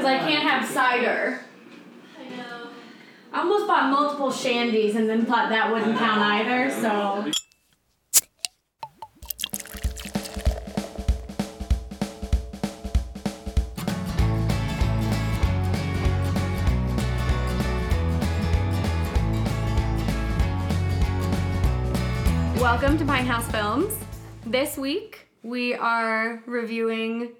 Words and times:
because 0.00 0.14
I 0.14 0.18
can't 0.30 0.48
have 0.48 0.66
cider. 0.66 1.40
I 2.18 2.34
know. 2.34 2.68
I 3.34 3.40
almost 3.40 3.66
bought 3.66 3.90
multiple 3.90 4.30
shandies 4.30 4.94
and 4.94 5.06
then 5.06 5.26
thought 5.26 5.50
that 5.50 5.70
wouldn't 5.70 5.98
count 5.98 6.22
either, 6.22 6.70
so. 6.70 7.30
Welcome 22.58 22.96
to 22.96 23.04
Pine 23.04 23.26
House 23.26 23.50
Films. 23.50 23.92
This 24.46 24.78
week 24.78 25.28
we 25.42 25.74
are 25.74 26.42
reviewing 26.46 27.32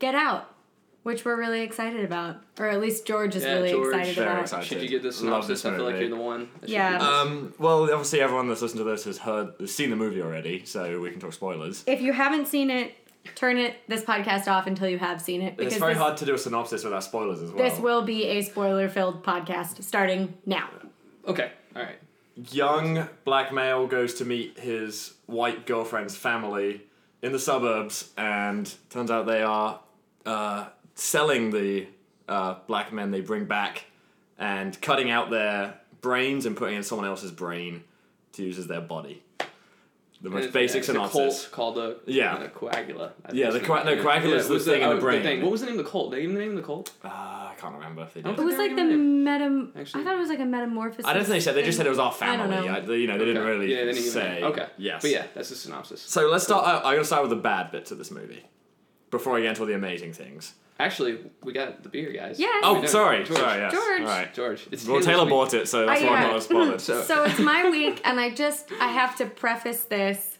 Get 0.00 0.16
Out, 0.16 0.57
which 1.04 1.24
we're 1.24 1.36
really 1.36 1.62
excited 1.62 2.04
about, 2.04 2.36
or 2.58 2.68
at 2.68 2.80
least 2.80 3.06
George 3.06 3.34
is 3.36 3.42
Yeah, 3.44 3.54
really 3.54 3.70
George. 3.70 3.86
excited 3.94 4.14
Very 4.16 4.28
about. 4.30 4.42
excited. 4.42 4.66
Should 4.66 4.82
you 4.82 4.88
get 4.88 5.02
this 5.02 5.20
Love 5.22 5.44
synopsis? 5.44 5.62
this 5.62 5.64
I 5.72 5.76
feel 5.76 5.84
like 5.84 5.94
movie. 5.94 6.06
you're 6.06 6.16
the 6.16 6.22
one. 6.22 6.48
that 6.60 6.68
should 6.68 6.74
Yeah. 6.74 6.92
do 6.92 6.98
this. 6.98 7.08
Um, 7.14 7.54
well, 7.58 7.82
obviously 7.84 8.20
everyone 8.20 8.48
that's 8.48 8.60
listened 8.62 8.78
to 8.78 8.84
this 8.84 9.04
has 9.04 9.18
heard, 9.18 9.52
has 9.60 9.74
seen 9.74 9.90
the 9.90 9.96
movie 9.96 10.20
already, 10.20 10.64
so 10.64 11.00
we 11.00 11.10
can 11.10 11.20
talk 11.20 11.32
spoilers. 11.32 11.84
If 11.86 12.00
you 12.02 12.12
haven't 12.12 12.46
seen 12.48 12.70
it, 12.70 12.94
turn 13.34 13.58
it 13.58 13.76
this 13.88 14.02
podcast 14.02 14.48
off 14.48 14.66
until 14.66 14.88
you 14.88 14.98
have 14.98 15.20
seen 15.20 15.42
it 15.42 15.56
because 15.56 15.72
It's 15.74 15.80
very 15.80 15.94
this, 15.94 16.02
hard 16.02 16.16
to 16.18 16.24
do 16.26 16.34
a 16.34 16.38
synopsis 16.38 16.82
without 16.84 17.04
spoilers 17.04 17.42
as 17.42 17.50
well. 17.52 17.62
this 17.68 17.78
will 17.78 18.02
be 18.02 18.24
a 18.24 18.42
spoiler-filled 18.42 19.22
podcast 19.22 19.82
starting 19.82 20.34
now. 20.46 20.68
okay. 21.26 21.52
All 21.76 21.82
right. 21.82 21.98
Young 22.52 23.08
black 23.24 23.52
male 23.52 23.86
goes 23.86 24.14
to 24.14 24.24
meet 24.24 24.58
his 24.60 25.14
white 25.26 25.66
girlfriend's 25.66 26.16
family 26.16 26.82
in 27.20 27.32
the 27.32 27.38
suburbs, 27.38 28.12
and 28.16 28.72
turns 28.90 29.10
out 29.10 29.26
they 29.26 29.42
are 29.42 29.80
uh, 30.24 30.66
selling 31.02 31.50
the 31.50 31.86
uh, 32.28 32.56
black 32.66 32.92
men 32.92 33.10
they 33.10 33.20
bring 33.20 33.44
back 33.46 33.84
and 34.38 34.78
cutting 34.80 35.10
out 35.10 35.30
their 35.30 35.74
brains 36.00 36.44
and 36.46 36.56
putting 36.56 36.76
in 36.76 36.82
someone 36.82 37.06
else's 37.06 37.30
brain 37.32 37.84
to 38.32 38.42
use 38.42 38.58
as 38.58 38.66
their 38.66 38.80
body. 38.80 39.22
The 40.20 40.30
most 40.30 40.44
And 40.46 40.52
basic 40.52 40.80
it's 40.80 40.88
a 40.88 40.92
synopsis. 40.92 41.46
cult 41.46 41.52
called 41.52 41.78
a 41.78 41.96
Yeah. 42.06 42.34
uh, 42.34 42.48
coagula. 42.48 43.12
I 43.24 43.32
Yeah, 43.32 43.50
the 43.50 43.58
name. 43.58 43.66
coa- 43.68 43.84
no, 43.84 43.96
coagula 43.96 44.32
is 44.34 44.46
it 44.46 44.48
the 44.48 44.54
was 44.54 44.64
thing 44.64 44.82
in 44.82 44.88
the 44.90 44.96
brain. 44.96 45.42
What 45.42 45.52
was 45.52 45.60
the 45.60 45.68
name 45.68 45.78
of 45.78 45.84
the 45.84 45.90
cult? 45.90 46.10
Did 46.10 46.16
they 46.18 46.22
give 46.22 46.32
the 46.32 46.38
name 46.40 46.50
of 46.50 46.56
the 46.56 46.62
cult? 46.62 46.90
Uh, 47.04 47.08
I 47.08 47.54
can't 47.56 47.74
remember 47.74 48.02
if 48.02 48.14
they 48.14 48.22
did. 48.22 48.36
It 48.36 48.42
was 48.44 48.56
like 48.56 48.74
the 48.74 48.82
Really? 48.82 48.96
metam. 48.96 49.70
Actually- 49.78 50.00
I 50.00 50.04
thought 50.04 50.14
it 50.16 50.18
was 50.18 50.28
like 50.28 50.40
a 50.40 50.44
metamorphosis. 50.44 51.04
I 51.06 51.12
don't 51.12 51.22
think 51.22 51.34
they 51.34 51.40
said. 51.40 51.54
They 51.54 51.62
just 51.62 51.76
said 51.78 51.86
it 51.86 51.90
was 51.90 52.00
our 52.00 52.12
family. 52.12 52.34
I 52.34 52.38
family. 52.48 52.56
don't 52.56 52.66
know. 52.66 52.72
I- 52.78 52.80
they- 52.80 52.96
you 52.98 53.06
know, 53.06 53.16
they 53.18 53.24
didn't 53.26 53.44
really 53.44 53.70
yeah, 53.70 53.76
they 53.76 53.84
didn't 53.92 53.98
even 53.98 54.10
say. 54.10 54.42
Okay. 54.42 54.66
Yes. 54.76 55.02
But 55.02 55.10
yeah, 55.12 55.26
that's 55.34 55.50
the 55.50 55.54
synopsis. 55.54 56.02
So 56.02 56.26
let's 56.28 56.42
start. 56.44 56.66
Uh, 56.66 56.80
I'm 56.84 56.94
gonna 56.96 57.04
start 57.04 57.22
with 57.22 57.30
the 57.30 57.36
bad 57.36 57.70
bits 57.70 57.92
of 57.92 57.98
this 57.98 58.10
movie 58.10 58.44
before 59.12 59.36
I 59.36 59.40
get 59.42 59.50
into 59.50 59.60
all 59.62 59.66
the 59.68 59.74
amazing 59.74 60.12
things. 60.14 60.54
Actually, 60.80 61.18
we 61.42 61.52
got 61.52 61.82
the 61.82 61.88
beer, 61.88 62.12
guys. 62.12 62.38
Yes. 62.38 62.62
Oh, 62.64 62.84
sorry, 62.86 63.24
George. 63.24 63.38
sorry. 63.38 63.60
Yes. 63.60 63.72
George. 63.72 64.00
All 64.02 64.06
right. 64.06 64.32
George. 64.32 64.68
It's 64.70 64.86
Well, 64.86 65.00
Taylor 65.00 65.24
week. 65.24 65.30
bought 65.30 65.54
it, 65.54 65.66
so 65.66 65.84
that's 65.86 66.02
I, 66.02 66.06
why 66.06 66.12
uh, 66.12 66.16
I'm 66.26 66.30
not 66.30 66.42
spoiled. 66.42 66.80
So- 66.80 67.02
So 67.08 67.24
it's 67.24 67.40
my 67.40 67.68
week, 67.68 68.00
and 68.04 68.20
I 68.20 68.30
just 68.30 68.70
I 68.80 68.88
have 68.88 69.16
to 69.16 69.26
preface 69.26 69.82
this 69.84 70.38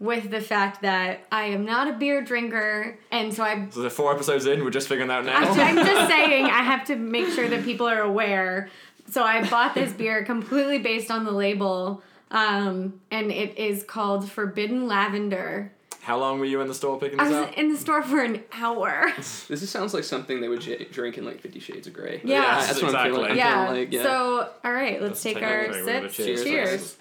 with 0.00 0.30
the 0.30 0.40
fact 0.40 0.82
that 0.82 1.24
I 1.30 1.44
am 1.44 1.66
not 1.66 1.88
a 1.88 1.92
beer 1.92 2.22
drinker, 2.22 2.98
and 3.10 3.32
so 3.34 3.44
I 3.44 3.68
So 3.70 3.82
the 3.82 3.90
four 3.90 4.10
episodes 4.12 4.46
in, 4.46 4.64
we're 4.64 4.70
just 4.70 4.88
figuring 4.88 5.08
that 5.08 5.26
out 5.28 5.48
I'm, 5.48 5.56
now. 5.56 5.62
I'm 5.64 5.76
just 5.86 6.08
saying 6.10 6.46
I 6.46 6.62
have 6.62 6.86
to 6.86 6.96
make 6.96 7.28
sure 7.28 7.48
that 7.48 7.62
people 7.64 7.86
are 7.86 8.00
aware. 8.00 8.70
So 9.10 9.22
I 9.22 9.46
bought 9.50 9.74
this 9.74 9.92
beer 9.92 10.24
completely 10.24 10.78
based 10.78 11.10
on 11.10 11.24
the 11.26 11.30
label, 11.30 12.02
um, 12.30 13.00
and 13.10 13.30
it 13.30 13.58
is 13.58 13.82
called 13.82 14.30
Forbidden 14.30 14.86
Lavender. 14.88 15.72
How 16.04 16.18
long 16.18 16.38
were 16.38 16.44
you 16.44 16.60
in 16.60 16.68
the 16.68 16.74
store 16.74 16.98
picking 17.00 17.18
I 17.18 17.24
this 17.24 17.32
was 17.32 17.48
up? 17.48 17.56
in 17.56 17.72
the 17.72 17.78
store 17.78 18.02
for 18.02 18.22
an 18.22 18.44
hour. 18.52 19.10
This 19.16 19.50
is, 19.50 19.70
sounds 19.70 19.94
like 19.94 20.04
something 20.04 20.40
they 20.42 20.48
would 20.48 20.60
j- 20.60 20.84
drink 20.92 21.16
in 21.16 21.24
like 21.24 21.40
Fifty 21.40 21.60
Shades 21.60 21.86
of 21.86 21.94
Grey. 21.94 22.20
Yeah. 22.22 22.42
Yes, 22.42 22.66
that's 22.66 22.82
what 22.82 22.94
I'm 22.94 23.10
feeling. 23.10 23.30
exactly. 23.30 23.30
I'm 23.30 23.36
yeah. 23.38 23.66
feeling 23.66 23.80
like, 23.80 23.92
yeah. 23.92 24.02
So 24.02 24.50
all 24.64 24.72
right, 24.72 25.00
let's, 25.00 25.12
Let's 25.12 25.22
take, 25.22 25.34
take 25.36 25.44
our 25.44 25.60
a 25.60 25.68
drink. 25.72 25.86
We're 25.86 25.92
gonna 25.94 26.10
sips. 26.10 26.16
cheers. 26.16 26.44
Cheers. 26.44 26.96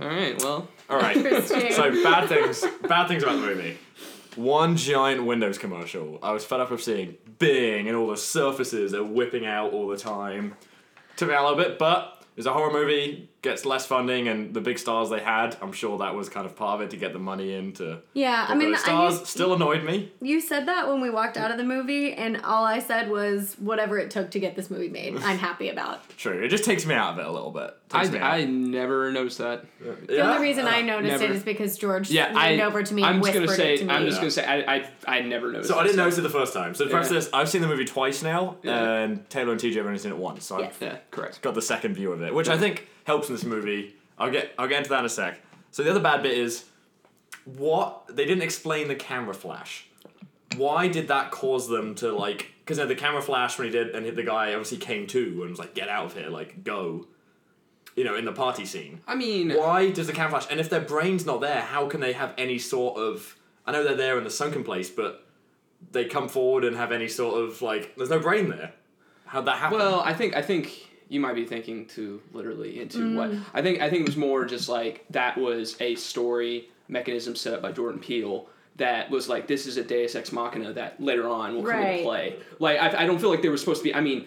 All 0.00 0.06
right. 0.08 0.40
Well, 0.42 0.68
All 0.88 0.98
right. 0.98 1.16
Interesting. 1.16 1.72
So 1.72 2.02
bad 2.02 2.28
things. 2.28 2.64
Bad 2.88 3.08
things 3.08 3.22
about 3.22 3.36
the 3.40 3.46
movie. 3.46 3.78
One 4.36 4.76
giant 4.76 5.24
Windows 5.24 5.58
commercial. 5.58 6.18
I 6.22 6.32
was 6.32 6.44
fed 6.44 6.60
up 6.60 6.70
of 6.70 6.80
seeing 6.82 7.16
Bing 7.38 7.86
and 7.88 7.96
all 7.96 8.08
the 8.08 8.16
surfaces 8.16 8.92
they're 8.92 9.04
whipping 9.04 9.46
out 9.46 9.72
all 9.72 9.88
the 9.88 9.96
time. 9.96 10.54
Took 11.16 11.28
me 11.28 11.34
out 11.34 11.44
a 11.44 11.48
little 11.48 11.62
bit, 11.64 11.78
but 11.78 12.24
it's 12.36 12.46
a 12.46 12.52
horror 12.52 12.72
movie. 12.72 13.28
Gets 13.42 13.66
less 13.66 13.86
funding, 13.86 14.28
and 14.28 14.54
the 14.54 14.60
big 14.60 14.78
stars 14.78 15.10
they 15.10 15.18
had. 15.18 15.56
I'm 15.60 15.72
sure 15.72 15.98
that 15.98 16.14
was 16.14 16.28
kind 16.28 16.46
of 16.46 16.54
part 16.54 16.76
of 16.76 16.82
it 16.86 16.90
to 16.92 16.96
get 16.96 17.12
the 17.12 17.18
money 17.18 17.54
in 17.54 17.72
to. 17.72 17.98
Yeah, 18.14 18.46
I 18.48 18.54
mean, 18.54 18.70
those 18.70 18.80
I 18.82 18.84
stars 18.84 19.12
used- 19.14 19.26
still 19.26 19.52
annoyed 19.54 19.82
me. 19.82 20.12
You 20.20 20.40
said 20.40 20.66
that 20.68 20.86
when 20.88 21.00
we 21.00 21.10
walked 21.10 21.36
out 21.36 21.50
of 21.50 21.56
the 21.56 21.64
movie, 21.64 22.12
and 22.12 22.40
all 22.44 22.64
I 22.64 22.78
said 22.78 23.10
was, 23.10 23.56
whatever 23.58 23.98
it 23.98 24.12
took 24.12 24.30
to 24.30 24.38
get 24.38 24.54
this 24.54 24.70
movie 24.70 24.88
made, 24.88 25.16
I'm 25.16 25.38
happy 25.48 25.70
about. 25.70 26.08
True, 26.16 26.40
it 26.40 26.50
just 26.50 26.62
takes 26.64 26.86
me 26.86 26.94
out 26.94 27.14
of 27.14 27.18
it 27.18 27.26
a 27.26 27.32
little 27.32 27.50
bit. 27.50 27.76
I, 27.90 28.02
Takes 28.02 28.12
me 28.12 28.20
out. 28.20 28.32
I 28.32 28.44
never 28.44 29.10
noticed 29.10 29.38
that. 29.38 29.64
The 30.06 30.20
only 30.20 30.40
reason 30.40 30.68
I 30.68 30.78
uh, 30.78 30.82
noticed 30.82 31.10
never. 31.20 31.24
it 31.24 31.30
is 31.32 31.42
because 31.42 31.76
George 31.76 32.10
Yeah, 32.12 32.26
leaned 32.28 32.62
I. 32.62 32.64
over 32.64 32.84
to 32.84 32.94
me 32.94 33.02
I'm 33.02 33.16
and 33.16 33.24
just 33.24 33.34
whispered 33.40 33.46
gonna 33.48 33.56
say. 33.56 33.74
it 33.74 33.78
to 33.78 33.84
me. 33.86 33.90
I'm 33.92 34.06
just 34.06 34.18
gonna 34.20 34.30
say. 34.30 34.46
I. 34.46 34.76
I. 34.76 34.88
I 35.16 35.20
never 35.22 35.50
noticed. 35.50 35.68
So 35.68 35.76
I 35.78 35.82
didn't 35.82 35.94
stuff. 35.94 36.04
notice 36.04 36.18
it 36.18 36.22
the 36.22 36.28
first 36.30 36.54
time. 36.54 36.74
So 36.76 36.84
the 36.84 36.90
Yeah. 36.90 36.96
preface 36.98 37.10
this, 37.24 37.30
I've 37.34 37.48
seen 37.48 37.60
the 37.60 37.66
movie 37.66 37.84
twice 37.86 38.22
now, 38.22 38.58
Yeah. 38.62 38.80
and 39.02 39.28
Taylor 39.28 39.50
and 39.50 39.60
TJ 39.60 39.74
have 39.78 39.86
only 39.86 39.98
seen 39.98 40.12
it 40.12 40.16
once. 40.16 40.44
So 40.46 40.60
Yes. 40.60 40.74
I've 40.80 40.82
Yeah. 40.86 40.96
Correct. 41.10 41.42
got 41.42 41.54
the 41.54 41.60
second 41.60 41.94
view 41.94 42.12
of 42.12 42.22
it, 42.22 42.32
which 42.32 42.48
I 42.48 42.56
think 42.56 42.86
helps 43.04 43.28
in 43.28 43.34
this 43.34 43.44
movie. 43.44 43.94
I'll 44.18 44.30
get 44.30 44.52
I'll 44.58 44.68
get 44.68 44.78
into 44.78 44.90
that 44.90 45.00
in 45.00 45.06
a 45.06 45.10
sec. 45.10 45.40
So 45.70 45.82
the 45.82 45.90
other 45.90 46.00
bad 46.00 46.22
bit 46.22 46.36
is 46.36 46.64
what 47.44 48.04
they 48.08 48.24
didn't 48.24 48.42
explain 48.42 48.88
the 48.88 48.94
camera 48.94 49.34
flash. 49.34 49.86
Why 50.56 50.88
did 50.88 51.08
that 51.08 51.30
cause 51.30 51.68
them 51.68 51.94
to 51.96 52.12
like? 52.12 52.52
Because 52.64 52.76
the 52.76 52.94
camera 52.94 53.22
flash 53.22 53.58
when 53.58 53.66
he 53.66 53.72
did 53.72 53.94
and 53.94 54.04
hit 54.04 54.16
the 54.16 54.22
guy 54.22 54.50
obviously 54.52 54.78
came 54.78 55.06
to 55.08 55.42
and 55.42 55.50
was 55.50 55.58
like, 55.58 55.74
"Get 55.74 55.88
out 55.88 56.06
of 56.06 56.14
here! 56.14 56.28
Like 56.28 56.62
go." 56.64 57.06
You 57.94 58.04
know, 58.04 58.16
in 58.16 58.24
the 58.24 58.32
party 58.32 58.64
scene. 58.64 59.00
I 59.06 59.14
mean, 59.14 59.52
Why 59.52 59.90
does 59.90 60.06
the 60.06 60.14
camera 60.14 60.30
flash? 60.30 60.46
And 60.50 60.58
if 60.58 60.70
their 60.70 60.80
brain's 60.80 61.26
not 61.26 61.42
there, 61.42 61.60
how 61.60 61.88
can 61.88 62.00
they 62.00 62.14
have 62.14 62.32
any 62.38 62.58
sort 62.58 62.98
of? 62.98 63.36
I 63.66 63.72
know 63.72 63.84
they're 63.84 63.94
there 63.94 64.16
in 64.16 64.24
the 64.24 64.30
sunken 64.30 64.64
place, 64.64 64.88
but 64.88 65.26
they 65.90 66.06
come 66.06 66.28
forward 66.28 66.64
and 66.64 66.76
have 66.76 66.92
any 66.92 67.08
sort 67.08 67.42
of 67.42 67.60
like. 67.60 67.94
There's 67.96 68.10
no 68.10 68.18
brain 68.18 68.48
there. 68.48 68.72
How'd 69.26 69.46
that 69.46 69.56
happen? 69.56 69.78
Well, 69.78 70.00
I 70.00 70.14
think 70.14 70.34
I 70.36 70.42
think 70.42 70.88
you 71.12 71.20
might 71.20 71.34
be 71.34 71.44
thinking 71.44 71.86
too 71.86 72.20
literally 72.32 72.80
into 72.80 73.14
what 73.16 73.30
Mm. 73.30 73.42
I 73.54 73.60
think. 73.62 73.80
I 73.80 73.90
think 73.90 74.00
it 74.02 74.06
was 74.06 74.16
more 74.16 74.44
just 74.44 74.68
like 74.68 75.04
that 75.10 75.36
was 75.36 75.76
a 75.80 75.94
story 75.96 76.68
mechanism 76.88 77.34
set 77.36 77.52
up 77.54 77.62
by 77.62 77.70
Jordan 77.72 78.00
Peele 78.00 78.46
that 78.76 79.10
was 79.10 79.28
like 79.28 79.46
this 79.46 79.66
is 79.66 79.76
a 79.76 79.84
Deus 79.84 80.14
Ex 80.14 80.32
Machina 80.32 80.72
that 80.72 81.00
later 81.00 81.28
on 81.28 81.54
will 81.54 81.62
come 81.62 81.70
Right. 81.72 81.90
into 81.92 82.04
play. 82.04 82.36
Like 82.58 82.78
I, 82.80 83.02
I 83.02 83.06
don't 83.06 83.20
feel 83.20 83.30
like 83.30 83.42
they 83.42 83.50
were 83.50 83.58
supposed 83.58 83.80
to 83.82 83.84
be. 83.84 83.94
I 83.94 84.00
mean, 84.00 84.26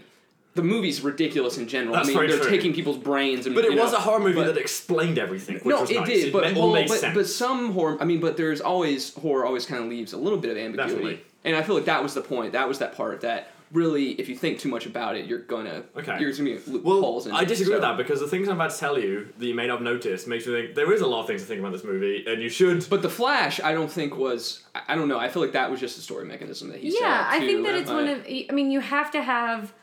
the 0.53 0.61
movie's 0.61 1.01
ridiculous 1.01 1.57
in 1.57 1.67
general. 1.67 1.95
That's 1.95 2.07
I 2.07 2.09
mean, 2.09 2.17
very 2.17 2.27
they're 2.29 2.39
true. 2.39 2.49
taking 2.49 2.71
people's 2.73 2.97
brains 2.99 3.45
and 3.47 3.55
but 3.55 3.65
it 3.65 3.73
you 3.73 3.79
was 3.79 3.91
a 3.91 3.99
horror 3.99 4.19
movie 4.19 4.35
but- 4.35 4.45
that 4.45 4.57
explained 4.57 5.17
everything, 5.17 5.55
which 5.55 5.65
no, 5.65 5.81
was 5.81 5.89
it 5.89 5.95
nice. 5.99 6.07
did, 6.07 6.31
but 6.33 6.45
it 6.45 6.55
well, 6.55 6.71
made 6.71 6.87
but, 6.87 6.99
sense. 6.99 7.15
but 7.15 7.25
some 7.27 7.73
horror. 7.73 7.97
I 7.99 8.05
mean, 8.05 8.19
but 8.19 8.37
there's 8.37 8.61
always 8.61 9.13
horror. 9.15 9.43
Always 9.45 9.65
kind 9.65 9.83
of 9.83 9.89
leaves 9.89 10.13
a 10.13 10.17
little 10.17 10.37
bit 10.39 10.51
of 10.51 10.57
ambiguity, 10.57 10.93
Definitely. 10.95 11.19
and 11.43 11.55
I 11.55 11.63
feel 11.63 11.75
like 11.75 11.85
that 11.85 12.03
was 12.03 12.13
the 12.13 12.21
point. 12.21 12.53
That 12.53 12.67
was 12.69 12.77
that 12.79 12.95
part 12.95 13.21
that 13.21 13.49
really, 13.75 14.11
if 14.13 14.27
you 14.29 14.35
think 14.35 14.59
too 14.59 14.69
much 14.69 14.85
about 14.85 15.15
it, 15.15 15.25
you're 15.27 15.39
gonna 15.39 15.83
Okay. 15.95 16.17
You're 16.19 16.31
gonna 16.31 16.43
be 16.43 16.59
well, 16.67 16.95
loopholes. 16.95 17.27
in 17.27 17.33
I 17.33 17.41
it, 17.41 17.47
disagree 17.47 17.73
with 17.73 17.81
that 17.83 17.97
because 17.97 18.19
the 18.19 18.27
things 18.27 18.47
I'm 18.47 18.55
about 18.55 18.71
to 18.71 18.77
tell 18.79 18.97
you 18.97 19.27
that 19.37 19.45
you 19.45 19.53
may 19.53 19.67
not 19.67 19.75
have 19.75 19.81
noticed 19.83 20.27
makes 20.27 20.47
me 20.47 20.53
think 20.53 20.75
there 20.75 20.91
is 20.93 21.01
a 21.01 21.07
lot 21.07 21.21
of 21.21 21.27
things 21.27 21.41
to 21.41 21.47
think 21.47 21.59
about 21.59 21.73
this 21.73 21.83
movie, 21.83 22.25
and 22.27 22.41
you 22.41 22.49
should. 22.49 22.87
But 22.89 23.01
the 23.01 23.09
Flash, 23.09 23.59
I 23.59 23.73
don't 23.73 23.91
think 23.91 24.17
was. 24.17 24.63
I- 24.73 24.81
I 24.89 24.95
don't 24.95 25.07
know. 25.07 25.19
I 25.19 25.29
feel 25.29 25.41
like 25.41 25.51
that 25.53 25.69
was 25.69 25.79
just 25.79 25.97
a 25.97 26.01
story 26.01 26.25
mechanism 26.25 26.69
that 26.69 26.79
he 26.79 26.95
yeah, 26.99 27.27
I 27.29 27.39
think 27.39 27.65
that 27.65 27.75
it's 27.75 27.89
one 27.91 28.07
of. 28.07 28.25
I 28.25 28.47
mean, 28.53 28.71
you 28.71 28.79
have 28.79 29.11
to 29.11 29.21
have 29.21 29.73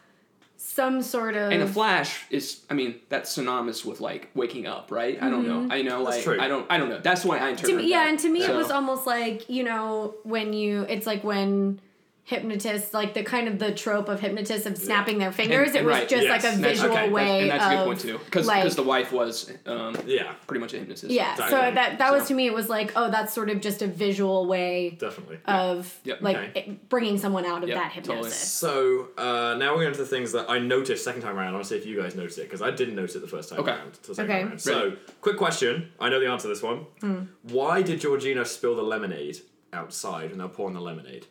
some 0.56 1.02
sort 1.02 1.34
of. 1.36 1.50
And 1.50 1.62
a 1.62 1.66
Flash 1.66 2.24
is. 2.30 2.60
I 2.70 2.74
mean, 2.74 3.00
that's 3.08 3.30
synonymous 3.32 3.84
with 3.84 4.00
like 4.00 4.28
waking 4.34 4.66
up, 4.66 4.90
right? 4.90 5.20
I 5.20 5.28
don't 5.28 5.46
know. 5.46 5.60
Mm-hmm. 5.62 5.72
I 5.72 5.82
know, 5.82 6.04
That's 6.04 6.16
like 6.16 6.24
true. 6.24 6.40
I 6.40 6.48
don't. 6.48 6.66
I 6.70 6.78
don't 6.78 6.88
know. 6.88 7.00
That's 7.00 7.24
why 7.24 7.36
I 7.36 7.40
to 7.40 7.48
interpret. 7.50 7.76
me, 7.78 7.90
yeah, 7.90 8.04
that. 8.04 8.10
and 8.10 8.18
to 8.20 8.28
me, 8.28 8.42
So- 8.42 8.52
it 8.54 8.56
was 8.56 8.70
almost 8.70 9.06
like 9.06 9.48
you 9.50 9.64
know 9.64 10.14
when 10.22 10.52
you. 10.52 10.82
It's 10.88 11.06
like 11.06 11.24
when 11.24 11.80
hypnotists, 12.24 12.94
like 12.94 13.14
the 13.14 13.22
kind 13.24 13.48
of 13.48 13.58
the 13.58 13.72
trope 13.74 14.08
of 14.08 14.20
hypnotists 14.20 14.64
of 14.64 14.78
snapping 14.78 15.18
their 15.18 15.32
fingers. 15.32 15.68
And- 15.68 15.76
it 15.78 15.84
was 15.84 15.92
right, 15.92 16.08
just 16.08 16.22
yes. 16.22 16.30
like 16.30 16.44
a 16.44 16.54
And 16.54 16.62
that's- 16.64 16.78
visual 16.78 16.92
okay, 16.94 17.06
that's- 17.08 17.12
way 17.12 17.40
and 17.42 17.50
that's 17.50 17.64
a 17.64 17.66
of 17.66 17.78
good 17.78 17.84
point 17.84 18.00
too, 18.00 18.18
because 18.24 18.46
like, 18.46 18.72
the 18.72 18.82
wife 18.82 19.12
was 19.12 19.50
um, 19.66 19.96
yeah, 20.06 20.32
pretty 20.46 20.60
much 20.60 20.72
a 20.72 20.78
hypnotist. 20.78 21.10
Yeah, 21.10 21.32
Exactly. 21.32 21.56
so 21.58 21.74
that 21.74 21.98
that 21.98 22.12
was 22.12 22.28
to 22.28 22.34
me. 22.34 22.46
It 22.46 22.54
was 22.54 22.68
like, 22.68 22.92
oh, 22.94 23.10
that's 23.10 23.32
sort 23.34 23.50
of 23.50 23.60
just 23.60 23.82
a 23.82 23.88
visual 23.88 24.46
way 24.46 24.96
definitely. 25.00 25.38
of 25.46 25.92
Yep. 26.04 26.22
like 26.22 26.36
Okay. 26.36 26.52
it- 26.60 26.88
bringing 26.88 27.18
someone 27.18 27.44
out 27.44 27.64
of 27.64 27.68
Yep, 27.68 27.78
that 27.78 28.04
totally. 28.04 28.30
So 28.30 29.08
uh, 29.18 29.56
now 29.58 29.74
we're 29.74 29.82
going 29.82 29.92
to 29.94 29.98
the 29.98 30.06
things 30.06 30.30
that 30.32 30.48
I 30.48 30.58
noticed 30.60 31.04
second 31.04 31.22
time 31.22 31.36
around. 31.36 31.48
I 31.48 31.52
want 31.52 31.64
to 31.64 31.68
see 31.70 31.76
if 31.76 31.86
you 31.86 32.00
guys 32.00 32.14
noticed 32.14 32.38
it 32.38 32.42
because 32.42 32.62
I 32.62 32.70
didn't 32.70 32.94
notice 32.94 33.16
it 33.16 33.20
the 33.20 33.26
first 33.28 33.48
time 33.50 33.58
Okay. 33.60 33.72
around. 33.72 33.98
second 34.00 34.24
Okay. 34.24 34.38
time 34.40 34.48
around. 34.50 34.60
So, 34.60 34.92
quick 35.20 35.36
question. 35.36 35.90
I 35.98 36.08
know 36.08 36.20
the 36.20 36.28
answer 36.28 36.42
to 36.44 36.48
this 36.48 36.62
one. 36.62 36.86
Hmm. 37.00 37.18
Why 37.42 37.82
did 37.82 38.00
Georgina 38.00 38.44
spill 38.44 38.76
the 38.76 38.82
lemonade 38.82 39.38
outside 39.72 40.30
when 40.30 40.38
they 40.38 40.44
were 40.44 40.50
pouring 40.50 40.74
the 40.74 40.80
lemonade? 40.80 41.26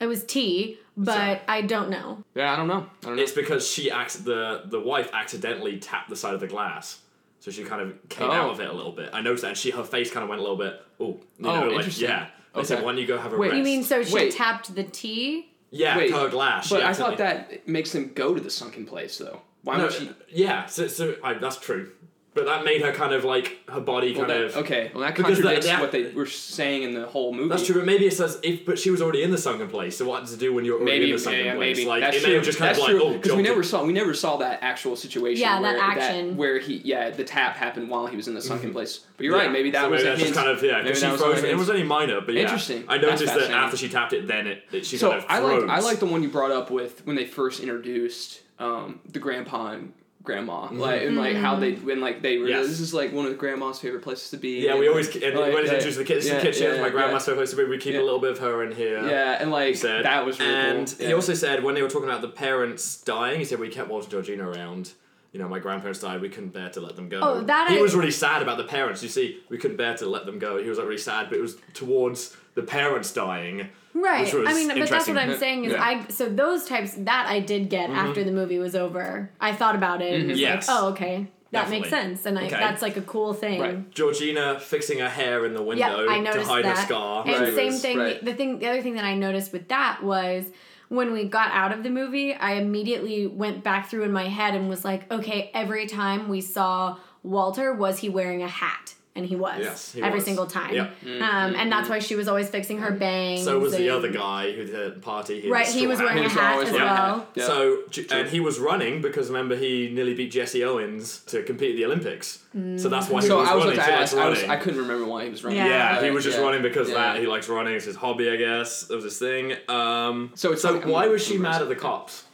It 0.00 0.06
was 0.06 0.24
tea, 0.24 0.78
but 0.96 1.14
Sorry. 1.14 1.40
I 1.46 1.60
don't 1.62 1.90
know. 1.90 2.24
Yeah, 2.34 2.52
I 2.52 2.56
don't 2.56 2.68
know. 2.68 2.86
I 3.02 3.06
don't 3.06 3.16
know. 3.16 3.22
It's 3.22 3.32
because 3.32 3.68
she 3.68 3.90
acc- 3.90 4.12
the 4.24 4.62
the 4.64 4.80
wife 4.80 5.10
accidentally 5.12 5.78
tapped 5.78 6.08
the 6.08 6.16
side 6.16 6.34
of 6.34 6.40
the 6.40 6.46
glass, 6.46 7.00
so 7.40 7.50
she 7.50 7.64
kind 7.64 7.82
of 7.82 8.08
came 8.08 8.28
Oh. 8.30 8.32
out 8.32 8.50
of 8.50 8.60
it 8.60 8.68
a 8.68 8.72
little 8.72 8.92
bit. 8.92 9.10
I 9.12 9.20
noticed 9.20 9.42
that. 9.42 9.48
And 9.48 9.56
she 9.58 9.70
her 9.70 9.84
face 9.84 10.10
kind 10.10 10.22
of 10.24 10.28
went 10.30 10.40
a 10.40 10.42
little 10.42 10.56
bit. 10.56 10.80
Oh, 10.98 11.06
you 11.38 11.48
Oh, 11.48 11.60
know, 11.60 11.66
like, 11.66 11.76
interesting. 11.76 12.08
yeah. 12.08 12.28
They 12.54 12.64
said, 12.64 12.78
Okay. 12.78 12.84
"Why 12.84 12.92
don't 12.92 13.00
you 13.00 13.06
go 13.06 13.18
have 13.18 13.32
a 13.32 13.36
Wait, 13.36 13.48
rest?" 13.48 13.58
You 13.58 13.62
mean 13.62 13.82
so 13.84 14.02
she 14.02 14.14
Wait. 14.14 14.32
tapped 14.32 14.74
the 14.74 14.82
tea 14.84 15.46
Yeah, 15.70 15.96
Wait, 15.96 16.10
her 16.12 16.28
glass. 16.28 16.68
But 16.68 16.82
I 16.82 16.92
thought 16.92 17.18
that 17.18 17.68
makes 17.68 17.94
him 17.94 18.10
go 18.14 18.34
to 18.34 18.40
the 18.40 18.50
sunken 18.50 18.86
place 18.86 19.18
though. 19.18 19.40
Why 19.62 19.76
No, 19.76 19.84
would 19.84 19.92
she? 19.92 20.10
yeah, 20.30 20.64
so, 20.66 20.88
so 20.88 21.14
I, 21.22 21.34
that's 21.34 21.58
true. 21.58 21.92
But 22.32 22.44
that 22.44 22.64
made 22.64 22.80
her 22.82 22.92
kind 22.92 23.12
of 23.12 23.24
like 23.24 23.58
her 23.68 23.80
body 23.80 24.12
Well, 24.14 24.26
kind 24.26 24.30
that, 24.30 24.40
of 24.44 24.56
okay, 24.58 24.92
well 24.94 25.02
that 25.02 25.16
Because 25.16 25.38
the- 25.38 25.42
contradicts 25.42 25.66
the 25.66 25.72
act- 25.72 25.80
what 25.82 25.90
they 25.90 26.04
were 26.12 26.26
saying 26.26 26.84
in 26.84 26.94
the 26.94 27.04
whole 27.06 27.32
movie. 27.34 27.48
That's 27.48 27.66
true, 27.66 27.74
but 27.74 27.86
maybe 27.86 28.06
it 28.06 28.12
says 28.12 28.38
if. 28.44 28.64
But 28.64 28.78
she 28.78 28.90
was 28.92 29.02
already 29.02 29.24
in 29.24 29.32
the 29.32 29.38
sunken 29.38 29.66
place. 29.68 29.96
So 29.96 30.06
what 30.06 30.20
does 30.20 30.32
it 30.32 30.38
do 30.38 30.54
when 30.54 30.64
you're 30.64 30.76
already 30.76 30.92
Maybe, 30.92 31.04
in 31.10 31.16
the 31.16 31.18
sunken 31.18 31.44
yeah, 31.46 31.54
place? 31.56 31.76
maybe. 31.78 31.88
Like 31.88 32.02
that's 32.02 32.18
it 32.18 32.22
may 32.22 32.34
have 32.34 32.44
just 32.44 32.58
kind 32.58 32.68
that's 32.68 32.78
of 32.78 32.84
like 32.84 32.92
true 32.92 33.02
oh, 33.02 33.12
because 33.14 33.32
we 33.32 33.42
never 33.42 33.64
saw 33.64 33.84
we 33.84 33.92
never 33.92 34.14
saw 34.14 34.36
that 34.36 34.60
actual 34.62 34.94
situation. 34.94 35.40
Yeah, 35.40 35.58
where, 35.58 35.72
that 35.72 35.96
action. 35.98 36.36
where 36.36 36.60
he 36.60 36.76
yeah 36.84 37.10
the 37.10 37.24
tap 37.24 37.56
happened 37.56 37.90
while 37.90 38.06
he 38.06 38.16
was 38.16 38.28
in 38.28 38.34
the 38.34 38.42
sunken 38.42 38.70
place. 38.72 39.00
But 39.16 39.24
you're 39.26 39.36
right. 39.36 39.50
Maybe 39.50 39.72
that 39.72 39.82
so 39.82 39.90
was 39.90 40.04
maybe 40.04 40.08
a 40.14 40.16
hint. 40.16 40.28
just 40.28 40.34
kind 40.38 40.48
of 40.50 40.62
yeah. 40.62 40.70
Maybe 40.76 40.82
Because 40.84 40.98
she 41.00 41.06
that 41.06 41.12
was 41.12 41.20
froze. 41.20 41.38
It 41.38 41.46
hint. 41.46 41.58
was 41.58 41.68
only 41.70 41.82
minor, 41.82 42.20
but 42.20 42.34
yeah. 42.36 42.42
Interesting. 42.42 42.84
I 42.86 42.98
noticed 42.98 43.26
that 43.26 43.50
after 43.50 43.76
she 43.76 43.88
tapped 43.88 44.12
it, 44.12 44.28
then 44.28 44.46
it, 44.46 44.62
it 44.70 44.86
she 44.86 44.98
So 44.98 45.10
kind 45.10 45.24
of 45.24 45.26
I 45.28 45.38
like. 45.40 45.68
I 45.68 45.80
like 45.80 45.98
the 45.98 46.06
one 46.06 46.22
you 46.22 46.28
brought 46.28 46.52
up 46.52 46.70
with 46.70 47.04
when 47.06 47.16
they 47.16 47.26
first 47.26 47.58
introduced 47.58 48.42
um, 48.60 49.00
the 49.10 49.18
grandpa 49.18 49.72
and 49.72 49.92
grandma, 50.30 50.66
mm-hmm. 50.66 50.78
like 50.78 51.02
and 51.02 51.16
like 51.16 51.36
how 51.36 51.56
they 51.56 51.72
mm-hmm. 51.72 51.86
when 51.86 52.00
like 52.00 52.22
they 52.22 52.38
were 52.38 52.48
Yes. 52.48 52.68
this 52.68 52.80
is 52.80 52.94
like 52.94 53.12
one 53.12 53.26
of 53.26 53.36
grandma's 53.38 53.78
favorite 53.78 54.02
places 54.02 54.30
to 54.30 54.36
be. 54.36 54.64
Yeah, 54.64 54.76
we 54.78 54.88
always 54.88 55.08
and 55.14 55.22
like, 55.36 55.52
when 55.52 55.62
it's 55.62 55.68
yeah, 55.68 55.74
introduced 55.74 55.98
to 55.98 55.98
the 55.98 56.04
kids, 56.04 56.26
yeah, 56.26 56.36
the 56.36 56.42
kitchen. 56.42 56.74
yeah, 56.74 56.80
my 56.80 56.90
grandma's 56.90 57.22
yeah. 57.22 57.34
supposed 57.34 57.50
to 57.52 57.56
be. 57.56 57.64
We 57.64 57.78
keep 57.78 57.94
Yeah. 57.94 58.00
a 58.00 58.06
little 58.08 58.20
bit 58.20 58.30
of 58.32 58.38
her 58.38 58.62
in 58.62 58.72
here. 58.72 59.04
Yeah, 59.06 59.38
and 59.40 59.50
like 59.50 59.68
he 59.68 59.74
said. 59.74 60.04
that 60.04 60.24
was 60.24 60.38
really 60.38 60.52
and 60.52 60.86
cool. 60.88 60.96
he 60.98 61.08
Yeah. 61.10 61.16
also 61.16 61.34
said 61.34 61.62
when 61.64 61.74
they 61.74 61.82
were 61.82 61.90
talking 61.90 62.08
about 62.08 62.22
the 62.22 62.28
parents 62.28 63.00
dying, 63.02 63.38
he 63.38 63.44
said 63.44 63.58
we 63.58 63.68
kept 63.68 63.88
watching 63.88 64.10
Georgina 64.10 64.48
around. 64.48 64.92
You 65.32 65.38
know, 65.38 65.48
my 65.48 65.60
grandparents 65.60 66.00
died. 66.00 66.20
We 66.20 66.28
couldn't 66.28 66.52
bear 66.52 66.70
to 66.70 66.80
let 66.80 66.96
them 66.96 67.08
go. 67.08 67.20
Oh, 67.22 67.40
that 67.42 67.70
he 67.70 67.78
I- 67.78 67.80
was 67.80 67.94
really 67.94 68.10
sad 68.10 68.42
about 68.42 68.58
the 68.58 68.64
parents. 68.64 69.02
You 69.02 69.08
see, 69.08 69.40
we 69.48 69.58
couldn't 69.58 69.76
bear 69.76 69.96
to 69.98 70.06
let 70.06 70.26
them 70.26 70.38
go. 70.40 70.60
He 70.60 70.68
was 70.68 70.78
like 70.78 70.88
really 70.88 70.98
sad, 70.98 71.28
but 71.28 71.38
it 71.38 71.42
was 71.42 71.56
towards 71.72 72.36
the 72.54 72.62
parents 72.62 73.12
dying. 73.12 73.68
Right. 73.92 74.32
Was 74.32 74.48
I 74.48 74.52
mean, 74.54 74.68
but 74.68 74.88
that's 74.88 75.08
what 75.08 75.16
I'm 75.18 75.36
saying 75.38 75.64
is 75.64 75.72
Yeah. 75.72 75.82
I 75.82 76.06
so 76.08 76.28
those 76.28 76.64
types 76.66 76.94
that 76.94 77.26
I 77.28 77.40
did 77.40 77.68
get 77.68 77.90
after 77.90 78.22
the 78.24 78.30
movie 78.32 78.58
was 78.58 78.74
over. 78.76 79.30
I 79.40 79.52
thought 79.52 79.74
about 79.74 80.00
it 80.02 80.20
and 80.20 80.28
was 80.28 80.38
Mm-hmm. 80.38 80.42
Yes. 80.54 80.68
like, 80.68 80.76
oh, 80.82 80.88
okay. 80.90 81.26
That 81.52 81.68
makes 81.68 81.88
sense. 81.90 82.26
And 82.26 82.38
I, 82.38 82.42
Okay. 82.46 82.50
that's 82.56 82.80
like 82.82 82.96
a 82.96 83.02
cool 83.02 83.34
thing. 83.34 83.60
Right. 83.60 83.90
Georgina 83.90 84.60
fixing 84.60 85.00
her 85.00 85.08
hair 85.08 85.44
in 85.44 85.54
the 85.54 85.62
window 85.62 86.06
I 86.08 86.18
to 86.18 86.22
noticed 86.22 86.48
hide 86.48 86.64
that. 86.64 86.78
her 86.78 86.84
scar. 86.86 87.24
And 87.26 87.46
She 87.48 87.54
same 87.56 87.66
was- 87.66 87.82
thing. 87.82 87.98
right. 87.98 88.24
The 88.24 88.34
thing, 88.34 88.60
the 88.60 88.68
other 88.68 88.82
thing 88.82 88.94
that 88.94 89.04
I 89.04 89.14
noticed 89.16 89.52
with 89.52 89.66
that 89.68 90.00
was 90.04 90.44
when 90.88 91.12
we 91.12 91.24
got 91.24 91.50
out 91.50 91.72
of 91.72 91.82
the 91.82 91.90
movie, 91.90 92.32
I 92.34 92.52
immediately 92.52 93.26
went 93.26 93.64
back 93.64 93.88
through 93.90 94.04
in 94.04 94.12
my 94.12 94.28
head 94.28 94.54
and 94.54 94.68
was 94.68 94.84
like, 94.84 95.10
okay, 95.10 95.50
every 95.52 95.86
time 95.86 96.28
we 96.28 96.40
saw 96.40 96.96
Walter, 97.24 97.72
was 97.74 97.98
he 97.98 98.08
wearing 98.08 98.42
a 98.44 98.48
hat? 98.48 98.94
And 99.16 99.26
he 99.26 99.34
was 99.34 99.58
Yes, 99.60 99.92
he 99.92 100.00
every 100.02 100.18
was. 100.18 100.24
single 100.24 100.46
time. 100.46 100.72
Yep. 100.72 100.94
Um, 101.04 101.54
and 101.56 101.70
that's 101.70 101.88
why 101.88 101.98
she 101.98 102.14
was 102.14 102.28
always 102.28 102.48
fixing 102.48 102.78
her 102.78 102.92
bangs. 102.92 103.42
So 103.42 103.58
was 103.58 103.76
the 103.76 103.90
other 103.90 104.08
guy 104.08 104.52
who 104.52 104.64
did 104.64 104.94
the 104.94 105.00
party. 105.00 105.40
He 105.40 105.50
Right, 105.50 105.66
he 105.66 105.88
was 105.88 105.98
wearing 105.98 106.18
hat. 106.22 106.26
a 106.26 106.28
He 106.28 106.34
hat 106.38 106.62
as 106.62 106.70
wearing 106.70 106.86
well. 106.86 107.26
Yeah. 107.34 107.44
So 107.46 107.82
and 108.12 108.28
he 108.28 108.38
was 108.38 108.60
running 108.60 109.02
because 109.02 109.26
remember 109.26 109.56
he 109.56 109.90
nearly 109.92 110.14
beat 110.14 110.30
Jesse 110.30 110.62
Owens 110.62 111.18
to 111.24 111.42
compete 111.42 111.70
at 111.72 111.76
the 111.76 111.86
Olympics. 111.86 112.38
So 112.76 112.88
that's 112.88 113.08
why 113.08 113.20
he 113.22 113.26
So 113.26 113.38
was 113.38 113.48
I 113.48 113.54
was 113.56 113.64
running. 113.64 113.78
about 113.80 113.86
He 113.88 113.92
to 113.94 113.98
likes 113.98 114.12
ask. 114.14 114.16
I, 114.16 114.28
was. 114.28 114.44
I 114.44 114.56
couldn't 114.56 114.80
remember 114.80 115.06
why 115.06 115.24
he 115.24 115.30
was 115.30 115.42
running. 115.42 115.58
Yeah. 115.58 115.66
yeah, 115.96 116.04
he 116.04 116.10
was 116.12 116.22
just 116.24 116.38
yeah. 116.38 116.44
running 116.44 116.62
because 116.62 116.88
of 116.88 116.94
that 116.94 117.18
he 117.18 117.26
likes 117.26 117.48
running. 117.48 117.74
It's 117.74 117.86
his 117.86 117.96
hobby, 117.96 118.30
I 118.30 118.36
guess. 118.36 118.84
That 118.84 118.94
was 118.94 119.04
his 119.04 119.18
thing. 119.18 119.54
Um, 119.68 120.30
So 120.36 120.52
it's 120.52 120.62
so 120.62 120.74
like- 120.74 120.86
why 120.86 121.08
was 121.08 121.22
she 121.22 121.36
mad 121.36 121.60
at 121.60 121.68
the 121.68 121.74
cops 121.76 122.24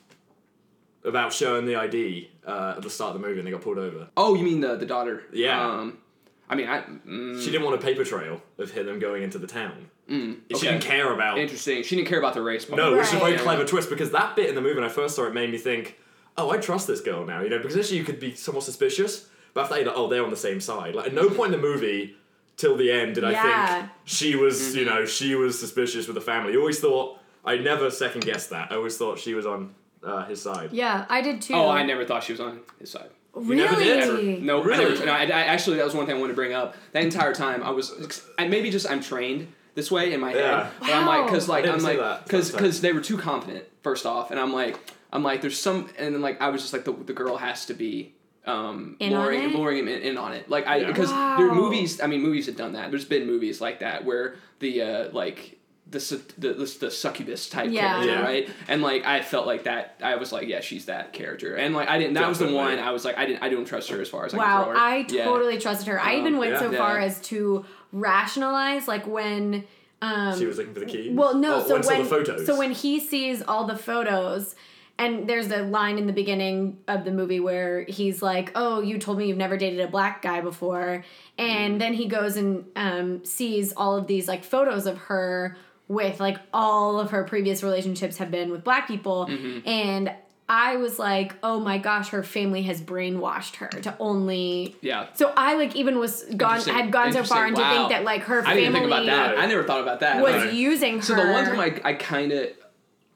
about 1.04 1.32
showing 1.32 1.64
the 1.64 1.76
ID 1.76 2.30
uh, 2.46 2.74
at 2.76 2.82
the 2.82 2.90
start 2.90 3.14
of 3.14 3.20
the 3.22 3.26
movie 3.26 3.38
and 3.40 3.46
they 3.46 3.52
got 3.52 3.62
pulled 3.62 3.78
over? 3.78 4.08
Oh, 4.16 4.34
you 4.34 4.44
mean 4.44 4.60
the 4.60 4.76
the 4.76 4.86
daughter? 4.86 5.22
Yeah. 5.32 5.66
Um, 5.66 5.98
I 6.48 6.54
mean, 6.54 6.68
I. 6.68 6.80
Mm, 6.82 7.42
She 7.42 7.50
didn't 7.50 7.64
want 7.64 7.76
a 7.76 7.84
paper 7.84 8.04
trail 8.04 8.40
of 8.58 8.70
him 8.70 8.98
going 8.98 9.22
into 9.22 9.38
the 9.38 9.46
town. 9.46 9.90
mm, 10.08 10.36
She 10.54 10.66
didn't 10.66 10.82
care 10.82 11.12
about 11.12 11.38
Interesting. 11.38 11.82
She 11.82 11.96
didn't 11.96 12.08
care 12.08 12.18
about 12.18 12.34
the 12.34 12.42
race 12.42 12.64
part. 12.64 12.76
No, 12.78 12.92
which 12.96 13.06
is 13.08 13.14
a 13.14 13.18
very 13.18 13.32
Right. 13.32 13.40
clever 13.40 13.64
twist 13.64 13.90
because 13.90 14.10
that 14.12 14.36
bit 14.36 14.48
in 14.48 14.54
the 14.54 14.60
movie 14.60 14.76
when 14.76 14.84
I 14.84 14.88
first 14.88 15.16
saw 15.16 15.24
it 15.26 15.34
made 15.34 15.50
me 15.50 15.58
think, 15.58 15.98
oh, 16.36 16.50
I 16.50 16.58
trust 16.58 16.86
this 16.86 17.00
girl 17.00 17.24
now, 17.26 17.40
you 17.40 17.48
know, 17.50 17.58
because 17.58 17.74
initially 17.74 17.98
you 17.98 18.04
could 18.04 18.20
be 18.20 18.34
somewhat 18.34 18.62
suspicious, 18.64 19.28
but 19.54 19.62
after 19.62 19.74
that 19.74 19.80
you're 19.80 19.88
like, 19.90 19.98
oh, 19.98 20.08
they're 20.08 20.22
on 20.24 20.30
the 20.30 20.36
same 20.36 20.60
side. 20.60 20.94
Like 20.94 21.06
at 21.06 21.14
no 21.14 21.28
point 21.30 21.52
in 21.54 21.60
the 21.60 21.66
movie 21.66 22.14
till 22.56 22.76
the 22.76 22.92
end 22.92 23.16
did 23.16 23.24
I 23.24 23.34
think 23.80 23.90
she 24.04 24.36
was, 24.36 24.76
you 24.76 24.84
know, 24.84 25.04
she 25.04 25.34
was 25.34 25.58
suspicious 25.58 26.06
with 26.06 26.14
the 26.14 26.20
family. 26.20 26.52
You 26.52 26.60
always 26.60 26.78
thought 26.78 27.18
I 27.44 27.56
never 27.56 27.90
second 27.90 28.22
guessed 28.24 28.50
that. 28.50 28.70
I 28.70 28.76
always 28.76 28.96
thought 28.96 29.18
she 29.18 29.34
was 29.34 29.46
on 29.46 29.74
uh, 30.04 30.24
his 30.26 30.40
side. 30.42 30.70
Yeah, 30.72 31.04
I 31.08 31.20
did 31.22 31.42
too. 31.42 31.54
Oh, 31.54 31.68
I 31.68 31.82
never 31.82 32.04
thought 32.04 32.22
she 32.22 32.32
was 32.32 32.40
on 32.40 32.60
his 32.78 32.90
side. 32.90 33.10
Really? 33.36 33.56
never 33.56 33.76
did 33.76 33.98
ever. 34.00 34.22
No, 34.22 34.62
I 34.62 34.64
Really? 34.64 34.84
never. 34.94 35.06
No, 35.06 35.12
I, 35.12 35.22
I, 35.24 35.42
actually, 35.44 35.76
that 35.76 35.84
was 35.84 35.94
one 35.94 36.06
thing 36.06 36.16
I 36.16 36.18
wanted 36.18 36.32
to 36.32 36.36
bring 36.36 36.52
up. 36.54 36.74
That 36.92 37.04
entire 37.04 37.34
time, 37.34 37.62
I 37.62 37.70
was, 37.70 38.24
I, 38.38 38.48
maybe 38.48 38.70
just 38.70 38.90
I'm 38.90 39.00
trained 39.02 39.52
this 39.74 39.90
way 39.90 40.12
in 40.14 40.20
my 40.20 40.34
Yeah. 40.34 40.64
head, 40.64 40.72
but 40.80 40.90
I'm 40.90 41.06
like, 41.06 41.26
because 41.26 41.48
like 41.48 41.66
I 41.66 41.72
I'm 41.72 41.80
like, 41.80 42.24
because 42.24 42.50
because 42.50 42.80
they 42.80 42.92
were 42.92 43.00
too 43.02 43.18
confident 43.18 43.64
first 43.82 44.06
off, 44.06 44.30
and 44.30 44.40
I'm 44.40 44.52
like, 44.52 44.78
I'm 45.12 45.22
like, 45.22 45.42
there's 45.42 45.58
some, 45.60 45.90
and 45.98 46.14
then 46.14 46.22
like 46.22 46.40
I 46.40 46.48
was 46.48 46.62
just 46.62 46.72
like, 46.72 46.84
the 46.84 46.92
the 46.92 47.12
girl 47.12 47.36
has 47.36 47.66
to 47.66 47.74
be. 47.74 48.14
Um, 48.46 48.96
In 49.00 49.12
on 49.12 49.22
luring, 49.24 49.42
it? 49.42 49.54
luring 49.56 49.78
him 49.80 49.88
in, 49.88 50.02
in 50.02 50.16
on 50.16 50.32
it, 50.32 50.48
like 50.48 50.68
I 50.68 50.76
Yeah. 50.76 50.86
because 50.86 51.10
there 51.10 51.50
are 51.50 51.54
movies. 51.54 52.00
I 52.00 52.06
mean, 52.06 52.22
movies 52.22 52.46
have 52.46 52.54
done 52.56 52.74
that. 52.74 52.90
There's 52.90 53.04
been 53.04 53.26
movies 53.26 53.60
like 53.60 53.80
that 53.80 54.04
where 54.04 54.36
the 54.60 54.82
uh, 54.82 55.08
like 55.12 55.58
the 55.88 56.00
su- 56.00 56.20
the 56.36 56.52
the, 56.52 56.76
the 56.80 56.90
succubus 56.90 57.48
type 57.48 57.70
Yeah. 57.70 57.88
character, 58.02 58.10
Yeah. 58.12 58.22
right? 58.22 58.48
And 58.68 58.82
like 58.82 59.06
I 59.06 59.22
felt 59.22 59.46
like 59.46 59.64
that. 59.64 60.00
I 60.02 60.16
was 60.16 60.32
like, 60.32 60.48
yeah, 60.48 60.60
she's 60.60 60.86
that 60.86 61.12
character, 61.12 61.54
and 61.54 61.74
like 61.74 61.88
I 61.88 61.98
didn't. 61.98 62.14
That 62.14 62.28
was 62.28 62.38
the 62.40 62.52
one 62.52 62.78
I 62.78 62.90
was 62.90 63.04
like, 63.04 63.16
I 63.18 63.24
didn't. 63.26 63.42
I 63.42 63.48
don't 63.48 63.64
trust 63.66 63.88
her 63.90 64.00
as 64.00 64.08
far 64.08 64.26
as 64.26 64.34
I 64.34 64.38
can 64.38 64.46
Wow, 64.46 64.64
throw 64.64 64.72
her. 64.72 64.78
I 64.78 65.06
Yeah. 65.08 65.24
totally 65.24 65.58
trusted 65.58 65.86
her. 65.88 66.00
I 66.00 66.16
even 66.16 66.34
Um, 66.34 66.40
went 66.40 66.52
yeah. 66.54 66.58
so 66.60 66.72
far 66.72 66.98
as 66.98 67.20
to 67.28 67.64
rationalize, 67.92 68.88
like 68.88 69.06
when. 69.06 69.64
Um, 70.02 70.38
She 70.38 70.44
was 70.46 70.58
looking 70.58 70.74
for 70.74 70.80
the 70.80 70.86
key. 70.86 71.10
well, 71.14 71.34
no. 71.34 71.56
Oh, 71.56 71.66
so 71.66 71.88
when 71.88 72.02
the 72.02 72.08
photos. 72.08 72.46
so 72.46 72.56
when 72.58 72.72
he 72.72 73.00
sees 73.00 73.40
all 73.42 73.64
the 73.64 73.76
photos, 73.76 74.54
and 74.98 75.26
there's 75.28 75.50
a 75.50 75.62
line 75.62 75.96
in 75.98 76.06
the 76.06 76.12
beginning 76.12 76.78
of 76.86 77.04
the 77.04 77.10
movie 77.12 77.40
where 77.40 77.84
he's 77.84 78.20
like, 78.22 78.50
"Oh, 78.54 78.80
you 78.80 78.98
told 78.98 79.18
me 79.18 79.26
you've 79.28 79.38
never 79.38 79.56
dated 79.56 79.80
a 79.80 79.88
black 79.88 80.20
guy 80.20 80.40
before," 80.42 81.02
and 81.38 81.80
then 81.80 81.94
he 81.94 82.06
goes 82.08 82.36
and 82.36 82.66
um, 82.76 83.24
sees 83.24 83.72
all 83.74 83.96
of 83.96 84.06
these 84.06 84.28
like 84.28 84.44
photos 84.44 84.86
of 84.86 84.98
her 84.98 85.56
with 85.88 86.20
like 86.20 86.38
all 86.52 86.98
of 87.00 87.10
her 87.10 87.24
previous 87.24 87.62
relationships 87.62 88.18
have 88.18 88.30
been 88.30 88.50
with 88.50 88.64
black 88.64 88.86
people, 88.88 89.26
Mm-hmm. 89.30 89.68
and. 89.68 90.12
I 90.48 90.76
was 90.76 90.96
like, 90.96 91.34
oh 91.42 91.58
my 91.58 91.76
gosh, 91.78 92.10
her 92.10 92.22
family 92.22 92.62
has 92.62 92.80
brainwashed 92.80 93.56
her 93.56 93.66
to 93.66 93.96
only 93.98 94.76
Yeah. 94.80 95.08
so 95.14 95.32
I 95.36 95.54
like 95.56 95.74
even 95.74 95.98
was 95.98 96.22
gone 96.36 96.60
had 96.60 96.92
gone 96.92 97.12
so 97.12 97.24
far 97.24 97.48
Interesting. 97.48 97.48
and 97.48 97.56
to 97.56 97.62
Wow. 97.62 97.70
think 97.74 97.88
that 97.90 98.04
like 98.04 98.22
her 98.22 98.42
I 98.42 98.44
family 98.44 98.60
didn't 98.60 98.74
think 98.74 98.86
about 98.86 99.06
that. 99.06 99.38
I 99.38 99.46
never 99.46 99.64
thought 99.64 99.80
about 99.80 99.98
that. 100.00 100.22
was 100.22 100.34
Right. 100.34 100.52
using 100.52 100.98
her. 100.98 101.02
So 101.02 101.16
the 101.16 101.32
one 101.32 101.46
time 101.46 101.58
I, 101.58 101.80
I 101.82 101.92
kind 101.94 102.30
of 102.30 102.50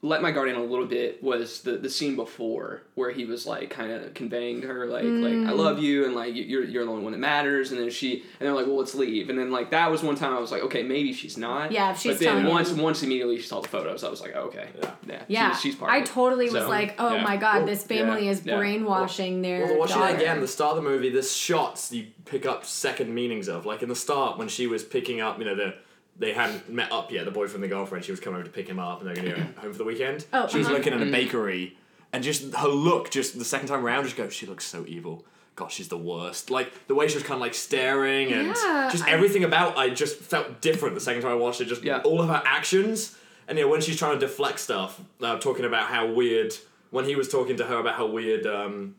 let 0.02 0.22
my 0.22 0.30
guard 0.30 0.48
in 0.48 0.56
a 0.56 0.62
little 0.62 0.86
bit 0.86 1.22
was 1.22 1.60
the, 1.60 1.72
the 1.72 1.90
scene 1.90 2.16
before 2.16 2.80
where 2.94 3.10
he 3.10 3.26
was 3.26 3.46
like 3.46 3.68
kind 3.68 3.92
of 3.92 4.14
conveying 4.14 4.62
to 4.62 4.66
her 4.66 4.86
like 4.86 5.04
like 5.04 5.46
I 5.46 5.52
love 5.52 5.76
mm. 5.76 5.82
you 5.82 6.06
and 6.06 6.14
like 6.14 6.34
you- 6.34 6.44
you're 6.44 6.64
you're 6.64 6.84
the 6.86 6.90
only 6.90 7.02
one 7.04 7.12
that 7.12 7.18
matters 7.18 7.70
and 7.70 7.78
then 7.78 7.90
she 7.90 8.14
and 8.38 8.46
they're 8.46 8.54
like 8.54 8.66
well 8.66 8.78
let's 8.78 8.94
leave 8.94 9.28
and 9.28 9.38
then 9.38 9.50
like 9.50 9.70
that 9.72 9.90
was 9.90 10.02
one 10.02 10.16
time 10.16 10.32
I 10.32 10.38
was 10.40 10.50
like 10.50 10.62
okay 10.62 10.82
maybe 10.82 11.12
she's 11.12 11.36
not 11.36 11.70
Yeah, 11.70 11.92
she's 11.92 12.12
but 12.12 12.20
then 12.20 12.46
once 12.46 12.70
him. 12.70 12.78
once 12.78 13.02
immediately 13.02 13.36
she 13.38 13.46
saw 13.46 13.60
the 13.60 13.68
photos 13.68 14.02
I 14.02 14.08
was 14.08 14.22
like 14.22 14.34
okay 14.34 14.68
Yeah. 14.80 14.90
yeah 15.06 15.22
yeah, 15.28 15.50
she's, 15.52 15.60
she's 15.60 15.74
part 15.76 15.90
I 15.92 15.98
of 15.98 16.02
it. 16.04 16.06
totally 16.06 16.44
was 16.46 16.62
So, 16.62 16.68
like, 16.70 16.94
oh 16.98 17.16
yeah. 17.16 17.22
my 17.22 17.36
god, 17.36 17.56
Well, 17.58 17.66
this 17.66 17.84
family 17.84 18.24
yeah, 18.24 18.30
is 18.30 18.46
yeah. 18.46 18.56
brainwashing 18.56 19.42
their 19.42 19.66
Well, 19.66 19.78
watching 19.80 19.98
daughter. 19.98 20.14
it 20.14 20.20
again, 20.22 20.40
the 20.40 20.48
start 20.48 20.78
of 20.78 20.82
the 20.82 20.88
movie, 20.90 21.10
there's 21.10 21.30
shots 21.36 21.92
you 21.92 22.06
pick 22.24 22.46
up 22.46 22.64
second 22.64 23.14
meanings 23.14 23.48
of. 23.48 23.66
Like 23.66 23.82
in 23.82 23.88
the 23.90 23.94
start, 23.96 24.38
when 24.38 24.48
she 24.48 24.66
was 24.66 24.82
picking 24.82 25.20
up, 25.20 25.38
you 25.38 25.44
know, 25.44 25.54
the 25.54 25.74
they 26.20 26.32
hadn't 26.32 26.68
met 26.68 26.92
up 26.92 27.10
yet, 27.10 27.24
the 27.24 27.30
boyfriend 27.32 27.64
and 27.64 27.64
the 27.64 27.74
girlfriend. 27.74 28.04
She 28.04 28.12
was 28.12 28.20
coming 28.20 28.36
over 28.38 28.46
to 28.46 28.52
pick 28.52 28.68
him 28.68 28.78
up, 28.78 29.00
and 29.00 29.08
they're 29.08 29.16
going 29.16 29.34
to 29.34 29.34
go 29.34 29.46
home 29.62 29.72
for 29.72 29.78
the 29.78 29.84
weekend. 29.84 30.26
Oh, 30.32 30.46
she 30.46 30.58
was 30.58 30.66
uh-huh. 30.68 30.76
looking 30.76 30.92
at 30.92 31.02
a 31.02 31.06
bakery, 31.10 31.76
and 32.12 32.22
just 32.22 32.54
her 32.54 32.68
look, 32.68 33.10
just 33.10 33.36
the 33.38 33.44
second 33.44 33.66
time 33.68 33.84
around, 33.84 34.04
just 34.04 34.16
goes, 34.16 34.32
she 34.32 34.46
looks 34.46 34.64
so 34.64 34.84
evil. 34.86 35.24
God, 35.56 35.72
she's 35.72 35.88
the 35.88 35.98
worst. 35.98 36.50
Like 36.50 36.86
the 36.86 36.94
way 36.94 37.08
she 37.08 37.14
was 37.16 37.22
kind 37.24 37.34
of 37.34 37.40
like 37.40 37.54
staring, 37.54 38.32
and 38.32 38.48
Yeah, 38.48 38.88
just 38.92 39.04
I- 39.04 39.10
everything 39.10 39.44
about 39.44 39.76
I 39.76 39.90
just 39.90 40.18
felt 40.18 40.60
different 40.60 40.94
the 40.94 41.00
second 41.00 41.22
time 41.22 41.32
I 41.32 41.34
watched 41.34 41.60
it. 41.60 41.64
Just 41.66 41.82
Yeah. 41.82 41.98
all 42.02 42.20
of 42.20 42.28
her 42.28 42.42
actions, 42.44 43.16
and 43.48 43.58
you 43.58 43.64
know 43.64 43.70
when 43.70 43.80
she's 43.80 43.98
trying 43.98 44.18
to 44.18 44.26
deflect 44.26 44.60
stuff, 44.60 45.00
uh, 45.20 45.38
talking 45.38 45.64
about 45.64 45.88
how 45.88 46.06
weird 46.06 46.54
when 46.90 47.04
he 47.04 47.16
was 47.16 47.28
talking 47.28 47.56
to 47.56 47.64
her 47.64 47.78
about 47.78 47.96
how 47.96 48.06
weird. 48.06 48.46
Um, 48.46 48.94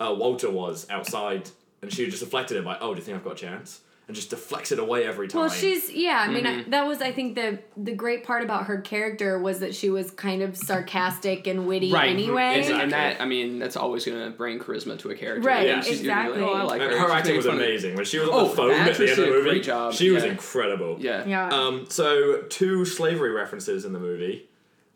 uh, 0.00 0.12
Walter 0.12 0.50
was 0.50 0.88
outside, 0.90 1.48
and 1.80 1.92
she 1.92 2.06
just 2.06 2.18
deflected 2.24 2.56
it 2.56 2.64
by, 2.64 2.76
"Oh, 2.80 2.92
do 2.94 2.98
you 2.98 3.04
think 3.04 3.16
I've 3.16 3.22
got 3.22 3.34
a 3.34 3.36
chance?" 3.36 3.81
And 4.08 4.16
just 4.16 4.30
deflects 4.30 4.72
it 4.72 4.80
away 4.80 5.06
every 5.06 5.28
time. 5.28 5.42
Well, 5.42 5.48
she's 5.48 5.88
yeah. 5.90 6.24
I 6.26 6.28
mean, 6.28 6.44
Mm-hmm. 6.44 6.60
I, 6.66 6.70
that 6.70 6.86
was 6.88 7.00
I 7.00 7.12
think 7.12 7.36
the 7.36 7.60
the 7.76 7.92
great 7.94 8.24
part 8.24 8.42
about 8.42 8.64
her 8.66 8.80
character 8.80 9.38
was 9.38 9.60
that 9.60 9.74
she 9.76 9.90
was 9.90 10.10
kind 10.10 10.42
of 10.42 10.56
sarcastic 10.56 11.46
and 11.46 11.66
witty 11.68 11.92
Right. 11.92 12.10
anyway. 12.10 12.42
And, 12.42 12.56
Exactly. 12.58 12.82
and 12.82 12.92
that, 12.92 13.20
I 13.20 13.24
mean, 13.26 13.60
that's 13.60 13.76
always 13.76 14.04
going 14.04 14.18
to 14.30 14.36
bring 14.36 14.58
charisma 14.58 14.98
to 14.98 15.10
a 15.10 15.14
character. 15.14 15.48
Right, 15.48 15.68
And 15.68 15.84
she's- 15.84 16.02
you're 16.02 16.12
exactly. 16.12 16.40
Like, 16.42 16.50
oh, 16.50 16.54
I 16.54 16.62
like 16.64 16.82
And 16.82 16.90
her. 16.90 16.98
her 16.98 17.04
She's 17.06 17.14
acting 17.14 17.36
was 17.36 17.44
making 17.46 17.58
fun 17.58 17.62
of- 17.62 17.68
amazing 17.70 17.94
when 17.96 18.04
she 18.04 18.18
was 18.18 18.28
on 18.28 18.34
Oh, 18.34 18.48
the 18.48 18.56
phone 18.56 18.68
the 18.70 18.74
at 18.74 18.96
the 18.96 19.02
end 19.10 19.18
of 19.20 19.24
the 19.24 19.30
movie. 19.30 19.50
great 19.50 19.62
job, 19.62 19.92
She 19.94 20.10
was 20.10 20.24
incredible. 20.24 20.96
Yeah. 20.98 21.24
Yeah. 21.24 21.48
Um, 21.48 21.86
so 21.88 22.42
two 22.48 22.84
slavery 22.84 23.30
references 23.30 23.84
in 23.84 23.92
the 23.92 24.00
movie. 24.00 24.48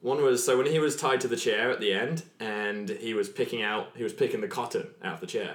One 0.03 0.21
was 0.23 0.45
so 0.45 0.59
when 0.59 0.67
he 0.67 0.79
was 0.81 0.97
tied 0.97 1.21
to 1.23 1.29
the 1.29 1.37
chair 1.37 1.71
at 1.71 1.79
the 1.81 1.93
end, 1.93 2.25
and 2.41 2.89
he 2.89 3.15
was 3.15 3.29
picking 3.29 3.63
out, 3.63 3.91
he 3.97 4.03
was 4.03 4.13
picking 4.13 4.41
the 4.41 4.49
cotton 4.49 4.89
out 5.03 5.15
of 5.15 5.21
the 5.21 5.27
chair. 5.29 5.55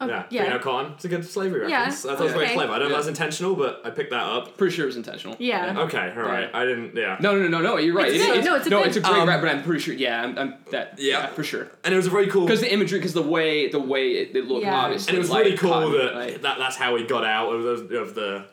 Mhm. 0.00 0.08
yeah, 0.08 0.24
yeah. 0.28 0.44
Fino 0.44 0.58
Cotton. 0.58 0.92
It's 0.92 1.04
a 1.06 1.08
good 1.08 1.24
slavery 1.24 1.70
Yeah, 1.70 1.76
reference. 1.78 2.04
I 2.04 2.08
thought 2.10 2.20
it 2.20 2.24
was 2.24 2.32
very 2.34 2.44
okay. 2.46 2.54
clever. 2.54 2.72
I 2.74 2.78
don't 2.78 2.88
know 2.88 2.94
Yeah. 2.96 3.00
if 3.00 3.06
that's 3.06 3.18
intentional, 3.18 3.54
but 3.54 3.80
I 3.82 3.88
picked 3.90 4.10
that 4.10 4.22
up. 4.24 4.56
Pretty 4.58 4.74
sure 4.76 4.84
it 4.84 4.88
was 4.88 4.96
intentional. 4.96 5.36
Yeah. 5.38 5.74
Okay, 5.84 6.12
all 6.14 6.22
right. 6.22 6.50
I 6.52 6.66
didn't. 6.66 6.94
Yeah. 6.94 7.16
No, 7.20 7.32
no, 7.34 7.48
no, 7.48 7.48
no, 7.48 7.62
no. 7.62 7.76
You're 7.78 7.94
right. 7.94 8.08
It's 8.12 8.22
It- 8.22 8.26
good. 8.26 8.36
it's, 8.38 8.46
No, 8.46 8.54
it's 8.56 8.66
a 8.66 8.70
no, 8.70 8.78
good- 8.80 8.88
it's 8.88 8.96
a 8.98 9.00
great 9.00 9.14
Um, 9.22 9.28
rap, 9.28 9.40
but 9.40 9.48
I'm 9.50 9.62
pretty 9.62 9.80
sure. 9.80 9.94
Yeah, 9.94 10.22
I'm, 10.22 10.38
I'm 10.38 10.54
that. 10.70 10.94
Yeah. 10.98 11.20
Yeah. 11.20 11.26
for 11.28 11.42
sure. 11.42 11.68
And 11.82 11.94
it 11.94 11.96
was 11.96 12.06
a 12.06 12.10
very 12.10 12.26
cool. 12.26 12.44
Because 12.44 12.60
the 12.60 12.70
imagery, 12.72 12.98
because 12.98 13.14
the 13.14 13.22
way 13.22 13.68
the 13.68 13.80
way 13.80 14.12
it, 14.12 14.36
it 14.36 14.46
looked, 14.46 14.64
Yeah. 14.66 14.74
obviously, 14.76 15.10
and 15.10 15.16
it 15.16 15.20
was 15.20 15.30
like 15.30 15.44
really 15.46 15.56
cool 15.56 15.70
cotton, 15.72 15.92
that, 15.92 16.14
like- 16.14 16.42
that 16.42 16.58
that's 16.58 16.76
how 16.76 16.94
he 16.96 17.04
got 17.04 17.24
out 17.24 17.48
of 17.54 17.88
the, 17.88 17.98
of 17.98 18.14
the 18.14 18.44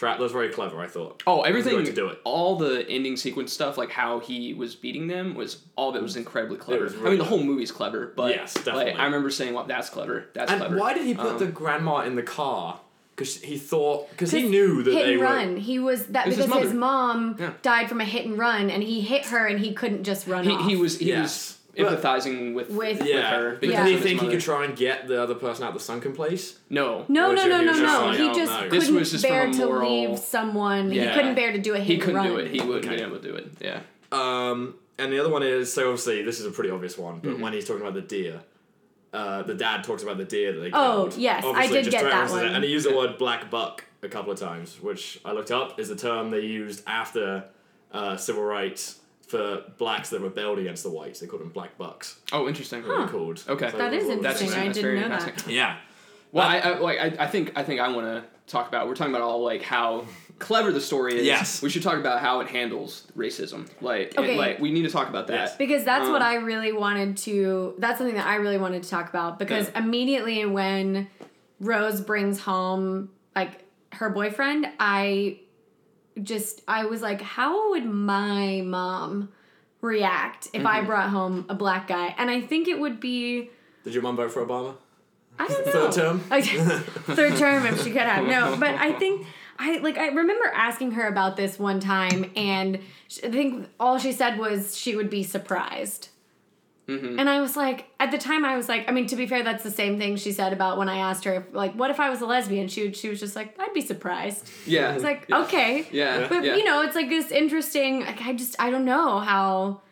trap. 0.00 0.16
That 0.18 0.22
was 0.24 0.32
very 0.32 0.48
clever. 0.48 0.80
I 0.80 0.86
thought. 0.88 1.22
Oh, 1.26 1.42
everything 1.42 1.76
good 1.76 1.86
to 1.86 1.92
do 1.92 2.08
it. 2.08 2.18
All 2.24 2.56
the 2.56 2.84
ending 2.88 3.16
sequence 3.16 3.52
stuff, 3.52 3.78
like 3.78 3.90
how 3.90 4.18
he 4.18 4.52
was 4.54 4.74
beating 4.74 5.06
them, 5.06 5.34
was 5.34 5.62
all 5.76 5.90
of 5.90 5.96
it 5.96 6.02
was 6.02 6.16
incredibly 6.16 6.56
clever. 6.56 6.84
was 6.84 6.94
I 6.94 6.96
mean, 6.96 7.04
the 7.04 7.16
good. 7.18 7.26
whole 7.26 7.42
movie's 7.44 7.70
clever, 7.70 8.12
but 8.16 8.30
Yes, 8.34 8.56
like 8.56 8.64
definitely. 8.64 8.92
I 8.94 9.04
remember 9.04 9.30
saying, 9.30 9.54
"Well, 9.54 9.64
that's 9.64 9.88
clever. 9.90 10.26
That's 10.32 10.50
And 10.50 10.60
clever." 10.60 10.76
why 10.76 10.94
did 10.94 11.04
he 11.06 11.14
put 11.14 11.26
Um, 11.34 11.38
the 11.38 11.46
grandma 11.46 12.00
in 12.00 12.16
the 12.16 12.22
car? 12.22 12.80
Because 13.14 13.36
he 13.42 13.58
thought. 13.58 14.08
Because 14.10 14.30
he 14.30 14.44
knew 14.48 14.82
that 14.82 14.92
hit 14.94 15.04
they 15.04 15.10
and 15.12 15.20
were. 15.20 15.26
run. 15.26 15.56
He 15.58 15.78
was 15.78 16.06
that 16.06 16.26
It 16.26 16.30
was 16.30 16.36
his 16.38 16.46
because 16.46 16.62
his, 16.62 16.72
mother. 16.72 16.80
mom 16.80 17.36
Yeah. 17.38 17.50
died 17.60 17.88
from 17.90 18.00
a 18.00 18.04
hit 18.04 18.24
and 18.24 18.38
run, 18.38 18.70
and 18.70 18.82
he 18.82 19.02
hit 19.02 19.26
her, 19.26 19.46
and 19.46 19.60
he 19.60 19.74
couldn't 19.74 20.04
just 20.04 20.26
run 20.26 20.44
He, 20.44 20.50
off. 20.52 20.66
he 20.66 20.76
was 20.76 20.98
he 20.98 21.08
Yes. 21.08 21.20
was 21.22 21.32
But- 21.52 21.59
empathizing 21.76 22.54
with 22.54 22.68
With- 22.70 22.98
with, 23.00 23.08
Yeah. 23.08 23.30
her. 23.30 23.50
But 23.52 23.60
because 23.60 23.74
Yeah. 23.74 23.84
did 23.84 23.96
he 23.96 24.00
think 24.02 24.20
he 24.20 24.28
could 24.28 24.40
try 24.40 24.64
and 24.64 24.76
get 24.76 25.08
the 25.08 25.22
other 25.22 25.34
person 25.34 25.64
out 25.64 25.68
of 25.68 25.74
the 25.74 25.80
sunken 25.80 26.12
place? 26.12 26.58
No. 26.68 27.04
no, 27.08 27.32
no, 27.32 27.46
no, 27.46 27.62
no, 27.62 27.72
he 27.72 27.78
just 27.80 27.80
no. 27.82 28.06
like, 28.06 28.18
He 28.18 28.28
oh, 28.28 28.34
just 28.34 28.52
no. 28.52 28.56
couldn't 28.64 28.78
This 28.78 28.90
was 28.90 29.10
just 29.12 29.22
bear 29.24 29.50
to 29.50 29.66
moral- 29.66 30.08
leave 30.10 30.18
someone. 30.18 30.92
Yeah. 30.92 31.08
He 31.08 31.14
couldn't 31.14 31.34
bear 31.34 31.52
to 31.52 31.58
do 31.58 31.74
a 31.74 31.78
hit 31.78 31.86
He 31.86 31.98
couldn't 31.98 32.16
run. 32.16 32.26
do 32.28 32.36
it. 32.36 32.50
He 32.50 32.60
wouldn't 32.60 32.84
Okay. 32.86 32.96
be 32.96 33.02
able 33.02 33.16
to 33.18 33.22
do 33.22 33.34
it. 33.34 33.48
Yeah. 33.60 33.80
Um, 34.12 34.74
and 34.98 35.12
the 35.12 35.18
other 35.20 35.30
one 35.30 35.42
is 35.42 35.72
so 35.72 35.88
obviously 35.90 36.22
this 36.22 36.40
is 36.40 36.46
a 36.46 36.50
pretty 36.50 36.70
obvious 36.70 36.98
one, 36.98 37.16
Mm-hmm. 37.20 37.30
but 37.32 37.40
when 37.40 37.52
he's 37.52 37.66
talking 37.66 37.82
about 37.82 37.94
the 37.94 38.00
deer, 38.02 38.40
uh, 39.12 39.42
the 39.42 39.54
dad 39.54 39.82
talks 39.84 40.02
about 40.02 40.18
the 40.18 40.24
deer 40.24 40.52
that 40.52 40.60
they 40.60 40.70
Oh, 40.72 41.04
killed. 41.08 41.16
yes, 41.16 41.44
I 41.44 41.48
Obviously, 41.48 41.82
did 41.82 41.90
get 41.92 42.02
that 42.04 42.10
references 42.12 42.36
it, 42.38 42.44
one. 42.46 42.54
and 42.54 42.64
he 42.64 42.70
used 42.70 42.88
the 42.88 42.94
word 42.96 43.18
black 43.18 43.50
buck 43.50 43.84
a 44.02 44.08
couple 44.08 44.32
of 44.32 44.38
times, 44.38 44.78
which 44.80 45.18
I 45.24 45.32
looked 45.32 45.50
up 45.50 45.78
is 45.80 45.88
the 45.88 45.96
term 45.96 46.30
they 46.30 46.40
used 46.40 46.82
after 46.86 47.44
uh, 47.92 48.16
civil 48.16 48.42
rights 48.44 49.00
for 49.30 49.62
blacks 49.78 50.10
that 50.10 50.20
rebelled 50.20 50.58
against 50.58 50.82
the 50.82 50.90
whites. 50.90 51.20
They 51.20 51.26
called 51.26 51.42
them 51.42 51.50
black 51.50 51.78
bucks. 51.78 52.18
Oh, 52.32 52.48
interesting. 52.48 52.82
They're 52.82 53.06
called. 53.06 53.42
Okay. 53.48 53.70
So 53.70 53.78
That 53.78 53.92
is 53.94 54.06
we'll- 54.06 54.20
That's 54.22 54.40
interesting. 54.40 54.68
I 54.68 54.72
didn't 54.72 54.82
very 54.82 55.00
know 55.00 55.08
that. 55.08 55.22
fascinating. 55.22 55.54
Yeah. 55.54 55.76
Well, 56.32 56.46
I, 56.46 56.58
I 56.58 56.78
like 56.78 56.98
I, 56.98 57.24
I 57.24 57.26
think 57.26 57.52
I 57.56 57.62
think 57.62 57.80
I 57.80 57.88
want 57.88 58.06
to 58.06 58.24
talk 58.46 58.68
about. 58.68 58.88
We're 58.88 58.94
talking 58.94 59.14
about 59.14 59.22
all 59.26 59.42
like 59.44 59.62
how 59.62 60.04
clever 60.38 60.72
the 60.72 60.80
story 60.80 61.18
is. 61.18 61.26
Yes. 61.26 61.60
We 61.62 61.70
should 61.70 61.82
talk 61.82 61.98
about 61.98 62.20
how 62.20 62.40
it 62.40 62.48
handles 62.48 63.06
racism. 63.16 63.68
Like, 63.80 64.16
Okay. 64.18 64.34
it, 64.34 64.38
like 64.38 64.58
we 64.58 64.70
need 64.72 64.82
to 64.82 64.90
talk 64.90 65.08
about 65.08 65.26
that. 65.28 65.34
Yes. 65.34 65.56
Because 65.56 65.84
that's 65.84 66.08
what 66.08 66.22
Um, 66.22 66.28
I 66.28 66.34
really 66.36 66.72
wanted 66.72 67.16
to. 67.18 67.74
That's 67.78 67.98
something 67.98 68.16
that 68.16 68.26
I 68.26 68.36
really 68.36 68.58
wanted 68.58 68.82
to 68.84 68.88
talk 68.88 69.08
about. 69.10 69.38
Because 69.38 69.68
Yeah. 69.68 69.80
immediately 69.80 70.44
when 70.46 71.08
Rose 71.60 72.00
brings 72.00 72.40
home 72.40 73.10
like 73.36 73.64
her 73.92 74.08
boyfriend, 74.10 74.66
I 74.78 75.40
just 76.22 76.62
I 76.68 76.84
was 76.86 77.02
like, 77.02 77.20
how 77.20 77.70
would 77.70 77.84
my 77.84 78.62
mom 78.64 79.30
react 79.80 80.46
if 80.52 80.62
Mm-hmm. 80.62 80.66
I 80.66 80.80
brought 80.82 81.10
home 81.10 81.46
a 81.48 81.54
black 81.54 81.88
guy? 81.88 82.14
And 82.18 82.30
I 82.30 82.40
think 82.40 82.68
it 82.68 82.78
would 82.78 83.00
be. 83.00 83.50
Did 83.84 83.94
your 83.94 84.02
mom 84.02 84.16
vote 84.16 84.30
for 84.32 84.44
Obama? 84.44 84.74
I 85.38 85.48
don't 85.48 85.66
know. 85.66 85.72
Third 85.72 85.92
term? 85.92 86.18
Third 87.16 87.36
term 87.36 87.66
if 87.66 87.82
she 87.82 87.90
could 87.90 88.02
have. 88.02 88.26
No, 88.26 88.56
but 88.60 88.74
I 88.74 88.92
think 88.92 89.26
I 89.58 89.78
like 89.78 89.96
I 89.96 90.08
remember 90.08 90.46
asking 90.54 90.92
her 90.92 91.06
about 91.08 91.36
this 91.36 91.58
one 91.58 91.80
time 91.80 92.30
and 92.36 92.76
I 93.24 93.30
think 93.30 93.68
all 93.78 93.98
she 93.98 94.12
said 94.12 94.38
was 94.38 94.76
she 94.76 94.96
would 94.96 95.08
be 95.08 95.22
surprised. 95.22 96.08
Mm-hmm. 96.90 97.18
And 97.18 97.28
I 97.30 97.40
was 97.40 97.56
like, 97.56 97.86
at 98.00 98.10
the 98.10 98.18
time, 98.18 98.44
I 98.44 98.56
was 98.56 98.68
like, 98.68 98.88
I 98.88 98.92
mean, 98.92 99.06
to 99.06 99.16
be 99.16 99.26
fair, 99.26 99.42
that's 99.42 99.62
the 99.62 99.70
same 99.70 99.98
thing 99.98 100.16
she 100.16 100.32
said 100.32 100.52
about 100.52 100.76
when 100.78 100.88
I 100.88 100.98
asked 100.98 101.24
her, 101.24 101.34
if, 101.34 101.44
like, 101.54 101.72
what 101.74 101.90
if 101.90 102.00
I 102.00 102.10
was 102.10 102.20
a 102.20 102.26
lesbian? 102.26 102.68
She 102.68 102.82
would, 102.84 102.96
she 102.96 103.08
was 103.08 103.20
just 103.20 103.36
like, 103.36 103.54
I'd 103.58 103.72
be 103.72 103.80
surprised. 103.80 104.48
Yeah. 104.66 104.92
It's 104.94 105.04
like, 105.04 105.26
yeah. 105.28 105.42
okay, 105.42 105.86
Yeah. 105.92 106.26
but 106.28 106.44
yeah. 106.44 106.56
you 106.56 106.64
know, 106.64 106.82
it's 106.82 106.96
like 106.96 107.08
this 107.08 107.30
interesting. 107.30 108.00
Like, 108.00 108.20
I 108.22 108.32
just, 108.32 108.56
I 108.58 108.70
don't 108.70 108.84
know 108.84 109.20
how 109.20 109.82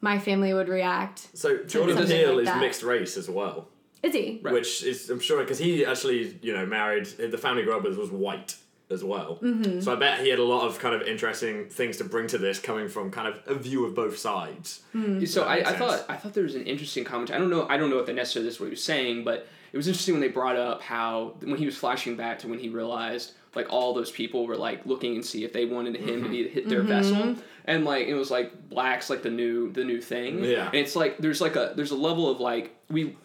my 0.00 0.18
family 0.18 0.54
would 0.54 0.68
react. 0.68 1.28
So 1.34 1.64
Jordan 1.64 1.96
something 1.96 2.16
Peele 2.16 2.32
like 2.34 2.42
is 2.42 2.46
that. 2.46 2.60
mixed 2.60 2.82
race 2.82 3.16
as 3.16 3.28
well. 3.28 3.68
Is 4.02 4.14
he? 4.14 4.40
Right. 4.42 4.54
which 4.54 4.84
is 4.84 5.10
I'm 5.10 5.18
sure 5.18 5.40
because 5.42 5.58
he 5.58 5.84
actually 5.84 6.38
you 6.42 6.52
know 6.52 6.64
married 6.66 7.06
the 7.06 7.38
family 7.38 7.64
grew 7.64 7.76
up 7.76 7.82
with 7.82 7.96
was 7.98 8.10
white 8.12 8.54
as 8.90 9.02
well. 9.02 9.38
Mm-hmm. 9.42 9.80
So 9.80 9.92
I 9.92 9.96
bet 9.96 10.20
he 10.20 10.30
had 10.30 10.38
a 10.38 10.44
lot 10.44 10.66
of 10.66 10.78
kind 10.78 10.94
of 10.94 11.02
interesting 11.02 11.68
things 11.68 11.96
to 11.98 12.04
bring 12.04 12.28
to 12.28 12.38
this, 12.38 12.58
coming 12.58 12.88
from 12.88 13.10
kind 13.10 13.28
of 13.28 13.40
a 13.46 13.54
view 13.54 13.84
of 13.84 13.94
both 13.94 14.16
sides. 14.16 14.82
Mm. 14.94 15.26
So 15.26 15.44
I, 15.44 15.56
I 15.56 15.72
thought 15.72 16.04
I 16.08 16.16
thought 16.16 16.34
there 16.34 16.44
was 16.44 16.54
an 16.54 16.64
interesting 16.64 17.04
comment. 17.04 17.30
I 17.30 17.38
don't 17.38 17.50
know. 17.50 17.66
I 17.68 17.76
don't 17.76 17.90
know 17.90 17.98
if 17.98 18.08
necessarily 18.08 18.46
this 18.46 18.54
is 18.54 18.60
what 18.60 18.66
he 18.66 18.70
was 18.70 18.84
saying, 18.84 19.24
but 19.24 19.48
it 19.72 19.76
was 19.76 19.88
interesting 19.88 20.14
when 20.14 20.20
they 20.20 20.28
brought 20.28 20.56
up 20.56 20.82
how 20.82 21.34
when 21.40 21.56
he 21.56 21.66
was 21.66 21.76
flashing 21.76 22.16
back 22.16 22.38
to 22.40 22.48
when 22.48 22.58
he 22.58 22.68
realized 22.68 23.32
like 23.56 23.72
all 23.72 23.94
those 23.94 24.10
people 24.10 24.46
were 24.46 24.56
like 24.56 24.84
looking 24.86 25.14
and 25.14 25.24
see 25.24 25.42
if 25.42 25.52
they 25.52 25.64
wanted 25.64 25.96
him 25.96 26.22
to 26.22 26.28
be 26.28 26.44
mm-hmm. 26.44 26.52
hit 26.52 26.68
their 26.68 26.80
mm-hmm. 26.80 26.88
vessel, 26.88 27.36
and 27.64 27.84
like 27.84 28.06
it 28.06 28.14
was 28.14 28.30
like 28.30 28.68
blacks 28.68 29.10
like 29.10 29.22
the 29.22 29.30
new 29.30 29.72
the 29.72 29.82
new 29.82 30.00
thing. 30.00 30.44
Yeah. 30.44 30.66
and 30.66 30.76
it's 30.76 30.94
like 30.94 31.18
there's 31.18 31.40
like 31.40 31.56
a 31.56 31.72
there's 31.74 31.90
a 31.90 31.96
level 31.96 32.30
of 32.30 32.38
like 32.38 32.76
we 32.88 33.16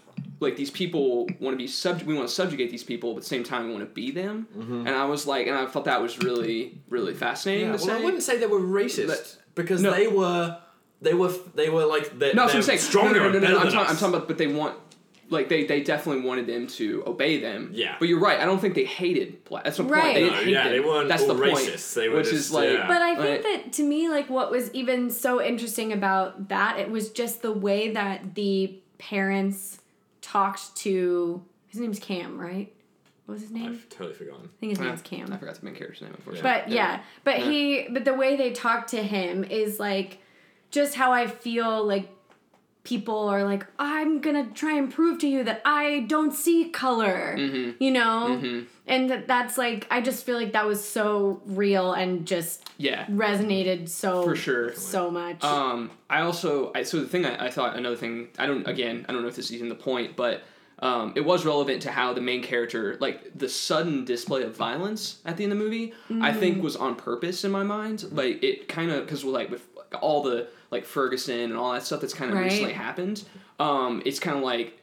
like 0.41 0.55
these 0.57 0.71
people 0.71 1.27
want 1.39 1.53
to 1.53 1.57
be 1.57 1.67
subject 1.67 2.07
we 2.07 2.13
want 2.15 2.27
to 2.27 2.33
subjugate 2.33 2.71
these 2.71 2.83
people 2.83 3.13
but 3.13 3.17
at 3.17 3.23
the 3.23 3.29
same 3.29 3.43
time 3.43 3.67
we 3.67 3.73
want 3.73 3.87
to 3.87 3.93
be 3.93 4.11
them 4.11 4.47
mm-hmm. 4.57 4.87
and 4.87 4.89
i 4.89 5.05
was 5.05 5.25
like 5.27 5.47
and 5.47 5.55
i 5.55 5.65
felt 5.67 5.85
that 5.85 6.01
was 6.01 6.17
really 6.19 6.77
really 6.89 7.13
fascinating 7.13 7.67
Yeah, 7.67 7.77
to 7.77 7.85
well, 7.87 7.97
I 7.97 8.03
wouldn't 8.03 8.23
say 8.23 8.37
they 8.37 8.47
were 8.47 8.59
racist 8.59 9.07
But- 9.07 9.37
because 9.55 9.81
No. 9.81 9.91
they 9.91 10.07
were 10.07 10.57
they 11.01 11.13
were 11.13 11.31
they 11.55 11.69
were 11.69 11.85
like 11.85 12.17
they're, 12.19 12.33
No, 12.33 12.45
they're 12.45 12.45
what 12.47 12.55
I'm 12.55 12.61
saying. 12.63 12.79
stronger. 12.79 13.19
No, 13.19 13.23
no, 13.25 13.29
no, 13.29 13.33
and 13.33 13.33
no, 13.35 13.39
better 13.41 13.53
no, 13.53 13.59
I'm, 13.59 13.65
than 13.65 13.73
talking, 13.73 13.89
I'm 13.89 13.97
talking 13.97 14.15
about, 14.15 14.27
but 14.27 14.37
they 14.37 14.45
want, 14.47 14.77
like, 15.31 15.49
they, 15.49 15.65
they 15.65 15.81
definitely 15.81 16.21
wanted 16.23 16.45
them 16.45 16.67
to 16.67 17.03
obey 17.07 17.39
them. 17.39 17.71
Yeah. 17.73 17.95
But 17.97 18.07
you're 18.07 18.19
right. 18.19 18.39
I 18.39 18.45
don't 18.45 18.59
think 18.59 18.75
they 18.75 18.85
hated 18.85 19.43
black. 19.45 19.63
That's 19.63 19.77
the 19.77 19.83
Right. 19.83 20.01
point. 20.03 20.13
They 20.13 20.19
didn't 20.21 20.33
No, 20.35 20.43
hate 20.43 20.51
yeah, 20.51 20.63
them. 20.65 20.71
they 20.73 20.79
weren't 20.79 21.09
That's 21.09 21.23
all 21.23 21.33
the 21.33 21.41
point. 21.41 21.57
racists. 21.57 21.93
They 21.95 22.07
were 22.07 22.17
which 22.17 22.29
just- 22.29 22.35
is 22.49 22.51
like, 22.51 22.69
yeah. 22.69 22.87
But 22.87 23.01
I 23.01 23.15
think 23.15 23.45
Right. 23.45 23.63
that 23.63 23.73
to 23.73 23.83
me, 23.83 24.09
like 24.09 24.29
what 24.29 24.51
was 24.51 24.71
even 24.73 25.09
so 25.09 25.41
interesting 25.41 25.91
about 25.91 26.49
that, 26.49 26.77
it 26.79 26.91
was 26.91 27.09
just 27.09 27.41
the 27.41 27.51
way 27.51 27.89
that 27.91 28.35
the 28.35 28.75
parents 28.99 29.79
talked 30.21 30.75
to 30.77 31.43
his 31.67 31.79
name's 31.79 31.99
Cam, 31.99 32.39
right? 32.39 32.73
What 33.25 33.33
was 33.33 33.41
his 33.43 33.51
name? 33.51 33.71
I've 33.71 33.89
totally 33.89 34.13
forgotten. 34.13 34.45
I 34.45 34.59
think 34.59 34.71
his 34.71 34.79
name's 34.79 35.01
ah, 35.05 35.07
Cam. 35.07 35.31
I 35.33 35.37
forgot 35.37 35.55
the 35.55 35.65
main 35.65 35.75
character's 35.75 36.01
name, 36.01 36.13
unfortunately. 36.15 36.49
But 36.49 36.69
yeah, 36.69 37.01
but 37.23 37.39
Yeah. 37.39 37.45
he, 37.51 37.87
but 37.91 38.03
the 38.05 38.13
way 38.13 38.35
they 38.35 38.51
talk 38.51 38.87
to 38.87 39.01
him 39.01 39.43
is 39.43 39.79
like 39.79 40.19
just 40.69 40.95
how 40.95 41.11
I 41.13 41.27
feel 41.27 41.85
like 41.85 42.09
people 42.83 43.29
are 43.29 43.43
like, 43.43 43.65
I'm 43.77 44.21
gonna 44.21 44.47
try 44.53 44.75
and 44.77 44.91
prove 44.91 45.19
to 45.19 45.27
you 45.27 45.43
that 45.43 45.61
I 45.65 46.01
don't 46.07 46.33
see 46.33 46.69
color, 46.69 47.35
Mm-hmm. 47.37 47.83
you 47.83 47.91
know? 47.91 48.63
And 48.87 49.09
that 49.09 49.27
that's 49.27 49.57
like, 49.57 49.85
I 49.91 50.01
just 50.01 50.25
feel 50.25 50.35
like 50.35 50.53
that 50.53 50.65
was 50.65 50.83
so 50.83 51.41
real 51.45 51.93
and 51.93 52.25
just 52.25 52.67
Yeah. 52.77 53.05
resonated 53.05 53.87
so, 53.87 54.23
For 54.23 54.35
sure. 54.35 54.73
so 54.73 55.11
much. 55.11 55.43
Um, 55.43 55.91
I 56.09 56.21
also, 56.21 56.71
I, 56.73 56.83
so 56.83 56.99
the 56.99 57.07
thing 57.07 57.25
I, 57.25 57.45
I 57.47 57.51
thought, 57.51 57.75
another 57.77 57.95
thing, 57.95 58.29
I 58.39 58.47
don't, 58.47 58.67
again, 58.67 59.05
I 59.07 59.13
don't 59.13 59.21
know 59.21 59.27
if 59.27 59.35
this 59.35 59.45
is 59.45 59.53
even 59.53 59.69
the 59.69 59.75
point, 59.75 60.15
but 60.15 60.41
um, 60.79 61.13
it 61.15 61.21
was 61.21 61.45
relevant 61.45 61.83
to 61.83 61.91
how 61.91 62.11
the 62.13 62.21
main 62.21 62.41
character, 62.41 62.97
like 62.99 63.37
the 63.37 63.47
sudden 63.47 64.03
display 64.03 64.41
of 64.41 64.57
violence 64.57 65.19
at 65.25 65.37
the 65.37 65.43
end 65.43 65.53
of 65.53 65.59
the 65.59 65.63
movie, 65.63 65.93
I 66.09 66.31
Mm. 66.31 66.39
think 66.39 66.63
was 66.63 66.75
on 66.75 66.95
purpose 66.95 67.43
in 67.43 67.51
my 67.51 67.61
mind. 67.63 68.05
Like 68.11 68.43
it 68.43 68.67
kind 68.67 68.89
of, 68.89 69.05
because 69.05 69.23
like 69.23 69.51
with 69.51 69.67
all 70.01 70.23
the 70.23 70.47
like 70.71 70.85
Ferguson 70.85 71.39
and 71.39 71.55
all 71.57 71.73
that 71.73 71.83
stuff 71.83 72.01
that's 72.01 72.13
kind 72.13 72.31
of 72.31 72.37
Right. 72.37 72.45
recently 72.45 72.73
happened, 72.73 73.23
um, 73.59 74.01
it's 74.05 74.19
kind 74.19 74.37
of 74.37 74.43
like 74.43 74.79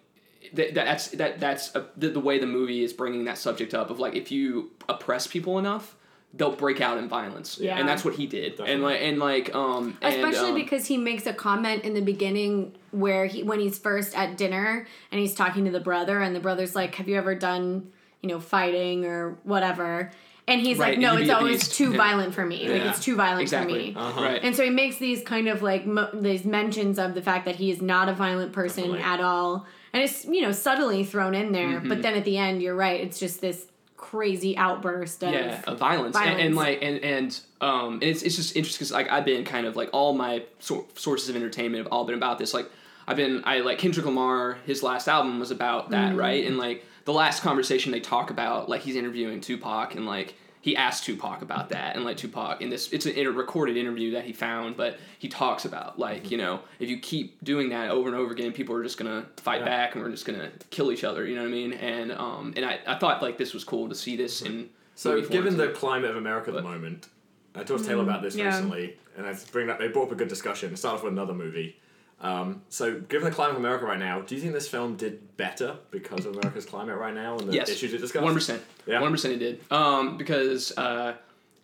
that, 0.53 0.75
that's 0.75 1.09
that 1.09 1.41
that's 1.41 1.75
a, 1.75 1.87
the, 1.97 2.09
the 2.11 2.21
way 2.21 2.39
the 2.39 2.47
movie 2.47 2.83
is 2.85 2.93
bringing 2.93 3.25
that 3.25 3.39
subject 3.39 3.75
up 3.75 3.91
of 3.91 3.99
like 3.99 4.15
if 4.15 4.31
you 4.31 4.71
oppress 4.89 5.27
people 5.27 5.59
enough 5.59 5.95
they'll 6.35 6.55
break 6.55 6.81
out 6.83 6.99
in 6.99 7.09
violence 7.09 7.59
Yeah. 7.59 7.79
and 7.79 7.89
that's 7.89 8.05
what 8.05 8.15
he 8.15 8.27
did 8.27 8.57
Definitely. 8.57 8.73
and 8.75 8.83
like 8.83 9.01
and 9.01 9.19
like 9.19 9.55
um 9.55 9.97
and, 10.03 10.15
Especially 10.15 10.51
um, 10.51 10.55
because 10.55 10.87
he 10.87 10.97
makes 10.99 11.27
a 11.27 11.33
comment 11.33 11.85
in 11.85 11.95
the 11.95 12.03
beginning 12.03 12.77
where 12.91 13.25
he 13.27 13.43
when 13.43 13.61
he's 13.61 13.79
first 13.79 14.15
at 14.17 14.37
dinner 14.37 14.87
and 15.11 15.21
he's 15.21 15.35
talking 15.35 15.65
to 15.65 15.71
the 15.71 15.81
brother 15.81 16.21
and 16.21 16.37
the 16.37 16.41
brother's 16.41 16.75
like, 16.77 16.95
"Have 16.97 17.09
you 17.09 17.17
ever 17.17 17.35
done, 17.35 17.91
you 18.23 18.29
know, 18.29 18.41
fighting 18.41 19.07
or 19.07 19.39
whatever?" 19.45 20.11
And 20.49 20.61
he's 20.61 20.79
Right, 20.79 20.91
like, 20.93 20.99
"No, 20.99 21.17
it's 21.17 21.31
always 21.31 21.59
beast." 21.59 21.75
too 21.75 21.91
Yeah. 21.93 21.97
violent 21.99 22.35
for 22.35 22.45
me. 22.45 22.69
Like 22.69 22.83
Yeah. 22.83 22.91
it's 22.91 23.05
too 23.05 23.15
violent 23.17 23.43
exactly 23.43 23.93
for 23.93 23.99
me." 24.01 24.05
Uh-huh. 24.07 24.23
right 24.23 24.41
And 24.43 24.57
so 24.57 24.65
he 24.65 24.71
makes 24.71 24.97
these 24.97 25.23
kind 25.23 25.47
of 25.49 25.63
like 25.63 25.87
mo- 25.87 26.09
these 26.13 26.45
mentions 26.45 26.99
of 26.99 27.15
the 27.15 27.23
fact 27.23 27.45
that 27.45 27.57
he 27.57 27.71
is 27.71 27.81
not 27.83 28.09
a 28.09 28.15
violent 28.15 28.53
person 28.53 28.85
Definitely. 28.85 29.03
at 29.05 29.21
all, 29.21 29.67
and 29.93 30.03
it's 30.03 30.25
you 30.25 30.41
know 30.43 30.53
subtly 30.53 31.05
thrown 31.05 31.35
in 31.35 31.53
there. 31.53 31.69
Mm-hmm. 31.79 31.89
But 31.89 32.03
then 32.03 32.15
at 32.15 32.25
the 32.25 32.37
end, 32.39 32.63
you're 32.63 32.75
right; 32.75 33.01
it's 33.01 33.21
just 33.21 33.41
this 33.41 33.67
crazy 33.97 34.57
outburst 34.57 35.23
of 35.25 35.33
yeah 35.35 35.61
of 35.67 35.77
violence, 35.79 36.17
And, 36.17 36.25
violence. 36.25 36.43
and 36.43 36.57
like 36.57 36.79
and 36.83 36.99
and 37.05 37.41
um 37.61 37.95
and 37.95 38.05
it's, 38.05 38.23
it's 38.23 38.37
just 38.37 38.55
interesting 38.57 38.79
because 38.87 38.93
like 38.93 39.11
i've 39.11 39.25
been 39.25 39.45
kind 39.45 39.67
of 39.67 39.75
like 39.75 39.91
all 39.93 40.15
my 40.15 40.45
sor- 40.61 40.85
sources 40.95 41.29
of 41.29 41.35
entertainment 41.37 41.83
have 41.85 41.93
all 41.93 42.05
been 42.05 42.15
about 42.15 42.39
this 42.39 42.55
like 42.55 42.71
i've 43.09 43.17
been 43.17 43.43
i 43.45 43.59
like 43.59 43.79
kendrick 43.79 44.07
lamar 44.07 44.57
his 44.67 44.85
last 44.85 45.09
album 45.09 45.41
was 45.41 45.51
about 45.51 45.91
that 45.91 46.11
Mm-hmm. 46.11 46.19
right 46.21 46.47
and 46.47 46.59
like 46.59 46.85
the 47.09 47.15
last 47.15 47.43
conversation 47.43 47.91
they 47.91 48.01
talk 48.01 48.29
about 48.29 48.69
like 48.69 48.83
he's 48.83 48.95
interviewing 48.95 49.41
tupac 49.41 49.95
and 49.95 50.05
like 50.05 50.35
he 50.61 50.69
he 50.69 50.77
asked 50.77 51.05
Tupac 51.05 51.41
about 51.41 51.71
that, 51.71 51.97
and 51.97 52.05
like 52.05 52.19
Tupac 52.19 52.61
in 52.61 52.69
this, 52.69 52.93
it's 52.93 53.07
a, 53.07 53.19
in 53.19 53.27
a 53.27 53.31
recorded 53.31 53.77
interview 53.77 54.11
that 54.13 54.25
he 54.25 54.35
found, 54.35 54.77
but 54.77 54.99
he 55.19 55.29
talks 55.29 55.65
about 55.65 55.99
like 55.99 56.25
mm-hmm. 56.25 56.33
you 56.33 56.39
know 56.39 56.61
if 56.79 56.91
you 56.91 56.99
keep 56.99 57.43
doing 57.43 57.71
that 57.71 57.91
over 57.91 58.09
and 58.09 58.17
over 58.17 58.33
again, 58.33 58.53
people 58.53 58.75
are 58.75 58.83
just 58.83 58.99
gonna 58.99 59.25
fight 59.39 59.61
Yeah. 59.61 59.67
back 59.67 59.95
and 59.95 60.05
we're 60.05 60.11
just 60.11 60.27
gonna 60.27 60.51
kill 60.69 60.93
each 60.93 61.05
other. 61.05 61.25
You 61.25 61.37
know 61.37 61.43
what 61.43 61.49
I 61.49 61.53
mean? 61.53 61.73
And 61.73 62.13
um 62.13 62.53
and 62.55 62.67
I, 62.67 62.81
I 62.87 62.99
thought 62.99 63.23
like 63.23 63.39
this 63.39 63.55
was 63.55 63.65
cool 63.65 63.89
to 63.89 63.95
see 63.95 64.17
this 64.17 64.43
mm-hmm. 64.43 64.59
in. 64.59 64.71
So, 64.95 65.21
given 65.23 65.57
the 65.57 65.69
climate 65.69 66.11
of 66.11 66.17
America 66.17 66.51
at 66.51 66.57
the 66.57 66.63
moment, 66.63 67.09
I 67.55 67.63
talked 67.63 67.85
to 67.85 67.89
Taylor 67.89 68.03
mm, 68.03 68.09
about 68.09 68.21
this 68.21 68.35
yeah. 68.35 68.47
recently, 68.47 68.99
and 69.17 69.25
I 69.25 69.35
bring 69.53 69.69
that 69.69 69.79
they 69.79 69.89
brought 69.89 70.09
up 70.09 70.13
a 70.13 70.17
good 70.17 70.29
discussion. 70.29 70.77
Start 70.77 70.97
off 70.97 71.05
with 71.05 71.13
another 71.13 71.35
movie. 71.35 71.79
Um, 72.21 72.63
so, 72.69 72.99
given 73.01 73.29
the 73.29 73.35
climate 73.35 73.53
of 73.55 73.61
America 73.61 73.85
right 73.85 73.99
now, 73.99 74.21
do 74.23 74.35
you 74.35 74.41
think 74.41 74.53
this 74.53 74.69
film 74.69 74.97
did 74.97 75.37
better 75.37 75.77
because 75.93 76.27
of 76.27 76.37
America's 76.37 76.67
climate 76.67 76.97
right 76.99 77.15
now 77.15 77.39
and 77.39 77.49
the 77.49 77.55
yes, 77.55 77.69
issues 77.69 77.95
it 77.95 77.99
discussed? 77.99 78.25
one 78.25 78.35
percent, 78.35 78.63
Yeah. 78.87 79.01
one 79.01 79.13
percent, 79.13 79.35
it 79.35 79.39
did. 79.39 79.61
Um, 79.71 80.17
because 80.19 80.77
uh, 80.77 81.15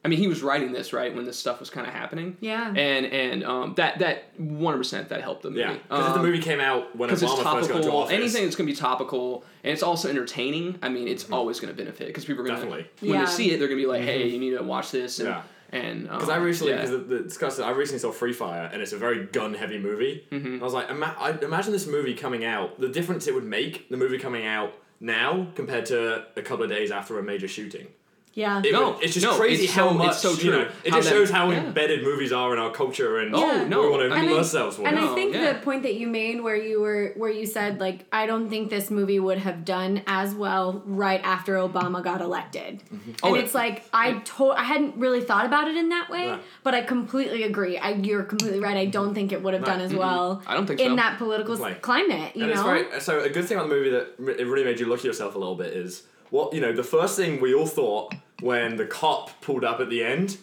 I 0.04 0.08
mean, 0.08 0.18
he 0.20 0.28
was 0.28 0.42
writing 0.42 0.70
this 0.72 0.92
right 0.92 1.12
when 1.12 1.24
this 1.24 1.36
stuff 1.38 1.58
was 1.58 1.70
kind 1.70 1.86
of 1.88 1.92
happening. 1.92 2.36
Yeah. 2.40 2.68
and 2.68 3.04
and 3.06 3.42
um, 3.42 3.74
that 3.78 3.98
that 3.98 4.38
one 4.38 4.76
percent 4.76 5.08
that 5.08 5.22
helped 5.22 5.42
the 5.42 5.48
movie. 5.50 5.62
Yeah, 5.62 5.72
because 5.72 6.06
if 6.06 6.12
the 6.12 6.20
Um, 6.20 6.26
movie 6.26 6.38
came 6.38 6.60
out 6.60 6.94
when 6.94 7.08
because 7.08 7.22
Obama 7.24 7.32
it's 7.32 7.38
first 7.38 7.44
got 7.44 7.60
into 7.60 7.68
topical. 7.88 7.96
office, 8.02 8.12
Anything 8.12 8.44
that's 8.44 8.54
going 8.54 8.68
to 8.68 8.72
be 8.72 8.78
topical 8.78 9.44
and 9.64 9.72
it's 9.72 9.82
also 9.82 10.08
entertaining. 10.08 10.78
I 10.82 10.88
mean, 10.88 11.08
it's 11.08 11.28
always 11.30 11.58
going 11.58 11.74
to 11.74 11.76
benefit 11.76 12.06
because 12.06 12.24
people 12.26 12.44
are 12.44 12.46
going 12.46 12.60
to 12.60 12.68
when 12.68 12.84
Yeah. 13.00 13.24
they 13.24 13.26
see 13.30 13.50
it, 13.50 13.58
they're 13.58 13.66
going 13.66 13.80
to 13.80 13.82
be 13.84 13.90
like, 13.90 14.02
"Hey, 14.02 14.28
you 14.28 14.38
need 14.38 14.56
to 14.56 14.62
watch 14.62 14.92
this." 14.92 15.18
And, 15.18 15.30
Yeah. 15.30 15.42
And 15.74 16.02
Because 16.04 16.28
um, 16.28 16.30
I 16.30 16.36
recently, 16.36 16.72
yeah. 16.72 16.86
the, 16.86 16.98
the 16.98 17.20
discussed, 17.20 17.60
I 17.60 17.70
recently 17.70 17.98
saw 17.98 18.12
Free 18.12 18.32
Fire, 18.32 18.70
and 18.72 18.80
it's 18.82 18.92
a 18.92 18.98
very 18.98 19.26
gun-heavy 19.26 19.78
movie. 19.78 20.24
Mm-hmm. 20.30 20.60
I 20.60 20.64
was 20.64 20.72
like, 20.72 20.88
ima- 20.90 21.16
I, 21.18 21.32
imagine 21.42 21.72
this 21.72 21.86
movie 21.86 22.14
coming 22.14 22.44
out, 22.44 22.80
the 22.80 22.88
difference 22.88 23.26
it 23.26 23.34
would 23.34 23.44
make, 23.44 23.88
the 23.88 23.96
movie 23.96 24.18
coming 24.18 24.46
out 24.46 24.72
now 25.00 25.48
compared 25.54 25.86
to 25.86 26.24
a 26.36 26.42
couple 26.42 26.64
of 26.64 26.70
days 26.70 26.90
after 26.90 27.18
a 27.18 27.22
major 27.22 27.48
shooting. 27.48 27.88
Yeah. 28.34 28.60
It 28.64 28.72
No, 28.72 28.90
would- 28.92 29.02
it's 29.04 29.14
just 29.14 29.24
no, 29.24 29.36
crazy 29.36 29.64
it's 29.64 29.72
how 29.74 29.88
so- 29.90 29.94
much. 29.94 30.08
it's 30.10 30.18
so 30.18 30.32
You 30.32 30.50
know, 30.50 30.68
it 30.82 30.92
just 30.92 31.08
shows 31.08 31.30
how 31.30 31.50
yeah. 31.50 31.64
embedded 31.64 32.02
movies 32.02 32.32
are 32.32 32.52
in 32.52 32.58
our 32.58 32.70
culture, 32.72 33.18
and 33.18 33.34
Oh, 33.34 33.64
no, 33.64 33.82
we 33.82 33.88
want 33.88 34.02
to 34.02 34.14
I 34.14 34.18
And 34.18 34.30
I- 34.30 34.32
ourselves. 34.38 34.78
And 34.78 34.98
I 34.98 35.14
think 35.14 35.34
yeah. 35.34 35.52
the 35.52 35.58
point 35.60 35.82
that 35.84 35.94
you 35.94 36.08
made 36.08 36.40
where 36.42 36.56
you 36.56 36.80
were 36.80 37.12
where 37.16 37.30
you 37.30 37.46
said 37.46 37.78
like 37.80 38.00
I 38.12 38.26
don't 38.26 38.48
think 38.50 38.70
this 38.70 38.90
movie 38.90 39.20
would 39.20 39.38
have 39.38 39.64
done 39.64 40.02
as 40.06 40.34
well 40.34 40.82
right 40.84 41.20
after 41.22 41.54
Obama 41.54 42.02
got 42.02 42.20
elected. 42.20 42.82
Mm-hmm. 42.92 43.12
Oh, 43.22 43.28
and 43.28 43.36
yeah. 43.36 43.42
it's 43.42 43.54
like 43.54 43.84
I 43.92 44.14
to- 44.36 44.50
I 44.50 44.64
hadn't 44.64 44.96
really 44.96 45.20
thought 45.20 45.46
about 45.46 45.68
it 45.68 45.76
in 45.76 45.88
that 45.90 46.10
way, 46.10 46.24
Yeah. 46.26 46.38
but 46.64 46.74
I 46.74 46.82
completely 46.82 47.44
agree. 47.44 47.78
I 47.78 47.90
you're 47.92 48.24
completely 48.24 48.58
right. 48.60 48.76
I 48.76 48.82
mm-hmm. 48.82 48.90
don't 48.90 49.14
think 49.14 49.32
it 49.32 49.42
would 49.42 49.54
have 49.54 49.62
No. 49.62 49.66
done 49.68 49.80
as 49.80 49.94
well 49.94 50.42
I 50.46 50.54
don't 50.54 50.66
think 50.66 50.80
in 50.80 50.90
so. 50.92 50.96
that 50.96 51.18
political 51.18 51.54
Like- 51.56 51.82
climate, 51.82 52.34
you 52.34 52.42
and 52.42 52.50
it's 52.52 52.60
know. 52.60 52.66
very 52.66 53.00
so 53.00 53.20
a 53.20 53.28
good 53.30 53.44
thing 53.44 53.56
about 53.58 53.68
the 53.68 53.74
movie 53.76 53.90
that 53.90 54.06
it 54.40 54.46
really 54.46 54.64
made 54.64 54.80
you 54.80 54.86
look 54.86 54.98
at 54.98 55.04
yourself 55.04 55.34
a 55.36 55.38
little 55.38 55.54
bit 55.54 55.72
is 55.72 56.02
what 56.34 56.52
you 56.54 56.60
know. 56.60 56.72
The 56.72 56.82
first 56.96 57.16
thing 57.16 57.40
we 57.40 57.54
all 57.54 57.66
thought 57.66 58.14
when 58.40 58.76
the 58.76 58.86
cop 58.86 59.40
pulled 59.40 59.64
up 59.64 59.78
at 59.80 59.88
the 59.90 60.02
end. 60.04 60.38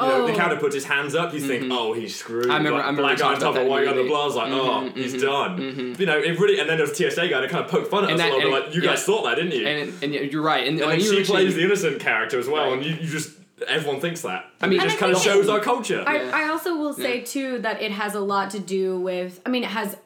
You 0.00 0.08
know, 0.08 0.26
the 0.26 0.32
Oh. 0.32 0.36
character 0.36 0.58
puts 0.58 0.74
his 0.74 0.84
hands 0.84 1.14
up. 1.14 1.32
You 1.32 1.38
think, 1.40 1.64
mm-hmm. 1.64 1.72
oh, 1.72 1.92
he's 1.92 2.16
screwed. 2.16 2.50
I 2.50 2.56
remember- 2.56 2.78
Like, 2.78 2.84
I 2.86 2.90
remember 2.90 3.02
black 3.02 3.16
we 3.18 3.22
guy 3.22 3.32
on 3.34 3.40
top 3.40 3.56
of 3.56 3.66
white 3.68 3.84
guy 3.84 3.90
on 3.90 3.96
the 3.96 4.02
movie. 4.02 4.08
blood. 4.08 4.22
I 4.22 4.26
was 4.26 4.36
like, 4.36 4.46
mm-hmm, 4.52 4.68
oh, 4.68 4.88
mm-hmm. 4.88 4.98
he's 5.00 5.22
done. 5.22 5.96
You 6.00 6.06
know, 6.06 6.18
it 6.18 6.40
really. 6.40 6.58
And 6.58 6.68
then 6.68 6.76
there 6.78 6.86
was 6.88 6.98
a 6.98 7.10
TSA 7.10 7.28
guy 7.28 7.40
that 7.40 7.50
kind 7.50 7.64
of 7.64 7.70
poked 7.70 7.88
fun 7.88 8.04
at 8.04 8.10
And 8.10 8.20
us 8.20 8.26
that- 8.26 8.32
a 8.32 8.36
little 8.36 8.50
bit. 8.50 8.56
and- 8.56 8.66
Like, 8.66 8.74
you 8.74 8.82
yeah. 8.82 8.88
guys 8.90 9.04
thought 9.04 9.22
that, 9.24 9.36
didn't 9.36 9.52
you? 9.52 9.64
and 9.66 9.92
and 10.02 10.12
you're 10.32 10.42
right. 10.42 10.66
And, 10.66 10.78
And 10.80 10.80
when 10.80 10.88
then 10.88 11.00
you 11.00 11.04
she 11.10 11.16
mentioned- 11.18 11.36
plays 11.36 11.54
the 11.54 11.62
innocent 11.62 12.00
character 12.00 12.36
as 12.38 12.48
well, 12.48 12.64
Right. 12.70 12.72
and 12.78 12.84
you, 12.86 12.92
you 13.02 13.06
just 13.18 13.30
everyone 13.68 14.00
thinks 14.00 14.22
that. 14.22 14.46
I 14.60 14.66
mean, 14.66 14.80
it 14.80 14.84
just 14.84 14.98
kind 14.98 15.12
of 15.14 15.20
shows 15.22 15.46
it- 15.46 15.50
our 15.50 15.60
culture. 15.60 16.02
I, 16.04 16.16
Yeah. 16.16 16.30
I 16.34 16.48
also 16.48 16.74
will 16.76 16.94
say 16.94 17.20
too 17.20 17.58
that 17.60 17.80
it 17.80 17.92
has 17.92 18.14
a 18.16 18.20
lot 18.20 18.50
to 18.52 18.58
do 18.58 18.98
with 18.98 19.40
i 19.46 19.50
mean 19.50 19.62
it 19.62 19.70
has 19.70 19.96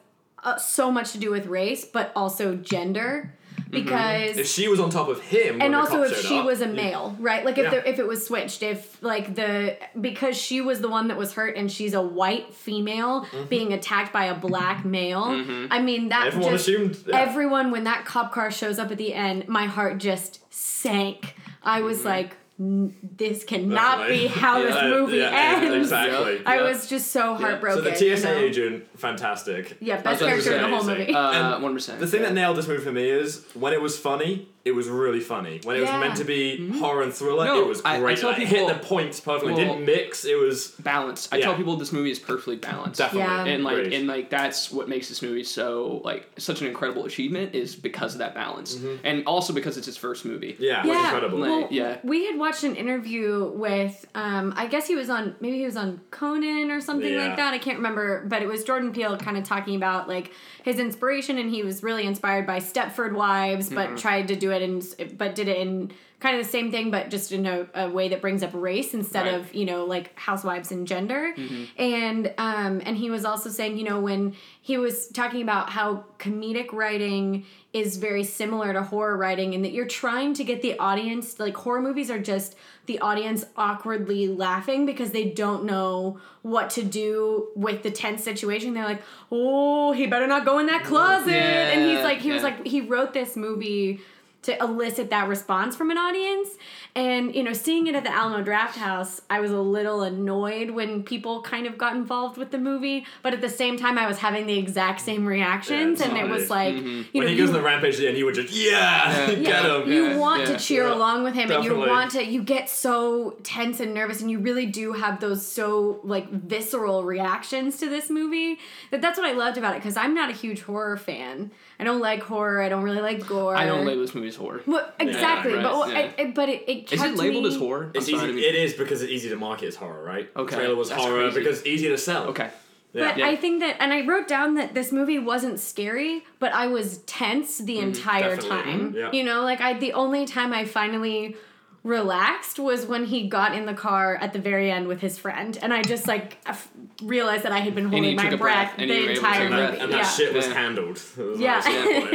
uh, 0.43 0.57
so 0.57 0.91
much 0.91 1.11
to 1.13 1.17
do 1.17 1.31
with 1.31 1.47
race 1.47 1.83
but 1.85 2.11
also 2.15 2.55
gender 2.55 3.33
Mm-hmm. 3.69 3.83
because 3.83 4.37
if 4.37 4.47
she 4.47 4.67
was 4.69 4.79
on 4.79 4.89
top 4.89 5.09
of 5.09 5.21
him, 5.21 5.61
and 5.61 5.73
the 5.73 5.77
also 5.77 6.03
cop 6.03 6.11
if 6.11 6.21
she 6.25 6.39
up, 6.39 6.45
was 6.45 6.61
a 6.61 6.67
you- 6.67 6.73
male 6.73 7.15
right? 7.19 7.43
Like 7.43 7.57
if 7.57 7.65
Yeah. 7.65 7.69
there, 7.71 7.83
if 7.85 7.99
it 7.99 8.07
was 8.07 8.25
switched 8.25 8.63
if 8.63 9.01
like 9.03 9.35
the 9.35 9.77
because 9.99 10.37
she 10.37 10.61
was 10.61 10.79
the 10.79 10.87
one 10.89 11.09
that 11.09 11.17
was 11.17 11.33
hurt 11.33 11.57
and 11.57 11.71
she's 11.71 11.93
a 11.93 12.01
white 12.01 12.53
female 12.53 13.25
mm-hmm. 13.25 13.43
being 13.49 13.73
attacked 13.73 14.13
by 14.13 14.25
a 14.25 14.35
black 14.35 14.85
male 14.85 15.25
mm-hmm. 15.25 15.67
i 15.71 15.79
mean 15.81 16.09
that 16.09 16.27
Everyone 16.27 16.51
just 16.51 16.67
assumed- 16.67 16.97
yeah. 17.07 17.17
everyone 17.19 17.71
when 17.71 17.83
that 17.83 18.05
cop 18.05 18.31
car 18.31 18.51
shows 18.51 18.79
up 18.79 18.89
at 18.91 18.97
the 18.97 19.13
end 19.13 19.47
my 19.47 19.65
heart 19.65 19.97
just 19.97 20.41
sank. 20.53 21.35
I 21.63 21.81
was 21.81 22.05
like 22.05 22.31
"N- 22.31 22.37
this 22.59 23.43
cannot 23.43 23.99
Definitely. 23.99 24.17
be 24.17 24.27
how 24.27 24.61
this 24.61 24.81
movie 24.81 25.17
yeah, 25.17 25.29
yeah, 25.29 25.61
ends 25.67 25.75
exactly. 25.91 26.41
I 26.43 26.55
Yeah. 26.55 26.63
was 26.63 26.87
just 26.89 27.11
so 27.11 27.35
heartbroken. 27.35 27.83
So 27.83 27.89
heartbroken. 27.89 28.09
the 28.09 28.15
TSA 28.17 28.27
you 28.29 28.33
know? 28.35 28.41
agent, 28.41 28.99
fantastic. 28.99 29.77
Yeah, 29.79 30.01
best 30.01 30.21
character 30.21 30.55
in 30.55 30.61
the 30.63 30.67
whole 30.67 30.83
say, 30.83 30.97
movie. 30.97 31.13
Uh, 31.13 31.59
one 31.59 31.73
percent. 31.73 31.99
The 31.99 32.07
thing 32.07 32.23
that 32.23 32.33
nailed 32.33 32.57
this 32.57 32.67
movie 32.67 32.83
for 32.83 32.91
me 32.91 33.09
is 33.09 33.45
when 33.53 33.73
it 33.73 33.81
was 33.81 33.97
funny, 33.99 34.49
it 34.67 34.75
was 34.75 34.87
really 34.89 35.19
funny. 35.19 35.59
When 35.63 35.75
it 35.77 35.79
was 35.81 35.89
Yeah. 35.89 35.99
meant 35.99 36.17
to 36.17 36.23
be 36.23 36.69
horror 36.79 37.01
and 37.03 37.13
thriller, 37.13 37.45
No, 37.45 37.61
it 37.61 37.67
was 37.67 37.81
I- 37.83 37.95
I 37.95 37.99
great. 37.99 38.17
tell 38.19 38.29
Like, 38.31 38.41
it 38.41 38.49
people- 38.49 38.67
hit 38.67 38.81
the 38.81 38.87
points 38.87 39.19
perfectly. 39.19 39.53
Well- 39.53 39.61
it 39.61 39.65
didn't 39.65 39.85
mix. 39.85 40.25
It 40.25 40.37
was 40.37 40.67
balanced. 40.79 41.33
I 41.33 41.37
Yeah. 41.37 41.45
tell 41.45 41.55
people 41.55 41.75
this 41.77 41.91
movie 41.93 42.11
is 42.11 42.19
perfectly 42.19 42.57
balanced. 42.57 42.99
definitely 42.99 43.27
Yeah. 43.27 43.45
And 43.45 43.63
like 43.63 43.77
Agreed. 43.77 43.93
and 43.93 44.07
like 44.07 44.29
that's 44.29 44.71
what 44.71 44.87
makes 44.89 45.09
this 45.09 45.21
movie 45.21 45.43
so 45.43 46.01
like 46.03 46.27
such 46.37 46.61
an 46.61 46.67
incredible 46.67 47.05
achievement 47.05 47.55
is 47.55 47.75
because 47.75 48.13
of 48.13 48.19
that 48.19 48.35
balance, 48.35 48.77
and 49.03 49.23
also 49.25 49.53
because 49.53 49.77
it's 49.77 49.85
his 49.85 49.97
first 49.97 50.25
movie. 50.25 50.53
Mm-hmm. 50.53 50.63
yeah, 50.63 50.83
it 50.83 50.87
was 50.87 50.97
yeah, 50.97 51.03
incredible. 51.05 51.39
Like, 51.39 51.49
well, 51.49 51.67
yeah. 51.71 51.97
we 52.03 52.25
had 52.25 52.37
watched 52.37 52.63
an 52.63 52.75
interview 52.75 53.51
with, 53.55 54.05
um, 54.15 54.53
I 54.57 54.67
guess 54.67 54.87
he 54.87 54.95
was 54.95 55.09
on, 55.09 55.35
maybe 55.39 55.57
he 55.57 55.65
was 55.65 55.77
on 55.77 56.01
Conan 56.11 56.71
or 56.71 56.81
something 56.81 57.13
Yeah. 57.13 57.27
like 57.27 57.37
that. 57.37 57.53
I 57.53 57.57
can't 57.57 57.77
remember, 57.77 58.25
but 58.27 58.41
it 58.41 58.47
was 58.47 58.63
Jordan 58.63 58.91
Peele 58.91 59.17
kind 59.17 59.37
of 59.37 59.43
talking 59.43 59.75
about 59.75 60.07
like 60.07 60.31
his 60.63 60.79
inspiration, 60.79 61.37
and 61.37 61.49
he 61.49 61.63
was 61.63 61.83
really 61.83 62.03
inspired 62.05 62.45
by 62.45 62.59
Stepford 62.59 63.13
Wives, 63.13 63.69
but 63.69 63.87
Mm-hmm. 63.87 63.95
tried 63.95 64.27
to 64.29 64.35
do 64.35 64.51
it 64.51 64.56
in, 64.61 64.81
but 65.17 65.35
did 65.35 65.47
it 65.47 65.57
in 65.57 65.91
kind 66.19 66.35
of 66.39 66.43
the 66.43 66.49
same 66.51 66.71
thing, 66.71 66.89
but 66.89 67.11
just 67.11 67.31
in 67.31 67.45
a, 67.45 67.67
a 67.75 67.89
way 67.89 68.07
that 68.09 68.21
brings 68.21 68.41
up 68.41 68.49
race 68.53 68.95
instead 68.95 69.25
Right. 69.27 69.35
of 69.35 69.53
you 69.53 69.65
know 69.65 69.85
like 69.85 70.17
housewives 70.17 70.71
and 70.71 70.87
gender. 70.87 71.33
Mm-hmm. 71.37 71.63
And 71.81 72.33
um, 72.37 72.81
and 72.85 72.97
he 72.97 73.09
was 73.09 73.23
also 73.25 73.49
saying, 73.49 73.77
you 73.77 73.83
know, 73.83 73.99
when 73.99 74.33
he 74.61 74.77
was 74.77 75.07
talking 75.09 75.41
about 75.41 75.69
how 75.69 76.05
comedic 76.17 76.73
writing 76.73 77.45
is 77.73 77.97
very 77.97 78.23
similar 78.23 78.73
to 78.73 78.81
horror 78.81 79.15
writing, 79.15 79.53
and 79.53 79.63
that 79.63 79.71
you're 79.73 79.85
trying 79.87 80.33
to 80.35 80.43
get 80.43 80.61
the 80.63 80.77
audience 80.79 81.39
like 81.39 81.55
horror 81.55 81.81
movies 81.81 82.09
are 82.09 82.17
just 82.19 82.55
the 82.87 82.97
audience 82.99 83.45
awkwardly 83.55 84.27
laughing 84.27 84.85
because 84.85 85.11
they 85.11 85.25
don't 85.25 85.65
know 85.65 86.19
what 86.41 86.69
to 86.71 86.81
do 86.83 87.49
with 87.55 87.83
the 87.83 87.91
tense 87.91 88.23
situation. 88.23 88.73
They're 88.73 88.85
like, 88.85 89.01
oh, 89.31 89.91
he 89.91 90.07
better 90.07 90.25
not 90.25 90.45
go 90.45 90.57
in 90.59 90.65
that 90.67 90.83
closet. 90.85 91.33
and 91.33 91.81
he's 91.91 92.01
like, 92.03 92.19
he 92.19 92.31
was 92.31 92.41
like, 92.43 92.65
he 92.65 92.79
wrote 92.81 93.13
this 93.13 93.35
movie 93.35 93.99
to 94.43 94.57
elicit 94.63 95.09
that 95.09 95.27
response 95.27 95.75
from 95.75 95.91
an 95.91 95.97
audience. 95.97 96.49
And, 96.95 97.35
you 97.35 97.43
know, 97.43 97.53
seeing 97.53 97.87
it 97.87 97.95
at 97.95 98.03
the 98.03 98.11
Alamo 98.13 98.43
Drafthouse, 98.43 99.19
I 99.29 99.39
was 99.39 99.51
a 99.51 99.59
little 99.59 100.03
annoyed 100.03 100.71
when 100.71 101.03
people 101.03 101.41
kind 101.41 101.67
of 101.67 101.77
got 101.77 101.95
involved 101.95 102.37
with 102.37 102.51
the 102.51 102.57
movie. 102.57 103.05
But 103.23 103.33
at 103.33 103.41
the 103.41 103.49
same 103.49 103.77
time, 103.77 103.97
I 103.97 104.07
was 104.07 104.17
having 104.19 104.45
the 104.47 104.57
exact 104.57 105.01
same 105.01 105.25
reactions. 105.25 105.99
Yeah, 105.99 106.07
and 106.07 106.17
it 106.17 106.21
totally. 106.21 106.39
was 106.39 106.49
like, 106.49 106.75
Mm-hmm. 106.75 106.87
you 106.87 107.05
when 107.13 107.25
know, 107.25 107.27
he 107.27 107.37
goes 107.37 107.49
you- 107.49 107.55
on 107.55 107.61
the 107.61 107.65
rampage 107.67 107.99
and 107.99 108.15
he 108.15 108.23
would 108.23 108.35
just 108.35 108.53
yeah, 108.53 109.29
Yeah. 109.31 109.35
get 109.43 109.65
him. 109.65 109.91
you 109.91 110.05
Yeah, 110.05 110.17
want 110.17 110.41
yeah. 110.41 110.57
to 110.57 110.59
cheer 110.59 110.83
Yeah. 110.87 110.93
along 110.95 111.23
with 111.23 111.33
him 111.33 111.51
and 111.51 111.63
you 111.63 111.75
want 111.77 112.11
to 112.11 112.23
you 112.25 112.41
get 112.43 112.69
so 112.69 113.31
tense 113.43 113.79
and 113.79 113.93
nervous 113.93 114.21
and 114.21 114.31
you 114.31 114.39
really 114.39 114.65
do 114.65 114.93
have 114.93 115.19
those 115.19 115.45
so 115.45 115.99
like 116.03 116.29
visceral 116.29 117.03
reactions 117.03 117.77
to 117.77 117.89
this 117.89 118.09
movie 118.09 118.59
that 118.91 119.01
that's 119.01 119.17
what 119.17 119.27
i 119.27 119.31
loved 119.33 119.57
about 119.57 119.73
it 119.75 119.79
because 119.79 119.97
i'm 119.97 120.13
not 120.13 120.29
a 120.29 120.33
huge 120.33 120.61
horror 120.61 120.97
fan 120.97 121.51
i 121.79 121.83
don't 121.83 121.99
like 121.99 122.21
horror 122.23 122.61
i 122.61 122.69
don't 122.69 122.83
really 122.83 123.01
like 123.01 123.25
gore 123.27 123.55
I 123.55 123.65
don't 123.65 123.85
like 123.85 123.97
this 123.97 124.13
movie 124.15 124.31
as 124.37 124.41
horror. 124.43 124.61
well, 124.65 124.91
exactly 124.99 125.53
right, 125.53 125.63
but 125.63 125.89
yeah. 125.89 125.97
I, 126.17 126.21
I- 126.21 126.31
but 126.31 126.49
it, 126.49 126.63
it 126.67 126.91
Is 126.93 126.99
kept 126.99 127.13
it 127.13 127.17
labeled 127.17 127.43
me- 127.43 127.49
as 127.49 127.57
horror? 127.57 127.83
I'm 127.85 127.91
It's 127.95 128.05
sorry, 128.05 128.17
I 128.17 128.17
easy. 128.17 128.27
didn't 128.27 128.35
mean- 128.41 128.49
It 128.49 128.55
is 128.55 128.73
because 128.73 129.01
it's 129.01 129.11
easy 129.11 129.29
to 129.29 129.35
market 129.35 129.67
as 129.67 129.75
horror, 129.75 130.03
right? 130.03 130.29
Okay, 130.35 130.51
The 130.55 130.61
trailer 130.61 130.75
was 130.75 130.89
that's 130.89 131.01
horror 131.01 131.23
crazy. 131.23 131.39
because 131.39 131.65
easy 131.65 131.87
to 131.89 131.97
sell. 131.97 132.23
Okay. 132.27 132.49
Yeah. 132.93 133.09
But 133.09 133.17
Yeah. 133.17 133.27
I 133.27 133.35
think 133.35 133.59
that, 133.61 133.75
and 133.81 133.91
I 133.93 134.05
wrote 134.05 134.27
down 134.27 134.55
that 134.55 134.73
this 134.73 134.91
movie 134.91 135.19
wasn't 135.19 135.59
scary, 135.59 136.23
but 136.39 136.53
I 136.53 136.67
was 136.67 136.99
tense 136.99 137.57
the 137.59 137.79
entire 137.79 138.35
definitely. 138.35 138.49
time. 138.49 138.93
Mhm, 138.93 138.95
yeah. 138.95 139.11
You 139.11 139.23
know, 139.23 139.41
like 139.43 139.61
I, 139.61 139.73
the 139.73 139.93
only 139.93 140.25
time 140.25 140.53
I 140.53 140.65
finally 140.65 141.35
relaxed 141.83 142.59
was 142.59 142.85
when 142.85 143.05
he 143.05 143.27
got 143.29 143.53
in 143.55 143.65
the 143.65 143.73
car 143.73 144.15
at 144.19 144.33
the 144.33 144.39
very 144.39 144.69
end 144.71 144.87
with 144.87 144.99
his 144.99 145.17
friend, 145.17 145.57
and 145.61 145.73
I 145.73 145.81
just 145.83 146.07
like 146.07 146.37
f- 146.45 146.69
realized 147.01 147.43
that 147.43 147.51
I 147.53 147.59
had 147.59 147.75
been 147.75 147.85
you 147.85 147.89
holding 147.91 148.17
took 148.17 148.25
my 148.25 148.31
a 148.31 148.37
breath, 148.37 148.39
breath, 148.39 148.73
and 148.77 148.89
you 148.89 148.95
were 148.95 149.01
the 149.01 149.11
able 149.11 149.21
to 149.21 149.27
entire 149.27 149.39
take 149.39 149.45
a 149.47 149.49
breath, 149.55 149.69
movie. 149.71 149.81
and 149.83 149.91
yeah. 149.91 149.97
that 150.01 150.03
shit 150.09 150.33
was 150.33 150.47
Yeah. 150.47 150.53
handled. 150.53 150.95
That 151.17 151.25
was 151.27 151.39
Yeah. 151.39 151.59
nice. 151.59 152.11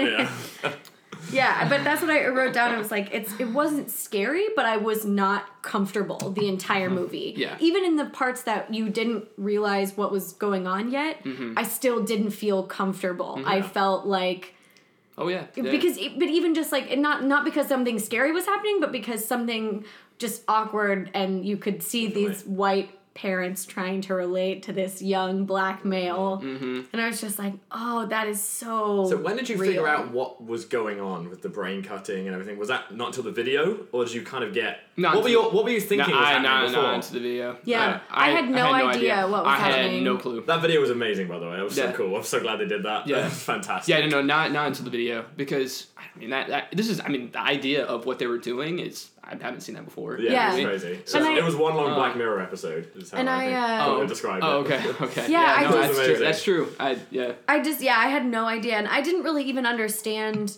yeah. 0.64 0.72
yeah. 1.32 1.68
but 1.68 1.84
that's 1.84 2.02
what 2.02 2.10
I 2.10 2.28
wrote 2.28 2.54
down. 2.54 2.74
It 2.74 2.78
was 2.78 2.90
like 2.90 3.08
it's 3.12 3.32
it 3.38 3.46
wasn't 3.46 3.90
scary, 3.90 4.46
but 4.54 4.66
I 4.66 4.76
was 4.76 5.04
not 5.04 5.62
comfortable 5.62 6.30
the 6.30 6.48
entire 6.48 6.86
mm-hmm. 6.86 6.94
movie. 6.96 7.34
Yeah. 7.36 7.56
Even 7.60 7.84
in 7.84 7.96
the 7.96 8.06
parts 8.06 8.42
that 8.42 8.72
you 8.72 8.88
didn't 8.88 9.26
realize 9.36 9.96
what 9.96 10.12
was 10.12 10.32
going 10.34 10.66
on 10.66 10.90
yet, 10.90 11.24
mm-hmm. 11.24 11.54
I 11.56 11.62
still 11.64 12.02
didn't 12.02 12.30
feel 12.30 12.62
comfortable. 12.62 13.40
I 13.44 13.62
felt 13.62 14.06
like 14.06 14.54
Oh 15.18 15.28
yeah. 15.28 15.46
yeah. 15.54 15.70
because 15.70 15.98
but 16.16 16.28
even 16.28 16.54
just 16.54 16.72
like 16.72 16.96
not 16.98 17.24
not 17.24 17.44
because 17.44 17.68
something 17.68 17.98
scary 17.98 18.32
was 18.32 18.46
happening 18.46 18.80
but 18.80 18.92
because 18.92 19.24
something 19.24 19.84
just 20.18 20.42
awkward 20.48 21.10
and 21.14 21.44
you 21.44 21.56
could 21.56 21.82
see 21.82 22.06
these 22.06 22.42
white 22.44 22.90
parents 23.14 23.66
trying 23.66 24.00
to 24.00 24.14
relate 24.14 24.62
to 24.64 24.72
this 24.72 25.02
young 25.02 25.44
black 25.44 25.84
male. 25.84 26.40
Mm-hmm. 26.42 26.80
And 26.92 27.02
I 27.02 27.08
was 27.08 27.20
just 27.20 27.38
like, 27.38 27.52
oh, 27.70 28.06
that 28.06 28.26
is 28.26 28.42
so. 28.42 29.06
So 29.08 29.16
when 29.18 29.36
did 29.36 29.48
you 29.48 29.56
real. 29.56 29.70
figure 29.70 29.86
out 29.88 30.10
what 30.10 30.42
was 30.44 30.64
going 30.64 31.00
on 31.00 31.28
with 31.28 31.42
the 31.42 31.48
brain 31.48 31.82
cutting 31.82 32.26
and 32.26 32.34
everything? 32.34 32.58
Was 32.58 32.68
that 32.68 32.94
not 32.94 33.08
until 33.08 33.24
the 33.24 33.30
video, 33.32 33.86
or 33.92 34.04
did 34.04 34.14
you 34.14 34.22
kind 34.22 34.44
of 34.44 34.54
get? 34.54 34.80
Not 34.96 35.14
what 35.14 35.24
were 35.24 35.28
until- 35.28 35.42
your 35.42 35.50
What 35.52 35.64
were 35.64 35.70
you 35.70 35.80
No, 35.80 35.86
thinking 35.86 36.14
was 36.14 36.24
I 36.24 36.28
happening 36.32 36.42
not 36.50 36.66
before? 36.68 36.82
not 36.82 36.94
into 36.94 37.12
the 37.14 37.20
video. 37.20 37.56
Yeah, 37.64 38.00
I 38.10 38.30
had 38.30 38.48
no 38.50 38.72
idea 38.72 39.22
what 39.28 39.44
was 39.44 39.52
I 39.52 39.56
had 39.56 40.02
no 40.02 40.16
clue. 40.16 40.42
That 40.46 40.60
video 40.62 40.80
was 40.80 40.90
amazing, 40.90 41.28
by 41.28 41.38
the 41.38 41.48
way. 41.48 41.58
It 41.58 41.62
was 41.62 41.76
Yeah. 41.76 41.90
so 41.92 41.96
cool. 41.96 42.16
I'm 42.16 42.22
so 42.22 42.40
glad 42.40 42.60
they 42.60 42.66
did 42.66 42.82
that. 42.84 43.06
Yeah. 43.06 43.18
Yeah, 43.18 43.28
fantastic. 43.28 43.92
Yeah, 43.94 44.06
no, 44.06 44.20
no, 44.20 44.22
not 44.22 44.52
not 44.52 44.66
into 44.68 44.82
the 44.82 44.90
video 44.90 45.24
because 45.36 45.86
I 45.98 46.18
mean 46.18 46.30
that, 46.30 46.48
that 46.48 46.68
this 46.72 46.88
is 46.88 47.00
I 47.00 47.08
mean 47.08 47.30
the 47.30 47.40
idea 47.40 47.84
of 47.84 48.06
what 48.06 48.18
they 48.18 48.26
were 48.26 48.38
doing 48.38 48.78
is 48.78 49.10
I 49.40 49.44
haven't 49.44 49.60
seen 49.62 49.74
that 49.76 49.84
before. 49.84 50.18
Yeah, 50.18 50.32
Yeah. 50.32 50.44
it 50.44 50.46
was 50.46 50.54
what 50.54 50.54
I 50.54 50.56
mean? 50.72 50.80
crazy. 50.80 51.02
So 51.06 51.18
And 51.18 51.28
I- 51.28 51.36
it 51.38 51.44
was 51.44 51.56
one 51.56 51.74
long 51.76 51.92
Uh, 51.92 51.94
Black 51.94 52.16
Mirror 52.16 52.40
episode. 52.42 52.90
Is 52.96 53.10
how 53.10 53.18
And 53.18 53.30
I, 53.30 53.50
I, 53.50 53.52
uh, 53.52 53.66
I 53.66 53.86
Oh. 53.86 53.98
would 53.98 54.08
describe 54.08 54.40
Oh, 54.44 54.60
it. 54.60 54.66
okay, 54.72 54.80
okay. 55.00 55.26
Yeah, 55.30 55.54
I 55.58 55.62
no, 55.64 55.70
just- 55.70 55.76
that's 55.80 55.94
true. 55.94 56.04
Amazing. 56.04 56.24
That's 56.24 56.42
true. 56.44 56.68
I 56.80 56.98
yeah. 57.10 57.32
I 57.48 57.60
just 57.62 57.80
yeah, 57.80 57.96
I 57.98 58.08
had 58.08 58.26
no 58.26 58.46
idea, 58.46 58.74
and 58.76 58.88
I 58.88 59.00
didn't 59.00 59.22
really 59.22 59.44
even 59.44 59.64
understand. 59.66 60.56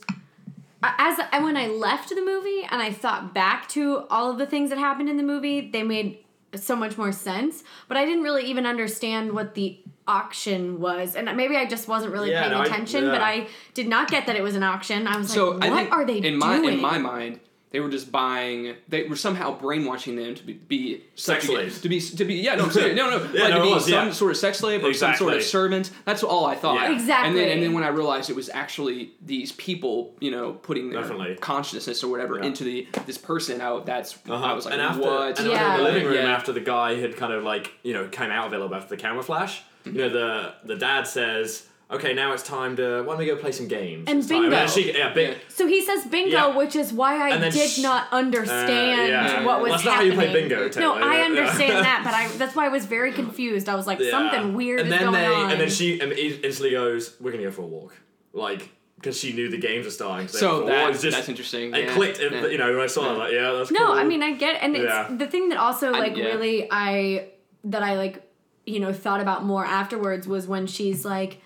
As 0.82 1.18
I, 1.32 1.38
when 1.42 1.56
I 1.56 1.68
left 1.68 2.10
the 2.10 2.20
movie 2.20 2.62
and 2.70 2.82
I 2.82 2.92
thought 2.92 3.32
back 3.32 3.68
to 3.70 4.04
all 4.10 4.30
of 4.30 4.36
the 4.38 4.44
things 4.46 4.68
that 4.68 4.78
happened 4.78 5.08
in 5.08 5.16
the 5.16 5.22
movie, 5.22 5.70
they 5.70 5.82
made 5.82 6.18
so 6.54 6.76
much 6.76 6.98
more 6.98 7.10
sense. 7.10 7.64
But 7.88 7.96
I 7.96 8.04
didn't 8.04 8.22
really 8.22 8.44
even 8.44 8.66
understand 8.66 9.32
what 9.32 9.54
the 9.54 9.78
auction 10.06 10.80
was, 10.80 11.16
and 11.16 11.34
maybe 11.38 11.56
I 11.56 11.64
just 11.64 11.88
wasn't 11.88 12.12
really 12.12 12.30
Yeah, 12.32 12.40
paying 12.42 12.52
no, 12.52 12.58
I- 12.60 12.64
attention. 12.66 13.06
But 13.06 13.20
yeah. 13.22 13.26
I 13.26 13.46
did 13.72 13.88
not 13.88 14.10
get 14.10 14.26
that 14.26 14.36
it 14.36 14.42
was 14.42 14.56
an 14.56 14.62
auction. 14.62 15.06
I 15.06 15.16
was 15.16 15.32
So 15.32 15.52
like, 15.52 15.64
I 15.64 15.70
what 15.70 15.76
think 15.78 15.92
are 15.92 16.04
they 16.04 16.18
in 16.18 16.36
my 16.38 16.56
doing? 16.58 16.74
in 16.74 16.80
my 16.82 16.98
mind 16.98 17.40
they 17.74 17.80
were 17.80 17.88
just 17.88 18.12
buying. 18.12 18.76
They 18.88 19.02
were 19.02 19.16
somehow 19.16 19.58
brainwashing 19.58 20.14
them 20.14 20.36
to 20.36 20.44
be, 20.44 20.52
be 20.52 21.02
Sex 21.16 21.46
slaves. 21.46 21.80
To 21.80 21.88
be 21.88 22.00
to 22.00 22.24
be 22.24 22.34
yeah 22.36 22.54
no 22.54 22.64
I'm 22.66 22.70
serious. 22.70 22.96
no 23.00 23.10
no 23.10 23.16
Yeah, 23.32 23.42
like 23.42 23.50
no, 23.50 23.58
to 23.58 23.62
be 23.64 23.70
was, 23.74 23.82
some 23.84 23.92
yeah. 24.06 24.12
sort 24.12 24.30
of 24.30 24.36
sex 24.36 24.58
slave 24.58 24.84
or 24.84 24.94
some 24.94 25.16
sort 25.16 25.34
of 25.34 25.42
servant. 25.42 25.90
That's 26.04 26.22
all 26.22 26.46
I 26.46 26.54
thought. 26.54 26.76
Yeah. 26.76 26.92
Exactly. 26.92 27.28
And 27.28 27.36
then 27.36 27.48
and 27.50 27.62
then 27.64 27.72
when 27.72 27.82
I 27.82 27.88
realized 27.88 28.30
it 28.30 28.36
was 28.36 28.48
actually 28.48 29.10
these 29.20 29.50
people 29.52 30.14
you 30.20 30.30
know 30.30 30.52
putting 30.52 30.88
their 30.90 31.00
Definitely. 31.00 31.34
consciousness 31.40 32.04
or 32.04 32.08
whatever 32.12 32.38
Yeah. 32.38 32.46
into 32.46 32.62
the 32.62 32.86
this 33.06 33.18
person. 33.18 33.60
I, 33.60 33.80
that's 33.84 34.14
Uh-huh. 34.28 34.34
I 34.34 34.52
was 34.52 34.66
like 34.66 34.74
and 34.74 34.82
after, 34.82 35.00
what? 35.02 35.38
And 35.40 35.48
Yeah. 35.50 35.72
in 35.74 35.78
the 35.78 35.82
living 35.90 36.04
room 36.04 36.14
Yeah. 36.14 36.32
after 36.36 36.52
the 36.52 36.60
guy 36.60 36.94
had 36.94 37.16
kind 37.16 37.32
of 37.32 37.42
like 37.42 37.72
you 37.82 37.92
know 37.92 38.06
came 38.06 38.30
out 38.30 38.46
of 38.46 38.52
it 38.52 38.56
a 38.56 38.58
little 38.60 38.68
bit 38.68 38.76
after 38.84 38.94
the 38.94 39.02
camera 39.02 39.24
flash. 39.24 39.62
You 39.84 39.92
know 39.92 40.08
the 40.08 40.54
the 40.64 40.76
dad 40.76 41.08
says, 41.08 41.66
"Okay, 41.90 42.14
now 42.14 42.32
it's 42.32 42.42
time 42.42 42.76
to 42.76 43.02
why 43.02 43.12
don't 43.12 43.18
we 43.18 43.26
go 43.26 43.36
play 43.36 43.52
some 43.52 43.68
games?" 43.68 44.04
And 44.08 44.18
It's 44.20 44.28
time." 44.28 44.42
bingo. 44.42 44.56
then 44.56 44.68
she, 44.68 44.96
yeah, 44.96 45.12
big, 45.12 45.28
Yeah. 45.30 45.34
so 45.48 45.66
he 45.66 45.82
says 45.82 46.04
bingo, 46.06 46.30
Yeah. 46.30 46.56
which 46.56 46.74
is 46.76 46.92
why 46.92 47.30
I 47.30 47.38
did 47.38 47.54
sh- 47.54 47.78
not 47.80 48.08
understand 48.12 49.00
Uh, 49.00 49.04
yeah. 49.04 49.44
what 49.44 49.60
was 49.60 49.72
That's 49.72 49.84
not 49.84 49.94
how 49.94 50.04
happening. 50.04 50.18
you 50.18 50.30
play 50.32 50.32
bingo, 50.48 50.62
no, 50.64 50.68
Taylor. 50.68 51.02
I 51.02 51.18
Yeah. 51.18 51.24
understand 51.24 51.84
that, 51.84 52.02
but 52.04 52.14
I 52.14 52.28
that's 52.38 52.54
why 52.56 52.66
I 52.66 52.68
was 52.68 52.86
very 52.86 53.12
confused. 53.12 53.68
I 53.68 53.74
was 53.74 53.86
like, 53.86 54.00
Yeah. 54.00 54.10
something 54.10 54.54
weird 54.54 54.80
and 54.80 54.88
is 54.88 54.94
then 54.98 55.10
going 55.10 55.14
they, 55.20 55.26
on. 55.26 55.50
And 55.52 55.60
then 55.60 55.70
she 55.70 55.94
instantly 55.94 56.70
goes, 56.70 57.16
"We're 57.20 57.32
gonna 57.32 57.44
go 57.44 57.50
for 57.50 57.62
a 57.62 57.66
walk," 57.66 57.94
like 58.32 58.70
because 58.96 59.18
she 59.20 59.34
knew 59.34 59.50
the 59.50 59.58
games 59.58 59.84
were 59.84 59.90
starting. 59.90 60.28
So, 60.28 60.38
So 60.38 60.48
for 60.48 60.54
a 60.54 60.58
walk. 60.60 60.66
that, 60.68 60.90
It's 60.92 61.02
just, 61.02 61.14
that's 61.16 61.28
interesting. 61.28 61.74
It 61.74 61.84
yeah, 61.84 61.94
clicked. 61.94 62.20
It, 62.20 62.32
yeah. 62.32 62.46
You 62.46 62.56
know, 62.56 62.72
when 62.72 62.80
I 62.80 62.86
saw 62.86 63.02
that, 63.12 63.18
like, 63.18 63.32
yeah, 63.34 63.52
that's 63.52 63.70
No, 63.70 63.80
cool. 63.86 63.92
I 63.92 64.04
mean 64.04 64.22
I 64.22 64.32
get 64.32 64.62
and 64.62 64.74
it's 64.74 64.84
Yeah. 64.84 65.08
the 65.10 65.26
thing 65.26 65.50
that 65.50 65.58
also 65.58 65.92
I- 65.92 65.98
like 65.98 66.16
yeah. 66.16 66.24
really 66.26 66.66
I 66.70 67.26
that 67.64 67.82
I 67.82 67.96
like 67.96 68.22
you 68.64 68.80
know 68.80 68.92
thought 68.94 69.20
about 69.20 69.44
more 69.44 69.64
afterwards 69.66 70.26
was 70.26 70.46
when 70.46 70.66
she's 70.66 71.04
like 71.04 71.36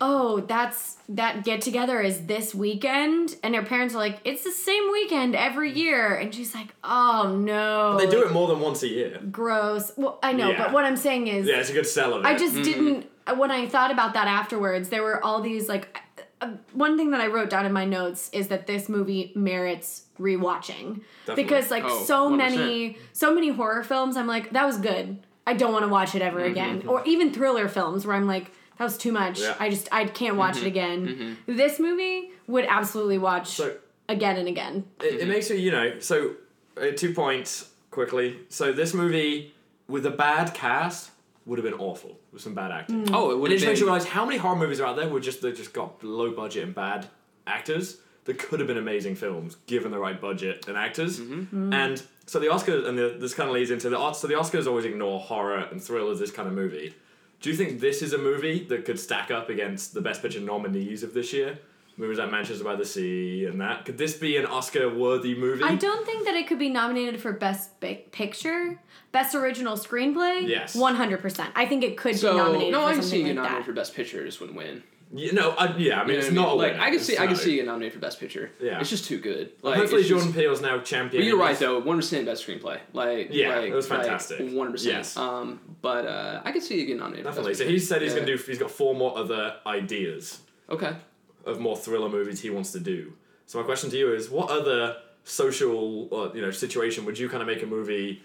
oh 0.00 0.40
that's 0.40 0.96
that 1.08 1.44
get 1.44 1.60
together 1.60 2.00
is 2.00 2.26
this 2.26 2.54
weekend 2.54 3.36
and 3.42 3.54
her 3.54 3.62
parents 3.62 3.94
are 3.94 3.98
like 3.98 4.18
it's 4.24 4.44
the 4.44 4.50
same 4.50 4.90
weekend 4.92 5.34
every 5.34 5.70
year 5.72 6.14
and 6.14 6.34
she's 6.34 6.54
like 6.54 6.68
oh 6.84 7.34
no 7.38 7.96
they 7.98 8.06
do 8.06 8.22
it 8.22 8.32
more 8.32 8.48
than 8.48 8.60
once 8.60 8.82
a 8.82 8.88
year. 8.88 9.20
gross 9.30 9.92
well 9.96 10.18
I 10.22 10.32
know 10.32 10.50
Yeah. 10.50 10.58
but 10.64 10.72
what 10.72 10.84
I'm 10.84 10.96
saying 10.96 11.28
is 11.28 11.46
Yeah, 11.46 11.60
it's 11.60 11.70
a 11.70 11.72
good 11.72 11.86
sell 11.86 12.14
of 12.14 12.24
it. 12.24 12.26
I 12.26 12.36
just 12.36 12.54
didn't. 12.56 13.06
When 13.36 13.50
I 13.50 13.66
thought 13.66 13.90
about 13.90 14.14
that 14.14 14.28
afterwards, 14.28 14.88
there 14.88 15.02
were 15.02 15.22
all 15.24 15.40
these 15.40 15.68
like. 15.68 15.88
Uh, 15.96 16.00
uh, 16.38 16.50
one 16.74 16.98
thing 16.98 17.12
that 17.12 17.20
I 17.22 17.28
wrote 17.28 17.48
down 17.48 17.64
in 17.64 17.72
my 17.72 17.86
notes 17.86 18.28
is 18.34 18.48
that 18.48 18.66
this 18.66 18.90
movie 18.90 19.32
merits 19.34 20.02
rewatching 20.20 21.00
Definitely. 21.24 21.42
because 21.44 21.70
like 21.70 21.84
Oh, 21.86 22.04
so 22.04 22.30
100%. 22.30 22.36
many 22.36 22.98
so 23.14 23.34
many 23.34 23.48
horror 23.48 23.82
films 23.82 24.16
I'm 24.18 24.26
like 24.26 24.50
that 24.52 24.66
was 24.66 24.76
good 24.76 25.18
I 25.46 25.54
don't 25.54 25.72
want 25.72 25.84
to 25.84 25.88
watch 25.88 26.14
it 26.14 26.20
ever 26.20 26.44
again 26.44 26.84
or 26.86 27.02
even 27.06 27.32
thriller 27.32 27.68
films 27.68 28.04
where 28.06 28.14
I'm 28.14 28.26
like 28.26 28.50
that 28.78 28.84
was 28.84 28.98
too 28.98 29.12
much 29.12 29.40
Yeah. 29.40 29.56
I 29.58 29.70
just 29.70 29.88
I 29.92 30.04
can't 30.06 30.36
watch 30.36 30.56
it 30.56 30.60
mm-hmm. 30.60 30.66
again 30.66 31.06
mm-hmm. 31.06 31.56
this 31.56 31.78
movie 31.78 32.30
would 32.46 32.66
absolutely 32.66 33.18
watch 33.18 33.48
So 33.48 33.76
again 34.08 34.36
and 34.36 34.48
again 34.48 34.84
it, 35.00 35.06
it 35.06 35.20
mm-hmm. 35.20 35.28
makes 35.28 35.50
me, 35.50 35.56
you 35.56 35.70
know, 35.70 35.98
so 36.00 36.36
uh, 36.80 36.86
two 36.96 37.12
points 37.14 37.70
quickly. 37.90 38.38
So 38.48 38.72
this 38.72 38.94
movie 38.94 39.54
with 39.88 40.06
a 40.06 40.10
bad 40.10 40.54
cast 40.54 41.10
would 41.46 41.58
have 41.58 41.64
been 41.64 41.78
awful 41.80 42.18
with 42.32 42.42
some 42.42 42.54
bad 42.54 42.70
acting. 42.70 43.06
Mm. 43.06 43.14
Oh, 43.14 43.30
it 43.30 43.38
would 43.38 43.50
And 43.50 43.52
it 43.52 43.56
have 43.56 43.60
just 43.60 43.66
makes 43.66 43.80
you 43.80 43.86
realize 43.86 44.04
how 44.04 44.24
many 44.24 44.36
horror 44.36 44.56
movies 44.56 44.80
are 44.80 44.88
out 44.88 44.96
there 44.96 45.08
where 45.08 45.20
just 45.20 45.42
they 45.42 45.52
just 45.52 45.72
got 45.72 46.02
low 46.02 46.32
budget 46.32 46.64
and 46.64 46.74
bad 46.74 47.06
actors 47.46 47.98
that 48.24 48.38
could 48.38 48.58
have 48.58 48.66
been 48.66 48.76
amazing 48.76 49.14
films 49.14 49.56
given 49.66 49.92
the 49.92 49.98
right 49.98 50.20
budget 50.20 50.66
and 50.68 50.76
actors. 50.76 51.20
Mm-hmm. 51.20 51.72
Mm. 51.72 51.74
And 51.74 52.02
so 52.26 52.40
the 52.40 52.46
Oscars, 52.46 52.86
and 52.86 52.98
the, 52.98 53.16
this 53.18 53.34
kind 53.34 53.48
of 53.48 53.54
leads 53.54 53.70
into 53.70 53.88
the 53.88 54.12
so 54.12 54.26
the 54.26 54.34
Oscars 54.34 54.66
always 54.66 54.84
ignore 54.84 55.20
horror 55.20 55.58
and 55.70 55.80
thrillers, 55.82 56.18
this 56.18 56.32
kind 56.32 56.48
of 56.48 56.54
movie. 56.54 56.94
Do 57.40 57.50
you 57.50 57.56
think 57.56 57.80
this 57.80 58.02
is 58.02 58.12
a 58.12 58.18
movie 58.18 58.64
that 58.64 58.84
could 58.84 58.98
stack 58.98 59.30
up 59.30 59.48
against 59.50 59.94
the 59.94 60.00
Best 60.00 60.22
Picture 60.22 60.40
nominees 60.40 61.02
of 61.02 61.14
this 61.14 61.32
year? 61.32 61.58
Movies 61.98 62.18
like 62.18 62.30
Manchester 62.30 62.62
by 62.64 62.76
the 62.76 62.84
Sea 62.84 63.46
and 63.46 63.58
that. 63.60 63.86
Could 63.86 63.96
this 63.96 64.14
be 64.14 64.36
an 64.36 64.44
Oscar-worthy 64.44 65.34
movie? 65.34 65.62
I 65.62 65.76
don't 65.76 66.04
think 66.04 66.26
that 66.26 66.34
it 66.34 66.46
could 66.46 66.58
be 66.58 66.68
nominated 66.68 67.20
for 67.20 67.32
best 67.32 67.78
Bi- 67.80 68.02
picture 68.12 68.78
best 69.12 69.34
original 69.34 69.76
screenplay 69.78 70.46
Yes. 70.46 70.76
100% 70.76 71.48
I 71.54 71.64
think 71.64 71.82
it 71.82 71.96
could 71.96 72.16
So 72.16 72.32
be 72.32 72.36
nominated 72.36 72.72
no, 72.72 72.80
for 72.82 72.86
I 72.88 72.92
can 72.92 73.02
something 73.02 73.10
see 73.10 73.18
you 73.20 73.26
like 73.28 73.34
nominated 73.36 73.60
that 73.62 73.64
for 73.66 73.72
best 73.72 73.94
picture. 73.94 74.22
Just 74.26 74.40
wouldn't 74.40 74.58
win. 74.58 74.82
Yeah, 75.14 75.32
no, 75.32 75.50
I, 75.52 75.76
yeah. 75.76 76.00
I 76.00 76.04
mean, 76.04 76.16
You 76.16 76.16
know 76.16 76.18
it's 76.18 76.26
what 76.26 76.34
not 76.34 76.48
a 76.48 76.54
like. 76.54 76.76
I 76.78 76.90
can 76.90 76.98
see. 76.98 77.16
I 77.16 77.26
can 77.26 77.36
see 77.36 77.56
you 77.56 77.64
nominated 77.64 77.92
for 77.94 78.00
best 78.00 78.18
picture. 78.18 78.50
Yeah. 78.60 78.80
it's 78.80 78.90
just 78.90 79.04
too 79.06 79.18
good. 79.18 79.52
Like 79.62 79.76
hopefully, 79.76 80.02
just- 80.02 80.10
Jordan 80.10 80.32
Peele's 80.32 80.60
now 80.60 80.80
champion. 80.80 81.22
But 81.22 81.26
you're 81.26 81.38
right 81.38 81.56
though. 81.58 81.78
One 81.78 81.96
percent 81.96 82.26
best 82.26 82.46
screenplay. 82.46 82.80
Like 82.92 83.28
Yeah, 83.30 83.56
like, 83.56 83.70
it 83.70 83.74
was 83.74 83.86
fantastic. 83.86 84.40
One 84.52 84.72
percent. 84.72 84.94
Yes. 84.96 85.16
Um, 85.16 85.60
but 85.80 86.06
uh, 86.06 86.42
I 86.44 86.50
could 86.52 86.62
see 86.62 86.80
you 86.80 86.86
getting 86.86 86.98
nominated. 86.98 87.26
for 87.26 87.30
Definitely. 87.30 87.54
So 87.54 87.66
he 87.66 87.78
said 87.78 88.02
he's 88.02 88.12
Yeah. 88.12 88.20
gonna 88.20 88.36
do. 88.36 88.42
He's 88.42 88.58
got 88.58 88.70
four 88.70 88.94
more 88.94 89.16
other 89.16 89.56
ideas 89.64 90.40
Okay. 90.68 90.96
of 91.44 91.60
more 91.60 91.76
thriller 91.76 92.08
movies 92.08 92.40
he 92.40 92.50
wants 92.50 92.72
to 92.72 92.80
do. 92.80 93.12
So 93.46 93.60
my 93.60 93.64
question 93.64 93.90
to 93.90 93.96
you 93.96 94.12
is, 94.12 94.28
what 94.28 94.50
other 94.50 94.96
social 95.22 96.08
or 96.10 96.32
you 96.34 96.42
know 96.42 96.50
situation 96.50 97.04
would 97.04 97.16
you 97.18 97.28
kind 97.28 97.42
of 97.42 97.46
make 97.46 97.62
a 97.62 97.66
movie, 97.66 98.22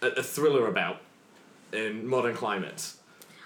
a, 0.00 0.06
a 0.06 0.22
thriller 0.22 0.68
about, 0.68 1.00
in 1.72 2.06
modern 2.06 2.36
climates? 2.36 2.98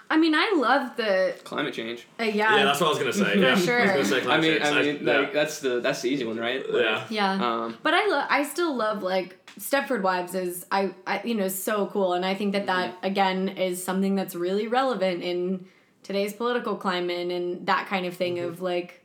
I 0.09 0.17
mean, 0.17 0.33
I 0.35 0.53
love 0.55 0.95
the 0.95 1.35
Climate 1.43 1.73
change. 1.73 2.07
uh, 2.19 2.23
yeah, 2.23 2.55
Yeah, 2.57 2.63
that's 2.65 2.79
what 2.79 2.87
I 2.87 2.89
was 2.89 2.99
gonna 2.99 3.13
say. 3.13 3.39
yeah. 3.39 3.55
sure. 3.55 3.81
I 3.81 3.97
was 3.97 4.09
gonna 4.09 4.23
say 4.23 4.29
I 4.29 4.39
mean, 4.39 4.51
change. 4.61 4.63
I 4.65 4.81
mean, 4.81 5.05
yeah. 5.05 5.17
like 5.19 5.33
that's 5.33 5.59
the 5.59 5.79
that's 5.81 6.01
the 6.01 6.09
easy 6.09 6.23
one, 6.25 6.37
right? 6.37 6.61
Like, 6.69 6.83
yeah. 6.83 7.05
yeah. 7.09 7.33
Um, 7.65 7.77
but 7.83 7.93
I 7.93 8.05
lo- 8.07 8.25
I 8.29 8.43
still 8.43 8.73
love 8.75 9.03
like 9.03 9.37
Stepford 9.59 10.01
Wives 10.01 10.33
is 10.35 10.65
I, 10.71 10.93
I 11.05 11.21
you 11.23 11.35
know 11.35 11.47
so 11.47 11.87
cool, 11.87 12.13
and 12.13 12.25
I 12.25 12.35
think 12.35 12.53
that 12.53 12.65
that 12.67 12.91
Mm-hmm. 12.95 13.05
again 13.05 13.49
is 13.49 13.83
something 13.83 14.15
that's 14.15 14.35
really 14.35 14.67
relevant 14.67 15.23
in 15.23 15.65
today's 16.03 16.31
political 16.33 16.75
climate 16.77 17.29
and 17.31 17.65
that 17.67 17.87
kind 17.87 18.05
of 18.05 18.13
thing 18.15 18.35
Mm-hmm. 18.37 18.47
of 18.49 18.61
like 18.61 19.03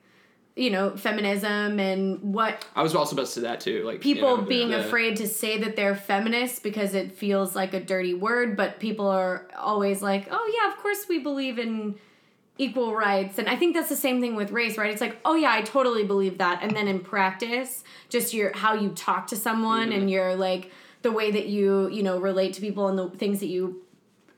you 0.55 0.71
know 0.71 0.95
feminism 0.97 1.81
and 1.81 2.21
what 2.35 2.67
I 2.77 2.83
was 2.83 2.95
also 2.95 3.15
about 3.15 3.27
to 3.27 3.33
say 3.33 3.41
that 3.43 3.61
too. 3.61 3.85
Like 3.85 4.05
you 4.05 4.15
people 4.15 4.39
know, 4.39 4.43
being 4.43 4.71
the- 4.71 4.81
afraid 4.81 5.17
to 5.17 5.29
say 5.29 5.59
that 5.59 5.77
they're 5.77 5.95
feminists 5.95 6.59
because 6.59 6.95
it 6.95 7.13
feels 7.13 7.57
like 7.57 7.73
a 7.75 7.81
dirty 7.81 8.15
word, 8.15 8.57
but 8.57 8.79
people 8.79 9.09
are 9.09 9.49
always 9.57 10.03
like, 10.03 10.29
"Oh 10.31 10.61
yeah, 10.61 10.71
of 10.71 10.79
course 10.79 11.07
we 11.09 11.19
believe 11.19 11.59
in 11.59 11.97
equal 12.59 12.95
rights." 12.95 13.39
And 13.39 13.49
I 13.49 13.57
think 13.57 13.75
that's 13.75 13.89
the 13.89 13.97
same 13.97 14.21
thing 14.21 14.37
with 14.37 14.51
race, 14.51 14.77
right? 14.77 14.91
It's 14.91 15.01
like, 15.01 15.19
"Oh 15.25 15.37
yeah, 15.37 15.53
I 15.53 15.63
totally 15.63 16.05
believe 16.05 16.39
that." 16.39 16.63
And 16.63 16.77
then 16.77 16.87
in 16.87 17.01
practice, 17.01 17.83
just 18.11 18.35
your 18.35 18.55
how 18.55 18.75
you 18.75 18.91
talk 18.91 19.29
to 19.29 19.37
someone 19.37 19.93
and 19.93 20.03
mm-hmm. 20.03 20.09
your 20.09 20.37
like 20.37 20.71
the 21.01 21.13
way 21.13 21.31
that 21.31 21.47
you, 21.47 21.89
you 21.89 22.03
know, 22.03 22.19
relate 22.19 22.53
to 22.55 22.61
people 22.61 22.89
and 22.89 22.99
the 22.99 23.09
things 23.11 23.41
that 23.41 23.49
you 23.49 23.83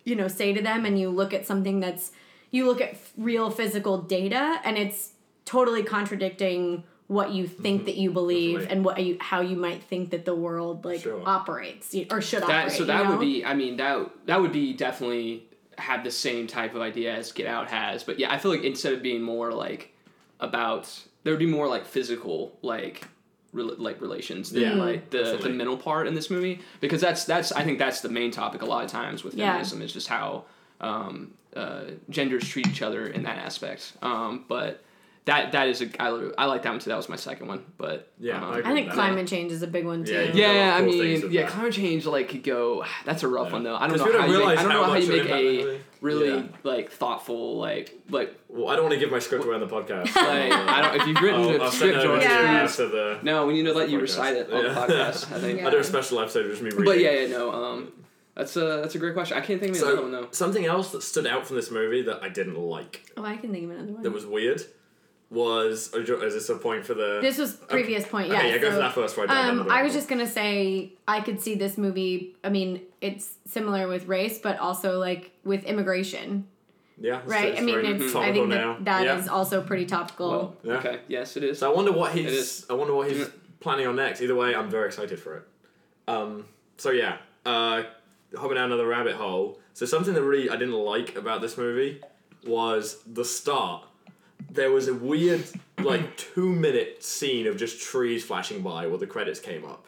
you 0.04 0.14
know, 0.14 0.28
say 0.28 0.52
to 0.52 0.62
them 0.62 0.84
and 0.84 1.00
you 1.00 1.08
look 1.08 1.32
at 1.32 1.46
something 1.46 1.80
that's 1.80 2.12
you 2.50 2.66
look 2.66 2.80
at 2.80 2.90
f- 2.90 3.12
real 3.16 3.50
physical 3.50 4.02
data 4.02 4.60
and 4.64 4.76
it's 4.76 5.13
totally 5.44 5.82
contradicting 5.82 6.84
what 7.06 7.30
you 7.32 7.46
think 7.46 7.84
that 7.84 7.96
you 7.96 8.10
believe 8.10 8.60
Definitely. 8.60 8.76
and 8.76 8.84
what 8.84 9.04
you 9.04 9.16
how 9.20 9.40
you 9.42 9.56
might 9.56 9.82
think 9.82 10.10
that 10.10 10.24
the 10.24 10.34
world 10.34 10.84
like 10.84 11.02
Sure. 11.02 11.22
operates 11.26 11.94
or 12.10 12.22
should 12.22 12.42
that 12.42 12.50
operate. 12.50 12.72
so 12.72 12.78
you 12.80 12.84
that 12.86 13.04
know? 13.04 13.10
would 13.10 13.20
be. 13.20 13.44
I 13.44 13.54
mean 13.54 13.76
that 13.76 14.10
that 14.26 14.40
would 14.40 14.52
be 14.52 14.72
definitely 14.72 15.44
have 15.76 16.02
the 16.04 16.10
same 16.10 16.46
type 16.46 16.74
of 16.74 16.80
idea 16.80 17.12
as 17.14 17.32
Get 17.32 17.46
Out 17.46 17.68
has. 17.70 18.04
But 18.04 18.18
yeah, 18.18 18.32
I 18.32 18.38
feel 18.38 18.50
like 18.50 18.62
instead 18.64 18.92
of 18.94 19.02
being 19.02 19.20
more 19.22 19.52
like 19.52 19.92
about 20.40 20.88
there 21.24 21.32
would 21.32 21.38
be 21.40 21.46
more 21.46 21.68
like 21.68 21.84
physical 21.84 22.56
like 22.62 23.06
rel- 23.52 23.76
like 23.76 24.00
relations 24.00 24.50
than 24.50 24.62
Yeah, 24.62 24.72
like 24.74 25.10
the, 25.10 25.38
the 25.42 25.50
mental 25.50 25.76
part 25.76 26.06
in 26.06 26.14
this 26.14 26.30
movie 26.30 26.60
because 26.80 27.00
that's 27.02 27.24
that's 27.24 27.52
I 27.52 27.64
think 27.64 27.78
that's 27.78 28.00
the 28.00 28.08
main 28.08 28.30
topic 28.30 28.62
a 28.62 28.66
lot 28.66 28.82
of 28.84 28.90
times 28.90 29.22
with 29.24 29.34
Yeah. 29.34 29.52
feminism 29.52 29.82
is 29.82 29.92
just 29.92 30.08
how 30.08 30.44
um, 30.80 31.34
uh, 31.54 31.82
genders 32.10 32.48
treat 32.48 32.66
each 32.66 32.82
other 32.82 33.06
in 33.06 33.22
that 33.24 33.38
aspect. 33.38 33.92
Um, 34.02 34.44
but 34.48 34.82
that 35.26 35.52
that 35.52 35.68
is 35.68 35.80
a 35.80 36.02
I, 36.02 36.10
li- 36.10 36.32
I 36.36 36.44
like 36.46 36.62
that 36.64 36.70
one 36.70 36.78
too. 36.80 36.90
That 36.90 36.96
was 36.96 37.08
my 37.08 37.16
second 37.16 37.48
one, 37.48 37.64
but 37.78 38.12
Yeah, 38.18 38.36
um, 38.36 38.44
I 38.44 38.58
agree 38.58 38.70
I 38.70 38.74
think 38.74 38.86
with 38.88 38.96
that. 38.96 39.00
climate 39.06 39.26
change 39.26 39.52
is 39.52 39.62
a 39.62 39.66
big 39.66 39.86
one 39.86 40.04
too. 40.04 40.12
Yeah, 40.12 40.20
yeah, 40.34 40.52
There 40.52 40.70
are 40.70 40.76
I 40.76 40.82
mean, 40.82 41.32
yeah, 41.32 41.42
that. 41.42 41.50
climate 41.50 41.72
change 41.72 42.04
like 42.06 42.28
could 42.28 42.42
go. 42.42 42.84
That's 43.06 43.22
a 43.22 43.28
rough 43.28 43.46
Yeah. 43.48 43.52
one 43.54 43.62
though. 43.64 43.76
I 43.76 43.86
don't 43.88 43.90
'Cause 43.96 44.00
know 44.00 44.06
we 44.06 44.12
how 44.12 44.18
don't 44.26 44.30
you 44.30 44.38
make. 44.46 44.58
I 44.58 44.62
don't 44.62 44.70
how 44.70 44.80
know 44.82 44.84
how 44.84 44.94
you 44.96 45.08
make 45.08 45.28
a 45.30 45.32
really- 45.34 45.80
really 46.02 46.28
Yeah. 46.36 46.42
like 46.62 46.90
thoughtful 46.92 47.56
like 47.58 47.98
like 48.10 48.34
Well, 48.48 48.68
I 48.68 48.74
don't 48.76 48.84
want 48.84 48.92
to 48.94 49.00
give 49.00 49.10
my 49.10 49.18
script 49.18 49.44
away 49.46 49.54
on 49.54 49.60
the 49.60 49.66
podcast. 49.66 50.14
like 50.16 50.52
I 50.52 50.82
don't 50.82 51.00
if 51.00 51.06
you've 51.08 51.20
written 51.22 51.40
I'll, 51.40 51.50
a 51.50 51.64
I'll 51.64 51.70
script 51.70 51.96
it 51.96 52.02
George, 52.02 52.22
over 52.22 52.22
Yeah. 52.22 52.66
the. 52.66 53.18
No, 53.22 53.46
we 53.46 53.54
need 53.54 53.62
to 53.64 53.72
let 53.72 53.88
you 53.88 53.98
podcast. 53.98 54.02
recite 54.02 54.36
it 54.36 54.52
on 54.52 54.62
the 54.64 54.68
podcast. 54.70 55.32
I 55.32 55.40
think. 55.40 55.58
Yeah. 55.60 55.64
I'll 55.64 55.70
do 55.70 55.78
a 55.78 55.84
special 55.84 56.20
episode 56.20 56.50
just 56.50 56.60
me 56.60 56.68
reading. 56.70 56.84
But 56.84 56.98
yeah, 57.00 57.12
yeah, 57.12 57.26
no. 57.28 57.50
Um, 57.50 57.92
that's 58.34 58.56
a 58.56 58.60
that's 58.82 58.94
a 58.94 58.98
great 58.98 59.14
question. 59.14 59.38
I 59.38 59.40
can't 59.40 59.60
think 59.60 59.74
of 59.76 59.80
another 59.82 59.96
So 59.96 60.02
one 60.02 60.10
though. 60.12 60.28
something 60.32 60.66
else 60.66 60.90
that 60.92 61.02
stood 61.02 61.26
out 61.26 61.46
from 61.46 61.56
this 61.56 61.70
movie 61.70 62.02
that 62.02 62.22
I 62.22 62.28
didn't 62.28 62.56
like, 62.58 63.10
Oh, 63.16 63.24
I 63.24 63.36
can 63.36 63.52
think 63.52 63.64
of 63.64 63.70
another 63.70 63.92
one. 63.92 64.02
that 64.02 64.10
was 64.10 64.26
weird, 64.26 64.60
was 65.30 65.92
or 65.94 66.00
is 66.00 66.34
this 66.34 66.48
a 66.48 66.56
point 66.56 66.84
for 66.84 66.94
the? 66.94 67.18
this 67.20 67.38
was 67.38 67.54
previous 67.54 68.06
point. 68.06 68.28
Yeah. 68.28 68.38
okay, 68.38 68.50
yeah, 68.50 68.58
go 68.58 68.68
so, 68.68 68.74
for 68.74 68.80
that 68.80 68.92
first. 68.92 69.16
Right, 69.16 69.30
Um, 69.30 69.70
I 69.70 69.82
was 69.82 69.92
just 69.92 70.08
gonna 70.08 70.26
say 70.26 70.92
I 71.08 71.20
could 71.20 71.40
see 71.40 71.54
this 71.54 71.76
movie. 71.76 72.36
I 72.44 72.48
mean, 72.50 72.82
it's 73.00 73.34
similar 73.46 73.88
with 73.88 74.06
race, 74.06 74.38
but 74.38 74.58
also 74.58 74.98
like 74.98 75.32
with 75.44 75.64
immigration, 75.64 76.46
yeah, 76.98 77.20
right? 77.26 77.48
it's 77.48 77.60
I 77.60 77.64
mean, 77.64 77.84
it's. 77.84 78.14
I 78.14 78.32
think 78.32 78.48
now. 78.48 78.74
that 78.74 78.84
that 78.84 79.18
is 79.18 79.26
yeah. 79.26 79.32
also 79.32 79.62
pretty 79.62 79.86
topical. 79.86 80.30
Well, 80.30 80.56
Yeah. 80.62 80.74
okay, 80.74 81.00
yes, 81.08 81.36
it 81.36 81.44
is. 81.44 81.58
So 81.58 81.70
I 81.70 81.74
wonder 81.74 81.92
what 81.92 82.12
he's. 82.12 82.30
is. 82.30 82.66
I 82.70 82.74
wonder 82.74 82.94
what 82.94 83.10
he's 83.10 83.28
planning 83.60 83.86
on 83.86 83.96
next. 83.96 84.20
Either 84.20 84.34
way, 84.34 84.54
I'm 84.54 84.70
very 84.70 84.86
excited 84.86 85.18
for 85.18 85.38
it. 85.38 85.48
Um. 86.06 86.46
So 86.76 86.90
yeah. 86.90 87.16
Uh, 87.46 87.82
hopping 88.36 88.56
down 88.56 88.66
another 88.66 88.86
rabbit 88.86 89.14
hole. 89.14 89.58
So 89.74 89.86
something 89.86 90.14
that 90.14 90.22
really 90.22 90.48
I 90.48 90.56
didn't 90.56 90.74
like 90.74 91.16
about 91.16 91.40
this 91.40 91.58
movie 91.58 92.00
was 92.46 93.02
the 93.06 93.24
start. 93.24 93.84
There 94.50 94.70
was 94.70 94.88
a 94.88 94.94
weird, 94.94 95.44
like 95.78 96.16
two 96.16 96.52
minute 96.52 97.02
scene 97.02 97.46
of 97.46 97.56
just 97.56 97.80
trees 97.80 98.24
flashing 98.24 98.62
by 98.62 98.86
while 98.86 98.98
the 98.98 99.06
credits 99.06 99.40
came 99.40 99.64
up, 99.64 99.86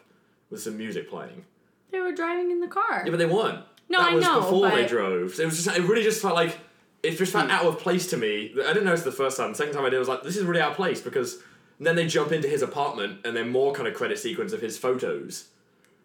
with 0.49 0.61
some 0.61 0.77
music 0.77 1.09
playing. 1.09 1.45
they 1.91 1.99
were 1.99 2.13
driving 2.13 2.51
in 2.51 2.59
the 2.59 2.67
car. 2.67 3.03
Yeah, 3.05 3.11
but 3.11 3.17
they 3.17 3.25
weren't. 3.25 3.63
No, 3.89 3.99
that 3.99 4.11
I 4.11 4.15
was 4.15 4.25
know, 4.25 4.41
before 4.41 4.69
they 4.69 4.85
drove. 4.85 5.35
So 5.35 5.43
it 5.43 5.45
was 5.45 5.63
just. 5.63 5.77
It 5.77 5.83
really 5.83 6.03
just 6.03 6.21
felt 6.21 6.35
like. 6.35 6.59
It 7.03 7.15
just 7.15 7.31
felt 7.31 7.45
hmm. 7.45 7.51
out 7.51 7.65
of 7.65 7.79
place 7.79 8.07
to 8.09 8.17
me. 8.17 8.51
I 8.53 8.73
didn't 8.73 8.85
notice 8.85 9.03
the 9.03 9.11
first 9.11 9.37
time. 9.37 9.51
The 9.51 9.55
second 9.55 9.73
time 9.73 9.85
I 9.85 9.89
did, 9.89 9.97
I 9.97 9.99
was 9.99 10.07
like, 10.07 10.23
"This 10.23 10.35
is 10.35 10.43
really 10.43 10.61
out 10.61 10.71
of 10.71 10.77
place." 10.77 10.99
Because 10.99 11.41
then 11.79 11.95
they 11.95 12.07
jump 12.07 12.31
into 12.31 12.47
his 12.47 12.61
apartment, 12.61 13.19
and 13.23 13.35
then 13.35 13.49
more 13.49 13.73
kind 13.73 13.87
of 13.87 13.93
credit 13.93 14.19
sequence 14.19 14.51
of 14.51 14.61
his 14.61 14.77
photos. 14.77 15.47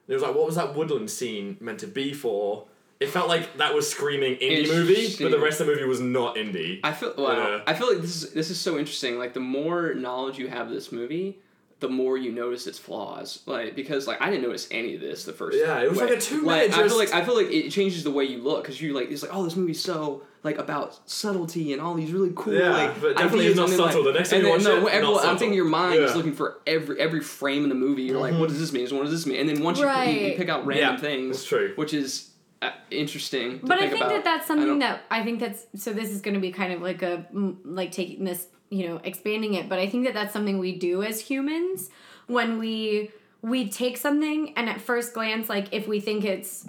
And 0.07 0.13
it 0.13 0.15
was 0.15 0.23
like, 0.23 0.35
what 0.35 0.47
was 0.47 0.57
that 0.57 0.75
woodland 0.75 1.11
scene 1.11 1.57
meant 1.61 1.81
to 1.81 1.87
be 1.87 2.13
for? 2.13 2.67
It 3.03 3.09
felt 3.11 3.29
like 3.29 3.57
that 3.59 3.75
was 3.75 3.91
screaming 3.91 4.37
indie 4.37 4.69
movie, 4.69 4.95
Interesting. 4.95 5.27
but 5.27 5.31
the 5.37 5.43
rest 5.43 5.61
of 5.61 5.67
the 5.67 5.73
movie 5.75 5.85
was 5.85 6.01
not 6.01 6.37
indie. 6.37 6.81
I 6.85 6.93
feel 6.93 7.15
wow. 7.17 7.33
Yeah. 7.33 7.63
I 7.67 7.75
feel 7.75 7.89
like 7.93 8.01
this 8.01 8.23
is 8.23 8.33
this 8.33 8.51
is 8.51 8.61
so 8.61 8.79
interesting. 8.79 9.19
Like 9.19 9.35
the 9.35 9.41
more 9.41 9.95
knowledge 9.95 10.39
you 10.39 10.49
have 10.49 10.69
of 10.69 10.73
this 10.73 10.93
movie, 10.93 11.39
the 11.83 11.89
more 11.89 12.17
you 12.17 12.33
notice 12.33 12.67
its 12.67 12.79
flaws. 12.79 13.43
Like 13.45 13.75
because 13.75 14.07
like 14.07 14.23
I 14.23 14.31
didn't 14.31 14.45
notice 14.45 14.69
any 14.71 14.95
of 14.95 15.01
this 15.01 15.25
the 15.25 15.33
first. 15.33 15.59
Yeah, 15.59 15.83
it 15.83 15.91
was 15.91 15.99
way. 15.99 16.07
like 16.07 16.17
a 16.17 16.21
two 16.21 16.43
Like 16.43 16.71
minute 16.71 16.79
I 16.79 16.89
feel 16.89 16.99
like 16.99 17.13
I 17.13 17.25
feel 17.25 17.37
like 17.37 17.51
it 17.51 17.71
changes 17.71 18.05
the 18.05 18.11
way 18.11 18.25
you 18.25 18.39
look 18.39 18.63
because 18.63 18.81
you 18.81 18.95
like 18.95 19.11
it's 19.11 19.23
like 19.23 19.35
oh 19.35 19.45
this 19.45 19.57
movie's 19.57 19.83
so 19.83 20.23
like 20.45 20.59
about 20.59 20.99
subtlety 21.09 21.73
and 21.73 21.81
all 21.81 21.95
these 21.95 22.13
really 22.13 22.33
cool 22.35 22.55
Yeah, 22.55 22.71
like 22.71 23.01
but 23.01 23.17
definitely 23.17 23.47
ideas 23.47 23.59
it's 23.59 23.79
not 23.79 23.91
subtle. 23.93 24.05
Like, 24.05 24.13
The 24.15 24.19
next 24.19 24.31
time 24.31 24.39
you 24.39 24.45
then, 24.45 24.53
watch 24.53 24.65
no, 24.65 24.87
it, 24.87 24.93
every- 24.93 25.09
not 25.09 25.25
I'm 25.25 25.39
thinking 25.39 25.57
your 25.57 25.67
mind 25.67 26.01
is 26.01 26.17
looking 26.17 26.33
for 26.35 26.61
every 26.67 27.01
every 27.01 27.21
frame 27.21 27.65
in 27.65 27.69
the 27.69 27.75
movie. 27.75 28.03
You're 28.03 28.21
like 28.21 28.33
what 28.33 28.43
mm-hmm. 28.43 28.49
does 28.49 28.61
this 28.61 28.73
mean? 28.73 28.97
What 28.97 29.03
does 29.05 29.13
this 29.13 29.27
mean? 29.27 29.41
And 29.41 29.49
then 29.49 29.63
once 29.63 29.79
you, 29.79 29.89
you, 29.89 30.29
you 30.29 30.37
pick 30.37 30.49
out 30.49 30.65
random 30.65 30.95
Yeah, 30.95 31.01
things, 31.01 31.37
that's 31.39 31.49
true. 31.49 31.73
which 31.77 31.93
is 31.93 32.32
Uh, 32.63 32.71
interesting. 32.93 33.59
To 33.61 33.67
But 33.67 33.79
I 33.79 33.81
think 33.81 33.93
think 33.95 34.05
about. 34.05 34.15
that 34.15 34.25
that's 34.25 34.47
something 34.47 34.69
don't- 34.69 34.79
that 34.79 35.03
I 35.11 35.25
think 35.25 35.41
that's 35.41 35.67
so. 35.75 35.93
This 35.93 36.11
is 36.11 36.21
going 36.21 36.35
to 36.35 36.41
be 36.41 36.53
kind 36.53 36.73
of 36.73 36.81
like 36.81 37.03
a 37.03 37.27
like 37.65 37.91
taking 37.91 38.25
this, 38.25 38.47
you 38.71 38.87
know, 38.89 39.01
expanding 39.03 39.55
it. 39.55 39.69
But 39.69 39.79
I 39.81 39.89
think 39.89 40.05
that 40.05 40.15
that's 40.15 40.33
something 40.33 40.59
we 40.59 40.77
do 40.79 41.03
as 41.03 41.21
humans 41.21 41.91
when 42.29 42.59
we 42.61 43.11
we 43.43 43.69
take 43.69 43.97
something 43.97 44.53
and 44.57 44.69
at 44.69 44.81
first 44.81 45.13
glance, 45.13 45.49
like 45.49 45.67
if 45.73 45.89
we 45.89 45.99
think 45.99 46.25
it's 46.25 46.65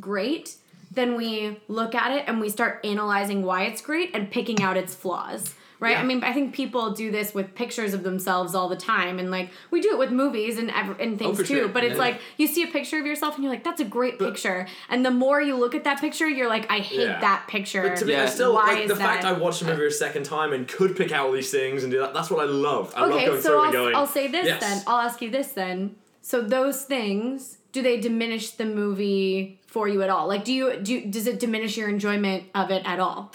great, 0.00 0.56
then 0.90 1.14
we 1.16 1.56
look 1.68 1.94
at 1.94 2.10
it 2.10 2.24
and 2.26 2.40
we 2.40 2.48
start 2.48 2.80
analyzing 2.84 3.44
why 3.44 3.62
it's 3.64 3.80
great 3.80 4.10
and 4.14 4.28
picking 4.30 4.60
out 4.60 4.76
its 4.76 4.94
flaws. 4.96 5.54
Right? 5.80 5.92
Yeah. 5.92 6.00
I 6.00 6.04
mean, 6.04 6.24
I 6.24 6.32
think 6.32 6.54
people 6.54 6.90
do 6.90 7.12
this 7.12 7.32
with 7.34 7.54
pictures 7.54 7.94
of 7.94 8.02
themselves 8.02 8.54
all 8.56 8.68
the 8.68 8.76
time, 8.76 9.20
and 9.20 9.30
like 9.30 9.50
we 9.70 9.80
do 9.80 9.90
it 9.92 9.98
with 9.98 10.10
movies 10.10 10.58
and 10.58 10.70
ev- 10.72 10.98
and 10.98 11.14
oh, 11.14 11.16
things 11.18 11.36
for 11.38 11.44
too. 11.44 11.54
sure. 11.54 11.68
But 11.68 11.84
it's 11.84 11.92
Yeah. 11.94 11.98
like 12.00 12.20
you 12.36 12.48
see 12.48 12.64
a 12.64 12.66
picture 12.66 12.98
of 12.98 13.06
yourself 13.06 13.36
and 13.36 13.44
you're 13.44 13.52
like, 13.52 13.62
"That's 13.62 13.80
a 13.80 13.84
great 13.84 14.18
picture," 14.18 14.66
and 14.88 15.06
the 15.06 15.12
more 15.12 15.40
you 15.40 15.54
look 15.56 15.76
at 15.76 15.84
that 15.84 16.00
picture, 16.00 16.28
you're 16.28 16.48
like, 16.48 16.68
"I 16.70 16.80
hate 16.80 17.00
Yeah. 17.00 17.20
that 17.20 17.46
picture." 17.46 17.82
But 17.82 17.96
to 17.98 18.06
me, 18.06 18.12
Yeah. 18.14 18.24
I 18.24 18.26
still 18.26 18.54
Why 18.54 18.72
like 18.72 18.84
is 18.84 18.88
the 18.88 18.96
fact 18.96 19.22
that? 19.22 19.36
I 19.36 19.38
watched 19.38 19.60
the 19.60 19.66
movie 19.66 19.86
a 19.86 19.90
second 19.92 20.24
time 20.24 20.52
and 20.52 20.66
could 20.66 20.96
pick 20.96 21.12
out 21.12 21.26
all 21.26 21.32
these 21.32 21.50
things 21.52 21.84
and 21.84 21.92
do 21.92 22.00
that. 22.00 22.12
That's 22.12 22.30
what 22.30 22.40
I 22.40 22.48
love. 22.50 22.92
I 22.96 23.02
love 23.02 23.12
okay, 23.12 23.26
going 23.26 23.40
so 23.40 23.48
through 23.50 23.58
I'll, 23.58 23.64
and 23.64 23.72
going. 23.72 23.94
I'll 23.94 24.06
say 24.06 24.26
this 24.26 24.46
yes. 24.46 24.60
then. 24.60 24.82
I'll 24.86 25.00
ask 25.00 25.22
you 25.22 25.30
this 25.30 25.52
then. 25.52 25.94
So 26.22 26.42
those 26.42 26.82
things, 26.82 27.58
do 27.72 27.82
they 27.82 27.98
diminish 28.00 28.50
the 28.50 28.64
movie 28.64 29.60
for 29.68 29.86
you 29.86 30.02
at 30.02 30.10
all? 30.10 30.26
Like, 30.26 30.44
do 30.44 30.52
you 30.52 30.76
do? 30.82 30.94
You, 30.94 31.00
does 31.06 31.26
it 31.28 31.38
diminish 31.38 31.76
your 31.76 31.88
enjoyment 31.88 32.44
of 32.54 32.70
it 32.72 32.82
at 32.84 32.98
all? 32.98 33.32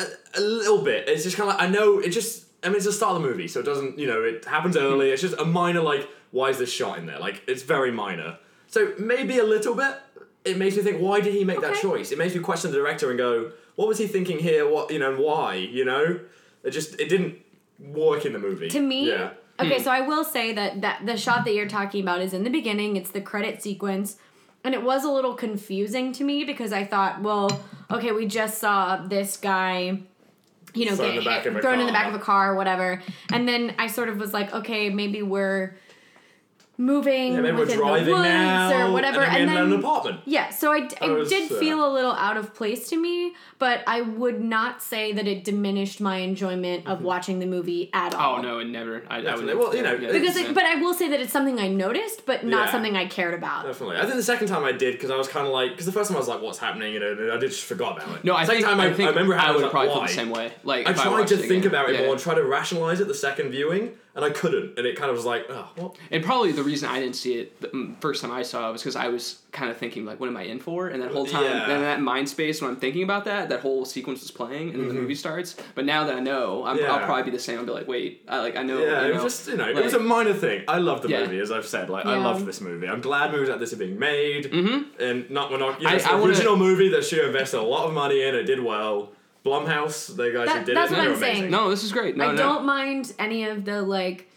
A, 0.00 0.38
a 0.38 0.40
little 0.40 0.82
bit. 0.82 1.08
It's 1.08 1.24
just 1.24 1.36
kind 1.36 1.50
of 1.50 1.56
like 1.56 1.68
I 1.68 1.70
know 1.70 1.98
it 1.98 2.10
just. 2.10 2.46
I 2.62 2.68
mean, 2.68 2.76
it's 2.76 2.84
the 2.84 2.92
start 2.92 3.16
of 3.16 3.22
the 3.22 3.28
movie, 3.28 3.48
so 3.48 3.60
it 3.60 3.66
doesn't. 3.66 3.98
You 3.98 4.06
know, 4.06 4.22
it 4.22 4.44
happens 4.44 4.76
mm-hmm. 4.76 4.86
early. 4.86 5.10
It's 5.10 5.22
just 5.22 5.38
a 5.38 5.44
minor 5.44 5.80
like, 5.80 6.08
why 6.30 6.50
is 6.50 6.58
this 6.58 6.72
shot 6.72 6.98
in 6.98 7.06
there? 7.06 7.18
Like, 7.18 7.42
it's 7.46 7.62
very 7.62 7.90
minor. 7.90 8.38
So 8.66 8.92
maybe 8.98 9.38
a 9.38 9.44
little 9.44 9.74
bit. 9.74 9.96
It 10.44 10.56
makes 10.56 10.76
me 10.76 10.82
think, 10.82 11.02
why 11.02 11.20
did 11.20 11.34
he 11.34 11.44
make 11.44 11.60
that 11.60 11.72
Okay. 11.72 11.82
choice? 11.82 12.12
It 12.12 12.18
makes 12.18 12.34
me 12.34 12.40
question 12.40 12.70
the 12.70 12.76
director 12.78 13.10
and 13.10 13.18
go, 13.18 13.52
what 13.76 13.88
was 13.88 13.98
he 13.98 14.06
thinking 14.06 14.38
here? 14.38 14.68
What 14.68 14.90
you 14.90 14.98
know, 14.98 15.10
and 15.10 15.18
why? 15.18 15.54
You 15.54 15.84
know, 15.84 16.20
it 16.62 16.70
just 16.70 17.00
it 17.00 17.08
didn't 17.08 17.38
work 17.78 18.26
in 18.26 18.32
the 18.32 18.38
movie. 18.38 18.68
To 18.68 18.80
me, 18.80 19.08
yeah. 19.08 19.30
okay, 19.58 19.78
hmm. 19.78 19.82
so 19.82 19.90
I 19.90 20.02
will 20.02 20.24
say 20.24 20.52
that 20.52 20.82
that 20.82 21.06
the 21.06 21.16
shot 21.16 21.44
that 21.44 21.54
you're 21.54 21.68
talking 21.68 22.02
about 22.02 22.20
is 22.20 22.32
in 22.32 22.44
the 22.44 22.50
beginning. 22.50 22.96
It's 22.96 23.10
the 23.10 23.20
credit 23.20 23.62
sequence, 23.62 24.16
and 24.64 24.74
it 24.74 24.82
was 24.82 25.04
a 25.04 25.10
little 25.10 25.34
confusing 25.34 26.12
to 26.12 26.24
me 26.24 26.44
because 26.44 26.72
I 26.72 26.84
thought, 26.84 27.22
well, 27.22 27.60
okay, 27.90 28.12
we 28.12 28.26
just 28.26 28.58
saw 28.58 28.96
this 28.96 29.36
guy. 29.36 30.00
You 30.72 30.86
know, 30.88 30.94
Thrown 30.94 31.08
in 31.08 31.14
get 31.14 31.20
the 31.20 31.24
back 31.24 31.42
hit, 31.42 31.62
thrown 31.62 31.80
in 31.80 31.86
the 31.86 31.92
back 31.92 32.06
of 32.06 32.14
a 32.14 32.22
car 32.22 32.52
or 32.52 32.54
whatever, 32.54 33.02
and 33.32 33.48
then 33.48 33.74
I 33.78 33.88
sort 33.88 34.08
of 34.08 34.18
was 34.18 34.32
like, 34.32 34.54
okay, 34.54 34.88
maybe 34.88 35.20
we're 35.20 35.76
moving 36.80 37.34
Yeah, 37.34 37.40
maybe 37.40 37.52
we're 37.56 37.60
within 37.60 37.78
driving 37.78 38.04
the 38.06 38.12
woods 38.12 38.24
now, 38.24 38.88
or 38.88 38.92
whatever, 38.92 39.20
and 39.20 39.48
then, 39.48 39.56
and 39.58 39.70
then 39.70 39.72
an 39.74 39.78
apartment. 39.84 40.20
yeah, 40.24 40.50
so 40.50 40.72
I, 40.72 40.88
I 41.00 41.08
was, 41.08 41.28
did 41.28 41.52
uh, 41.52 41.60
feel 41.60 41.86
a 41.86 41.92
little 41.92 42.12
out 42.12 42.36
of 42.36 42.54
place 42.54 42.88
to 42.88 42.96
me, 42.96 43.34
but 43.58 43.82
I 43.86 44.00
would 44.00 44.40
not 44.42 44.82
say 44.82 45.12
that 45.12 45.28
it 45.28 45.44
diminished 45.44 46.00
my 46.00 46.16
enjoyment 46.18 46.86
of 46.86 47.02
watching 47.02 47.38
the 47.38 47.46
movie 47.46 47.90
at 47.92 48.14
all. 48.14 48.38
Oh 48.38 48.42
no, 48.42 48.58
it 48.58 48.68
never. 48.68 49.02
I, 49.08 49.18
I 49.18 49.36
would 49.36 49.44
never 49.44 49.58
Well, 49.58 49.76
you 49.76 49.82
know, 49.82 49.92
yeah. 49.94 50.10
Because, 50.12 50.36
Yeah. 50.40 50.48
it, 50.48 50.54
but 50.54 50.64
I 50.64 50.76
will 50.76 50.94
say 50.94 51.08
that 51.10 51.20
it's 51.20 51.32
something 51.32 51.58
I 51.60 51.68
noticed, 51.68 52.24
but 52.26 52.44
not 52.44 52.66
Yeah. 52.66 52.72
something 52.72 52.96
I 52.96 53.06
cared 53.06 53.34
about. 53.34 53.66
Definitely. 53.66 53.98
I 53.98 54.02
think 54.02 54.14
the 54.14 54.22
second 54.22 54.48
time 54.48 54.64
I 54.64 54.72
did 54.72 54.94
because 54.94 55.10
I 55.10 55.16
was 55.16 55.28
kind 55.28 55.46
of 55.46 55.52
like 55.52 55.72
because 55.72 55.86
the 55.86 55.92
first 55.92 56.08
time 56.08 56.16
I 56.16 56.20
was 56.20 56.28
like, 56.28 56.40
"What's 56.40 56.58
happening?" 56.58 56.94
You 56.94 57.00
know, 57.00 57.12
and 57.12 57.32
I 57.32 57.36
did 57.36 57.50
just 57.50 57.64
forgot 57.64 57.98
about 58.02 58.16
it. 58.16 58.24
No, 58.24 58.34
I 58.34 58.44
second 58.44 58.62
think, 58.62 58.66
time 58.70 58.80
I, 58.80 58.86
I, 58.86 58.92
think 58.94 59.06
I 59.08 59.10
remember 59.10 59.34
how 59.34 59.48
I 59.48 59.50
would 59.56 59.62
was 59.62 59.70
probably 59.70 59.88
like, 59.90 59.96
feel 59.98 60.06
the 60.06 60.12
same 60.14 60.30
way. 60.30 60.52
Like 60.64 60.86
I 60.86 60.92
if 60.92 61.00
I 61.00 61.04
tried 61.04 61.26
to 61.28 61.36
think 61.36 61.50
again. 61.50 61.66
about 61.66 61.90
it 61.90 61.96
Yeah. 61.96 62.02
more 62.06 62.12
and 62.14 62.20
try 62.22 62.34
to 62.34 62.42
rationalize 62.44 63.00
it 63.00 63.08
the 63.08 63.14
second 63.14 63.50
viewing, 63.50 63.92
and 64.22 64.32
I 64.32 64.36
couldn't. 64.36 64.78
And 64.78 64.86
it 64.86 64.96
kind 64.96 65.10
of 65.10 65.16
was 65.16 65.24
like, 65.24 65.46
oh, 65.48 65.68
what? 65.76 65.96
And 66.10 66.22
probably 66.24 66.52
the 66.52 66.62
reason 66.62 66.88
I 66.88 67.00
didn't 67.00 67.16
see 67.16 67.34
it 67.34 67.60
the 67.60 67.68
mm, 67.68 68.00
first 68.00 68.22
time 68.22 68.30
I 68.30 68.42
saw 68.42 68.68
it 68.68 68.72
was 68.72 68.82
because 68.82 68.96
I 68.96 69.08
was 69.08 69.40
kind 69.52 69.70
of 69.70 69.76
thinking 69.76 70.04
like, 70.04 70.20
what 70.20 70.28
am 70.28 70.36
I 70.36 70.42
in 70.42 70.60
for? 70.60 70.88
And 70.88 71.02
that 71.02 71.10
whole 71.10 71.26
time, 71.26 71.44
Yeah. 71.44 71.66
then 71.66 71.80
that 71.82 72.00
mind 72.00 72.28
space 72.28 72.60
when 72.62 72.70
I'm 72.70 72.76
thinking 72.76 73.02
about 73.02 73.24
that, 73.24 73.48
that 73.48 73.60
whole 73.60 73.84
sequence 73.84 74.22
is 74.22 74.30
playing, 74.30 74.70
and 74.70 74.80
then 74.80 74.88
the 74.88 74.94
movie 74.94 75.14
starts. 75.14 75.56
But 75.74 75.84
now 75.86 76.04
that 76.04 76.14
I 76.16 76.20
know, 76.20 76.64
I'm, 76.64 76.76
Mm-hmm. 76.76 76.84
Yeah. 76.84 76.92
I'll 76.94 77.04
probably 77.04 77.24
be 77.24 77.30
the 77.30 77.38
same. 77.42 77.58
I'll 77.58 77.64
be 77.66 77.72
like, 77.72 77.88
wait, 77.88 78.22
I 78.28 78.38
like 78.40 78.56
I 78.56 78.62
know. 78.62 78.78
Yeah, 78.78 79.06
you 79.06 79.12
it 79.12 79.14
was 79.14 79.22
just 79.22 79.48
you 79.48 79.56
know, 79.56 79.68
it 79.68 79.82
was 79.84 79.94
a 79.94 79.98
minor 79.98 80.32
thing. 80.34 80.64
I 80.68 80.78
love 80.78 81.02
the 81.02 81.08
Yeah. 81.08 81.20
movie, 81.20 81.40
as 81.40 81.50
I've 81.50 81.66
said. 81.66 81.90
Like 81.90 82.06
I 82.06 82.16
love 82.16 82.46
this 82.46 82.60
movie. 82.60 82.88
I'm 82.88 83.00
glad 83.00 83.32
movies 83.32 83.48
like 83.48 83.58
this 83.58 83.72
are 83.72 83.76
being 83.76 83.98
made, 83.98 84.44
Mm-hmm. 84.52 85.02
and 85.02 85.30
not 85.30 85.50
we're 85.50 85.58
not. 85.58 85.80
You 85.80 85.86
know, 85.86 85.92
I- 85.92 85.96
it's 85.96 86.06
I 86.06 86.14
an 86.14 86.20
wanna- 86.20 86.32
original 86.32 86.56
movie 86.56 86.88
that 86.90 87.04
she 87.04 87.20
invested 87.20 87.58
a 87.58 87.62
lot 87.62 87.86
of 87.86 87.92
money 87.94 88.22
in. 88.22 88.34
It 88.34 88.44
did 88.44 88.60
well. 88.60 89.12
Blumhouse, 89.44 90.14
they 90.16 90.32
guys 90.32 90.46
That- 90.48 90.58
who 90.60 90.64
did 90.66 90.76
that's 90.76 90.90
it, 90.92 90.94
what 90.96 91.02
they're 91.04 91.12
I'm 91.14 91.18
saying. 91.18 91.32
amazing. 91.36 91.50
No, 91.50 91.70
this 91.70 91.82
is 91.84 91.92
great. 91.92 92.16
No, 92.16 92.26
I 92.28 92.32
no. 92.32 92.36
don't 92.36 92.64
mind 92.66 93.12
any 93.18 93.44
of 93.44 93.64
the 93.64 93.82
like 93.82 94.30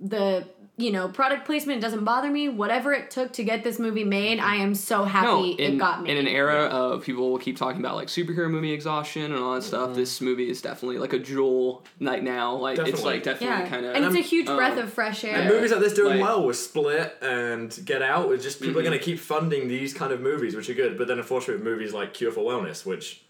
the 0.00 0.46
you 0.78 0.90
know 0.90 1.06
product 1.06 1.44
placement 1.44 1.80
doesn't 1.82 2.02
bother 2.02 2.30
me. 2.30 2.48
Whatever 2.48 2.92
it 2.94 3.10
took 3.10 3.32
to 3.34 3.44
get 3.44 3.62
this 3.62 3.78
movie 3.78 4.04
made, 4.04 4.40
I 4.40 4.56
am 4.56 4.74
so 4.74 5.04
happy 5.04 5.26
no, 5.26 5.44
in, 5.44 5.74
it 5.74 5.78
got 5.78 6.02
made. 6.02 6.16
in 6.16 6.26
an 6.26 6.26
era 6.26 6.64
of 6.64 7.04
people 7.04 7.30
will 7.30 7.38
keep 7.38 7.56
talking 7.58 7.78
about 7.78 7.94
like 7.94 8.08
superhero 8.08 8.50
movie 8.50 8.72
exhaustion 8.72 9.26
and 9.32 9.36
all 9.36 9.54
that 9.54 9.62
stuff, 9.62 9.90
Mm-hmm. 9.90 9.94
this 9.98 10.20
movie 10.20 10.48
is 10.50 10.62
definitely 10.62 10.98
like 10.98 11.12
a 11.12 11.18
jewel 11.18 11.84
right 12.00 12.24
now. 12.24 12.56
Like 12.56 12.78
it's 12.78 13.04
like 13.04 13.22
definitely 13.22 13.64
yeah, 13.64 13.68
kind 13.68 13.84
of 13.86 13.94
and 13.94 14.04
it's 14.06 14.16
a 14.16 14.20
huge 14.20 14.48
um, 14.48 14.56
breath 14.56 14.78
of 14.78 14.92
fresh 14.92 15.22
air. 15.24 15.36
And 15.36 15.48
movies 15.50 15.70
like 15.70 15.80
this 15.80 15.92
doing 15.92 16.18
Like- 16.18 16.22
well 16.28 16.44
with 16.46 16.56
Split 16.56 17.16
and 17.20 17.78
Get 17.84 18.02
Out, 18.02 18.32
it's 18.32 18.42
just 18.42 18.58
people 18.60 18.72
Mm-hmm. 18.72 18.78
are 18.80 18.82
going 18.90 18.98
to 18.98 19.04
keep 19.04 19.18
funding 19.20 19.68
these 19.68 19.92
kind 19.94 20.10
of 20.12 20.20
movies, 20.20 20.56
which 20.56 20.68
are 20.70 20.74
good. 20.74 20.96
But 20.98 21.06
then, 21.06 21.18
unfortunately, 21.18 21.62
movies 21.62 21.92
like 21.92 22.14
Cure 22.14 22.32
for 22.32 22.40
Wellness, 22.40 22.84
which 22.86 23.22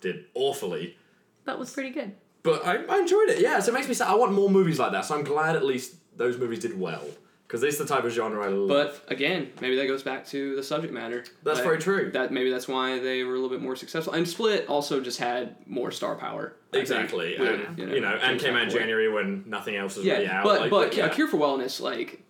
did 0.00 0.26
awfully. 0.34 0.96
that 1.44 1.58
was 1.58 1.72
pretty 1.72 1.90
good. 1.90 2.14
But 2.42 2.64
I, 2.64 2.84
I 2.84 2.98
enjoyed 2.98 3.28
it, 3.30 3.40
yeah. 3.40 3.58
So 3.60 3.72
it 3.72 3.74
makes 3.74 3.88
me 3.88 3.94
sad. 3.94 4.08
I 4.08 4.14
want 4.14 4.32
more 4.32 4.48
movies 4.48 4.78
like 4.78 4.92
that. 4.92 5.04
So 5.04 5.16
I'm 5.16 5.24
glad 5.24 5.56
at 5.56 5.64
least 5.64 5.94
those 6.16 6.38
movies 6.38 6.60
did 6.60 6.78
well. 6.78 7.04
Because 7.46 7.60
this 7.60 7.78
is 7.78 7.86
the 7.86 7.94
type 7.94 8.04
of 8.04 8.12
genre 8.12 8.44
I 8.44 8.48
love. 8.48 8.68
But 8.68 9.04
again, 9.12 9.50
maybe 9.60 9.76
that 9.76 9.86
goes 9.86 10.02
back 10.02 10.26
to 10.28 10.56
the 10.56 10.62
subject 10.62 10.92
matter. 10.92 11.24
That's 11.44 11.58
That- 11.58 11.64
very 11.64 11.78
true. 11.78 12.10
That 12.12 12.32
maybe 12.32 12.50
that's 12.50 12.66
why 12.66 12.98
they 12.98 13.22
were 13.24 13.32
a 13.34 13.38
little 13.38 13.50
bit 13.50 13.60
more 13.62 13.76
successful. 13.76 14.12
And 14.14 14.28
Split 14.28 14.66
also 14.68 15.00
just 15.00 15.18
had 15.18 15.54
more 15.66 15.90
star 15.92 16.16
power. 16.16 16.54
I 16.72 16.78
think, 16.78 16.82
exactly, 16.82 17.36
with, 17.38 17.60
and 17.78 17.78
you 17.78 18.00
know, 18.00 18.18
and 18.20 18.38
came 18.40 18.54
out 18.54 18.64
in 18.64 18.70
January 18.70 19.08
when 19.10 19.44
nothing 19.46 19.76
else 19.76 19.96
was 19.96 20.04
Yeah, 20.04 20.14
really 20.14 20.26
out. 20.28 20.44
but 20.44 20.60
like, 20.62 20.70
but 20.70 20.96
yeah. 20.96 21.06
A 21.06 21.10
Cure 21.14 21.28
for 21.28 21.38
Wellness 21.38 21.80
like 21.80 22.22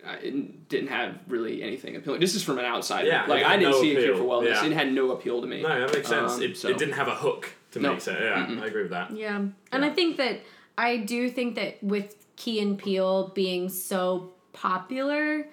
didn't 0.68 0.88
have 0.88 1.18
really 1.28 1.62
anything 1.62 1.96
appealing. 1.96 2.20
This 2.20 2.34
is 2.34 2.42
from 2.44 2.58
an 2.58 2.64
outsider. 2.64 3.08
Yeah, 3.08 3.24
like 3.26 3.44
I 3.44 3.56
didn't 3.56 3.72
no 3.72 3.80
see 3.80 3.96
a 3.96 4.00
Cure 4.02 4.16
for 4.16 4.22
Wellness. 4.24 4.46
Yeah. 4.62 4.66
It 4.66 4.72
had 4.72 4.92
no 4.92 5.10
appeal 5.12 5.40
to 5.40 5.46
me. 5.46 5.62
No, 5.62 5.80
that 5.80 5.92
makes 5.92 6.08
sense. 6.08 6.32
Um, 6.34 6.42
it, 6.42 6.56
so- 6.56 6.68
it 6.68 6.78
didn't 6.78 6.94
have 6.94 7.08
a 7.08 7.14
hook 7.14 7.48
to 7.72 7.80
No. 7.80 7.92
make 7.92 8.00
sense. 8.02 8.18
Yeah, 8.20 8.46
Mm-mm. 8.46 8.62
I 8.62 8.66
agree 8.66 8.82
with 8.82 8.92
that. 8.92 9.10
Yeah. 9.16 9.36
And 9.36 9.52
Yeah. 9.72 9.86
I 9.86 9.90
think 9.90 10.16
that 10.18 10.40
I 10.78 10.98
do 10.98 11.28
think 11.30 11.54
that 11.56 11.82
with 11.82 12.14
Key 12.36 12.60
and 12.60 12.78
Peele 12.78 13.32
being 13.34 13.68
so 13.68 14.32
popular, 14.56 15.46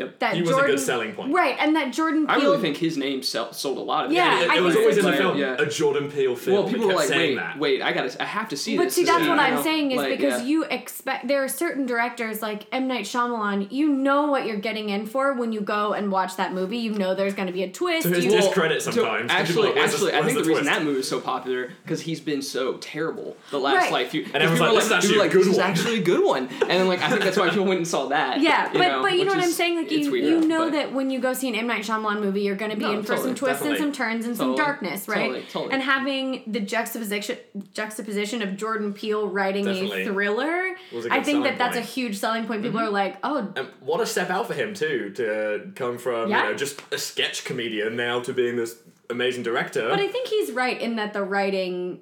Yep. 0.00 0.18
that 0.20 0.34
He 0.34 0.40
was 0.40 0.50
a 0.50 0.52
Jordan 0.54 0.70
good 0.70 0.80
selling 0.80 1.12
point. 1.12 1.32
Right, 1.32 1.56
and 1.58 1.76
that 1.76 1.92
Jordan 1.92 2.26
Peele 2.26 2.36
I 2.36 2.38
really 2.40 2.58
think 2.60 2.76
his 2.78 2.96
name 2.96 3.22
sell, 3.22 3.52
sold 3.52 3.78
a 3.78 3.80
lot 3.82 4.06
of 4.06 4.12
Yeah, 4.12 4.40
it. 4.40 4.50
It, 4.50 4.56
it 4.56 4.60
was 4.62 4.76
always 4.76 4.96
in 4.98 5.04
the 5.04 5.12
film. 5.12 5.36
Yeah. 5.38 5.56
A 5.58 5.66
Jordan 5.66 6.10
Peele 6.10 6.34
film. 6.36 6.56
Well, 6.56 6.66
people 6.68 6.84
it 6.84 6.86
were 6.86 6.92
kept 6.92 6.98
like, 7.00 7.08
saying 7.08 7.36
wait, 7.36 7.42
that. 7.42 7.58
wait, 7.58 7.82
I 7.82 7.92
gotta, 7.92 8.22
I 8.22 8.26
have 8.26 8.48
to 8.50 8.56
see 8.56 8.76
But 8.76 8.84
this. 8.84 8.94
But 8.94 9.00
see, 9.00 9.04
that's 9.04 9.22
see 9.24 9.28
what 9.28 9.38
I'm 9.38 9.54
know? 9.56 9.62
saying 9.62 9.90
is 9.92 9.96
Like, 9.98 10.16
because 10.18 10.40
yeah. 10.42 10.46
you 10.48 10.64
expect 10.64 11.28
there 11.28 11.44
are 11.44 11.48
certain 11.48 11.86
directors 11.86 12.40
like 12.42 12.66
M 12.72 12.88
Night 12.88 13.04
Shyamalan. 13.04 13.70
You 13.70 13.88
know 13.88 14.26
what 14.28 14.46
you're 14.46 14.56
getting 14.56 14.88
in 14.88 15.06
for 15.06 15.34
when 15.34 15.52
you 15.52 15.60
go 15.60 15.92
and 15.92 16.10
watch 16.10 16.36
that 16.36 16.52
movie. 16.54 16.78
You 16.78 16.92
know 16.92 17.14
there's 17.14 17.34
going 17.34 17.46
to 17.48 17.52
be 17.52 17.62
a 17.62 17.70
twist. 17.70 18.08
To 18.08 18.14
his 18.14 18.24
you, 18.24 18.30
dis- 18.30 18.44
discredit 18.46 18.82
so 18.82 18.90
sometimes. 18.90 19.30
'cause 19.30 19.48
people 19.48 19.64
actually, 19.64 19.80
like, 19.80 19.90
actually, 19.90 20.14
I 20.14 20.22
think 20.22 20.38
the, 20.38 20.42
the 20.44 20.48
reason 20.48 20.64
that 20.66 20.82
movie 20.82 21.00
is 21.00 21.08
so 21.08 21.20
popular 21.20 21.70
because 21.84 22.00
he's 22.02 22.20
been 22.20 22.42
so 22.42 22.78
terrible 22.78 23.36
the 23.50 23.58
last 23.58 23.74
Right. 23.76 23.92
like 23.92 24.08
few. 24.10 24.22
And 24.24 24.32
'cause 24.32 24.42
everyone's 24.42 24.60
people 24.60 24.66
like, 24.66 24.74
were 24.74 24.80
"This 24.80 24.86
is 24.86 24.92
actually 24.92 25.16
a 25.16 25.20
like, 25.20 25.30
good 25.32 25.40
this 25.40 25.46
is 25.52 25.58
one." 25.58 25.66
actually 25.70 25.98
a 25.98 26.02
good 26.02 26.24
one, 26.24 26.48
and 26.48 26.70
then 26.70 26.88
like 26.88 27.02
I 27.02 27.08
think 27.08 27.22
that's 27.22 27.36
why 27.36 27.48
people 27.50 27.64
went 27.66 27.78
and 27.78 27.88
saw 27.88 28.06
that. 28.08 28.40
yeah, 28.40 28.70
but 28.72 29.02
but 29.02 29.12
you 29.14 29.24
know 29.24 29.32
what 29.32 29.38
I'm 29.42 29.48
is- 29.50 29.56
saying? 29.56 29.86
Like 29.90 30.04
you 30.04 30.10
weird, 30.12 30.24
you 30.24 30.48
know 30.48 30.70
that 30.70 30.92
when 30.92 31.10
you 31.10 31.20
go 31.20 31.32
see 31.32 31.48
an 31.48 31.54
M 31.54 31.66
Night 31.66 31.82
Shyamalan 31.82 32.20
movie, 32.20 32.42
you're 32.42 32.56
going 32.56 32.70
to 32.70 32.76
be 32.76 32.84
No, 32.84 32.92
in 32.92 33.02
for 33.02 33.08
totally, 33.08 33.28
some 33.28 33.34
twists 33.34 33.62
definitely. 33.62 33.84
and 33.84 33.94
some 33.96 34.06
turns 34.06 34.26
and 34.26 34.36
some 34.36 34.54
darkness, 34.56 35.08
right? 35.08 35.26
totally, 35.26 35.42
totally. 35.50 35.72
And 35.72 35.82
having 35.82 36.44
the 36.46 36.60
juxtaposition 36.60 37.38
juxtaposition 37.74 38.42
of 38.42 38.56
Jordan 38.56 38.92
Peele 38.92 39.28
writing 39.28 39.64
Definitely. 39.64 40.02
a 40.02 40.06
thriller, 40.06 40.76
a 40.92 41.12
I 41.12 41.22
think 41.22 41.44
that 41.44 41.56
selling 41.56 41.58
that's 41.58 41.76
a 41.76 41.80
huge 41.80 42.18
selling 42.18 42.46
point. 42.46 42.62
People 42.62 42.80
mm-hmm. 42.80 42.88
are 42.88 42.92
like, 42.92 43.18
oh, 43.22 43.52
And 43.56 43.68
what 43.80 44.00
a 44.00 44.06
step 44.06 44.30
out 44.30 44.46
for 44.46 44.54
him 44.54 44.74
too 44.74 45.10
to 45.16 45.72
come 45.74 45.98
from 45.98 46.30
Yeah. 46.30 46.44
you 46.44 46.50
know 46.50 46.56
just 46.56 46.80
a 46.92 46.98
sketch 46.98 47.44
comedian 47.44 47.96
now 47.96 48.20
to 48.20 48.32
being 48.32 48.56
this 48.56 48.76
amazing 49.10 49.42
director. 49.42 49.88
But 49.88 50.00
I 50.00 50.08
think 50.08 50.28
he's 50.28 50.52
right 50.52 50.80
in 50.80 50.96
that 50.96 51.12
the 51.12 51.22
writing, 51.22 52.00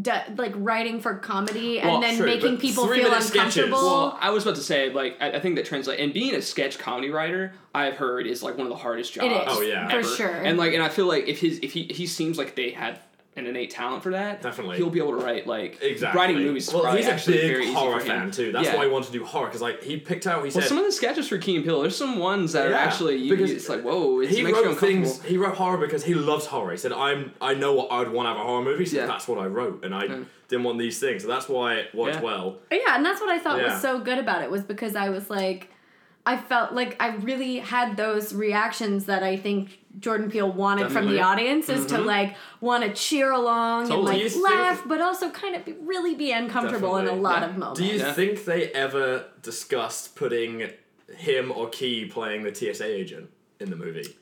do, 0.00 0.10
like 0.36 0.52
writing 0.56 1.00
for 1.00 1.14
comedy 1.16 1.78
Well, 1.82 1.96
and 1.96 2.02
then 2.02 2.16
true, 2.16 2.26
making 2.26 2.58
people 2.58 2.84
feel 2.86 3.10
minute 3.10 3.22
sketches. 3.22 3.56
uncomfortable. 3.58 3.82
Well, 3.82 4.18
I 4.20 4.30
was 4.30 4.44
about 4.44 4.54
to 4.56 4.62
say, 4.62 4.90
like, 4.92 5.16
I, 5.20 5.32
I 5.32 5.40
think 5.40 5.56
that 5.56 5.66
translate 5.66 6.00
and 6.00 6.12
being 6.14 6.34
a 6.34 6.40
sketch 6.42 6.78
comedy 6.78 7.10
writer, 7.10 7.52
I've 7.74 7.96
heard 7.96 8.26
is 8.26 8.42
like 8.42 8.56
one 8.56 8.66
of 8.66 8.70
the 8.70 8.76
hardest 8.78 9.12
jobs. 9.12 9.26
It 9.26 9.32
is, 9.32 9.42
Oh, 9.48 9.60
yeah. 9.60 9.88
for 9.90 10.02
sure. 10.02 10.30
And 10.30 10.56
like, 10.58 10.72
and 10.72 10.82
I 10.82 10.88
feel 10.88 11.06
like 11.06 11.28
if 11.28 11.40
his 11.40 11.58
if 11.62 11.72
he 11.72 11.84
he 11.84 12.06
seems 12.06 12.38
like 12.38 12.54
they 12.54 12.70
had 12.70 13.00
an 13.34 13.46
innate 13.46 13.70
talent 13.70 14.02
for 14.02 14.10
that, 14.10 14.42
Definitely. 14.42 14.76
he'll 14.76 14.90
be 14.90 14.98
able 14.98 15.18
to 15.18 15.24
write 15.24 15.46
like 15.46 15.78
exactly. 15.80 16.20
writing 16.20 16.36
movies. 16.36 16.68
is 16.68 16.74
Well, 16.74 16.94
he's 16.94 17.06
a 17.06 17.12
actually 17.14 17.38
very 17.38 17.54
big 17.54 17.62
easy 17.64 17.72
horror 17.72 17.98
fan 18.00 18.30
too. 18.30 18.52
That's 18.52 18.66
Yeah. 18.66 18.76
why 18.76 18.84
he 18.84 18.90
wanted 18.90 19.06
to 19.06 19.12
do 19.12 19.24
horror 19.24 19.46
because 19.46 19.62
like 19.62 19.82
he 19.82 19.96
picked 19.96 20.26
out. 20.26 20.38
He 20.38 20.42
Well, 20.44 20.50
said 20.50 20.64
some 20.64 20.76
of 20.78 20.84
the 20.84 20.92
sketches 20.92 21.28
for 21.28 21.38
Key 21.38 21.56
and 21.56 21.64
Peele, 21.64 21.80
there's 21.80 21.96
some 21.96 22.18
ones 22.18 22.52
that 22.52 22.66
are 22.70 22.74
actually 22.74 23.16
you, 23.16 23.30
because 23.34 23.50
it's 23.50 23.70
like 23.70 23.80
whoa, 23.82 24.20
it 24.20 24.28
he 24.28 24.42
makes 24.42 24.54
wrote 24.58 24.66
uncomfortable. 24.66 25.04
things. 25.06 25.22
He 25.22 25.38
wrote 25.38 25.54
horror 25.54 25.78
because 25.78 26.04
he 26.04 26.12
loves 26.14 26.44
horror. 26.44 26.72
He 26.72 26.76
said, 26.76 26.92
"I'm. 26.92 27.32
I 27.40 27.54
know 27.54 27.72
what 27.72 27.90
I'd 27.90 28.10
want 28.10 28.28
out 28.28 28.36
of 28.36 28.42
a 28.42 28.44
horror 28.44 28.62
movie, 28.64 28.84
so 28.84 28.98
Yeah. 28.98 29.06
that's 29.06 29.26
what 29.26 29.38
I 29.38 29.46
wrote, 29.46 29.82
and 29.82 29.94
I 29.94 30.04
Yeah. 30.04 30.16
didn't 30.48 30.64
want 30.64 30.78
these 30.78 30.98
things. 31.00 31.22
So 31.22 31.28
that's 31.28 31.48
why 31.48 31.76
it 31.76 31.94
worked 31.94 32.16
Yeah. 32.16 32.20
well. 32.22 32.58
yeah, 32.70 32.96
and 32.96 33.04
that's 33.06 33.20
what 33.22 33.30
I 33.30 33.38
thought 33.38 33.56
Yeah. 33.58 33.72
was 33.72 33.80
so 33.80 33.98
good 33.98 34.18
about 34.18 34.42
it 34.42 34.50
was 34.50 34.62
because 34.62 34.94
I 34.94 35.08
was 35.08 35.30
like, 35.30 35.68
I 36.24 36.36
felt 36.36 36.72
like 36.72 36.96
I 37.00 37.16
really 37.16 37.58
had 37.58 37.96
those 37.96 38.32
reactions 38.32 39.06
that 39.06 39.22
I 39.24 39.36
think 39.36 39.80
Jordan 39.98 40.30
Peele 40.30 40.50
wanted 40.50 40.92
from 40.92 41.08
the 41.08 41.20
audience 41.20 41.68
is 41.68 41.84
to 41.86 41.96
Mhm. 41.96 42.06
like 42.06 42.36
want 42.60 42.84
to 42.84 42.92
cheer 42.94 43.32
along 43.32 43.88
Totally. 43.88 44.22
and 44.24 44.34
like 44.40 44.52
laugh, 44.52 44.76
think- 44.78 44.88
but 44.88 45.00
also 45.00 45.30
kind 45.30 45.56
of 45.56 45.64
be, 45.64 45.72
really 45.72 46.14
be 46.14 46.30
uncomfortable 46.30 46.96
in 46.96 47.08
a 47.08 47.12
lot 47.14 47.40
Yeah. 47.42 47.48
of 47.48 47.58
moments. 47.58 47.80
Do 47.80 47.86
you 47.86 47.98
Yeah. 47.98 48.12
think 48.12 48.44
they 48.44 48.68
ever 48.68 49.24
discussed 49.42 50.14
putting 50.14 50.70
him 51.16 51.50
or 51.54 51.68
Key 51.68 52.04
playing 52.06 52.44
the 52.44 52.54
TSA 52.54 52.86
agent 52.86 53.30
in 53.58 53.70
the 53.70 53.76
movie? 53.76 54.16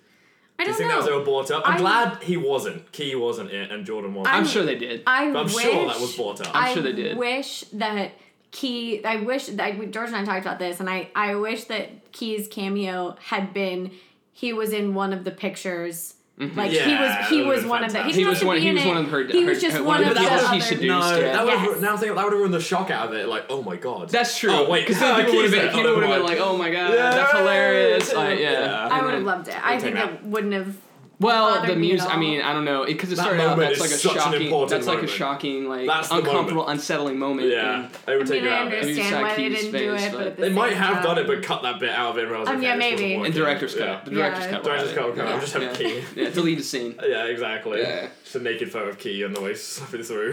I 0.58 0.64
Do 0.64 0.70
you 0.70 0.72
don't 0.72 0.74
think 0.78 0.88
know. 0.88 0.94
that 0.94 0.96
was 0.98 1.08
ever 1.08 1.24
brought 1.24 1.50
up? 1.50 1.62
I'm, 1.66 1.72
I'm- 1.74 1.80
glad 1.80 2.22
he 2.22 2.36
wasn't. 2.36 2.90
Key 2.92 3.14
wasn't 3.14 3.50
it, 3.50 3.70
and 3.70 3.84
Jordan 3.86 4.14
wasn't. 4.14 4.34
I'm 4.34 4.42
I'm- 4.42 4.46
sure 4.50 4.64
they 4.64 4.74
did. 4.74 5.02
I 5.06 5.30
But 5.30 5.38
I'm 5.40 5.44
wish, 5.46 5.62
sure 5.62 5.86
that 5.86 6.00
was 6.00 6.16
brought 6.16 6.40
up. 6.40 6.50
I'm 6.54 6.72
sure 6.74 6.82
they 6.82 6.92
did. 6.92 7.16
wish 7.18 7.64
that 7.74 8.12
Key. 8.52 9.04
I 9.04 9.16
wish 9.16 9.46
that 9.46 9.90
George 9.92 10.08
and 10.08 10.16
I 10.16 10.24
talked 10.24 10.44
about 10.44 10.58
this, 10.58 10.80
and 10.80 10.90
I 10.90 11.08
I 11.14 11.34
wish 11.36 11.64
that 11.64 12.12
Key's 12.12 12.48
cameo 12.48 13.16
had 13.20 13.52
been 13.54 13.92
he 14.32 14.52
was 14.52 14.72
in 14.72 14.94
one 14.94 15.12
of 15.12 15.24
the 15.24 15.30
pictures. 15.30 16.14
Mm-hmm. 16.38 16.58
Like 16.58 16.70
he 16.70 16.94
was 16.94 17.28
he 17.28 17.42
was 17.42 17.64
one 17.66 17.82
been 17.82 17.88
of 17.88 17.92
the 17.92 18.02
he, 18.04 18.12
fantastic. 18.12 18.14
He 18.14 18.24
doesn't 18.24 18.26
was 18.26 18.38
have 18.38 18.40
to 18.40 18.46
one- 18.46 18.56
be 18.56 18.62
he 18.62 18.72
was 18.72 18.82
it. 18.82 18.88
one 18.88 18.96
of 18.96 19.10
her- 19.10 19.24
He 19.26 19.44
was 19.44 19.60
just 19.60 19.76
her- 19.76 19.82
one 19.82 20.00
one 20.00 20.02
of 20.04 20.08
of 20.08 20.14
the 20.14 20.20
the 20.22 20.28
people 20.30 20.46
other. 20.46 20.54
she 20.54 20.60
seduced. 20.62 20.86
no, 21.10 21.16
yeah. 21.18 21.32
that 21.32 21.44
would 21.44 21.52
Yes. 21.52 21.60
have, 21.74 21.82
now 21.82 21.92
I'm 21.92 21.98
thinking 21.98 22.16
that 22.16 22.24
would 22.24 22.32
have 22.32 22.38
ruined 22.40 22.54
the 22.54 22.60
shock 22.60 22.90
out 22.90 23.08
of 23.08 23.14
it. 23.14 23.28
Like, 23.28 23.44
oh 23.50 23.62
my 23.62 23.76
god. 23.76 24.08
That's 24.08 24.38
true. 24.38 24.50
Oh 24.50 24.70
wait, 24.70 24.86
because 24.86 24.98
then 25.00 25.16
people 25.20 25.34
would 25.36 25.44
have 25.44 25.52
been, 25.52 25.60
Key's 25.68 25.76
people 25.76 25.94
would 25.96 26.02
have 26.04 26.16
been 26.16 26.22
like, 26.26 26.38
oh 26.40 26.56
my 26.56 26.70
god, 26.70 26.94
Yeah. 26.94 27.10
that's 27.10 27.32
hilarious. 27.32 28.14
Like, 28.14 28.38
yeah. 28.38 28.52
Yeah. 28.52 28.88
I 28.90 29.04
would 29.04 29.14
have 29.14 29.22
loved 29.22 29.48
it. 29.48 29.54
I 29.62 29.78
think 29.78 29.96
take 29.96 30.04
it 30.10 30.24
wouldn't 30.24 30.54
have. 30.54 30.76
Well, 31.20 31.54
bothered 31.54 31.70
the 31.70 31.76
me 31.76 31.88
music. 31.88 32.08
I 32.10 32.16
mean, 32.16 32.40
I 32.40 32.54
don't 32.54 32.64
know, 32.64 32.86
because 32.86 33.12
it, 33.12 33.16
That 33.16 33.22
started 33.24 33.42
out. 33.42 33.58
That's 33.58 33.78
like 33.78 33.90
a 33.90 33.98
shocking. 33.98 34.68
That's 34.68 34.86
like 34.86 35.02
a 35.02 35.06
shocking, 35.06 35.68
like 35.68 35.86
That's 35.86 36.10
uncomfortable, 36.10 36.62
moment. 36.62 36.70
unsettling 36.80 37.18
moment. 37.18 37.48
Yeah, 37.48 37.84
and- 37.84 37.94
it 38.08 38.16
would 38.16 38.26
I 38.26 38.30
take 38.30 38.30
mean, 38.30 38.44
you 38.44 38.50
I 38.50 38.58
out 38.58 38.66
of 38.68 38.72
it. 38.72 38.76
Maybe 38.86 39.00
understand 39.02 39.22
why 39.22 39.36
they 39.36 39.48
didn't 39.50 39.72
do 39.72 39.94
it, 39.94 40.12
but 40.12 40.18
but- 40.24 40.36
They 40.38 40.48
might 40.48 40.72
have 40.72 40.94
time- 40.94 41.02
done 41.04 41.18
it, 41.18 41.26
but 41.26 41.42
cut 41.42 41.62
that 41.62 41.78
bit 41.78 41.90
out 41.90 42.12
of 42.12 42.16
it. 42.18 42.22
And 42.22 42.30
realized, 42.30 42.50
Um, 42.52 42.62
yeah, 42.62 42.74
maybe. 42.74 43.14
And 43.16 43.34
director's 43.34 43.74
Yeah. 43.76 43.96
cut. 43.96 44.04
The 44.06 44.10
director's 44.12 44.44
Yeah. 44.46 44.50
cut. 44.50 44.64
Director's 44.64 44.92
cut. 44.94 45.04
Okay, 45.04 45.18
Yeah. 45.22 45.34
I'll 45.34 45.40
just 45.40 45.52
have 45.52 45.62
yeah. 45.62 45.72
Key. 45.74 46.02
Yeah, 46.16 46.30
delete 46.30 46.58
the 46.58 46.64
scene. 46.64 46.94
Yeah, 47.06 47.24
exactly. 47.26 47.80
Yeah. 47.80 48.08
Just 48.24 48.36
a 48.36 48.40
naked 48.40 48.72
photo 48.72 48.88
of 48.88 48.98
Key 48.98 49.22
on 49.24 49.32
the 49.34 49.40
way 49.42 49.52
slipping 49.54 50.02
through. 50.04 50.32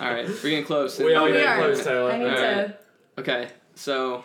All 0.00 0.08
right, 0.12 0.26
we're 0.26 0.50
getting 0.50 0.64
close. 0.64 0.98
We 0.98 1.14
are 1.14 1.28
getting 1.30 1.62
close, 1.62 1.84
Taylor. 1.84 2.10
I 2.10 2.18
need 2.18 2.24
to. 2.24 2.74
Okay, 3.20 3.48
so 3.76 4.24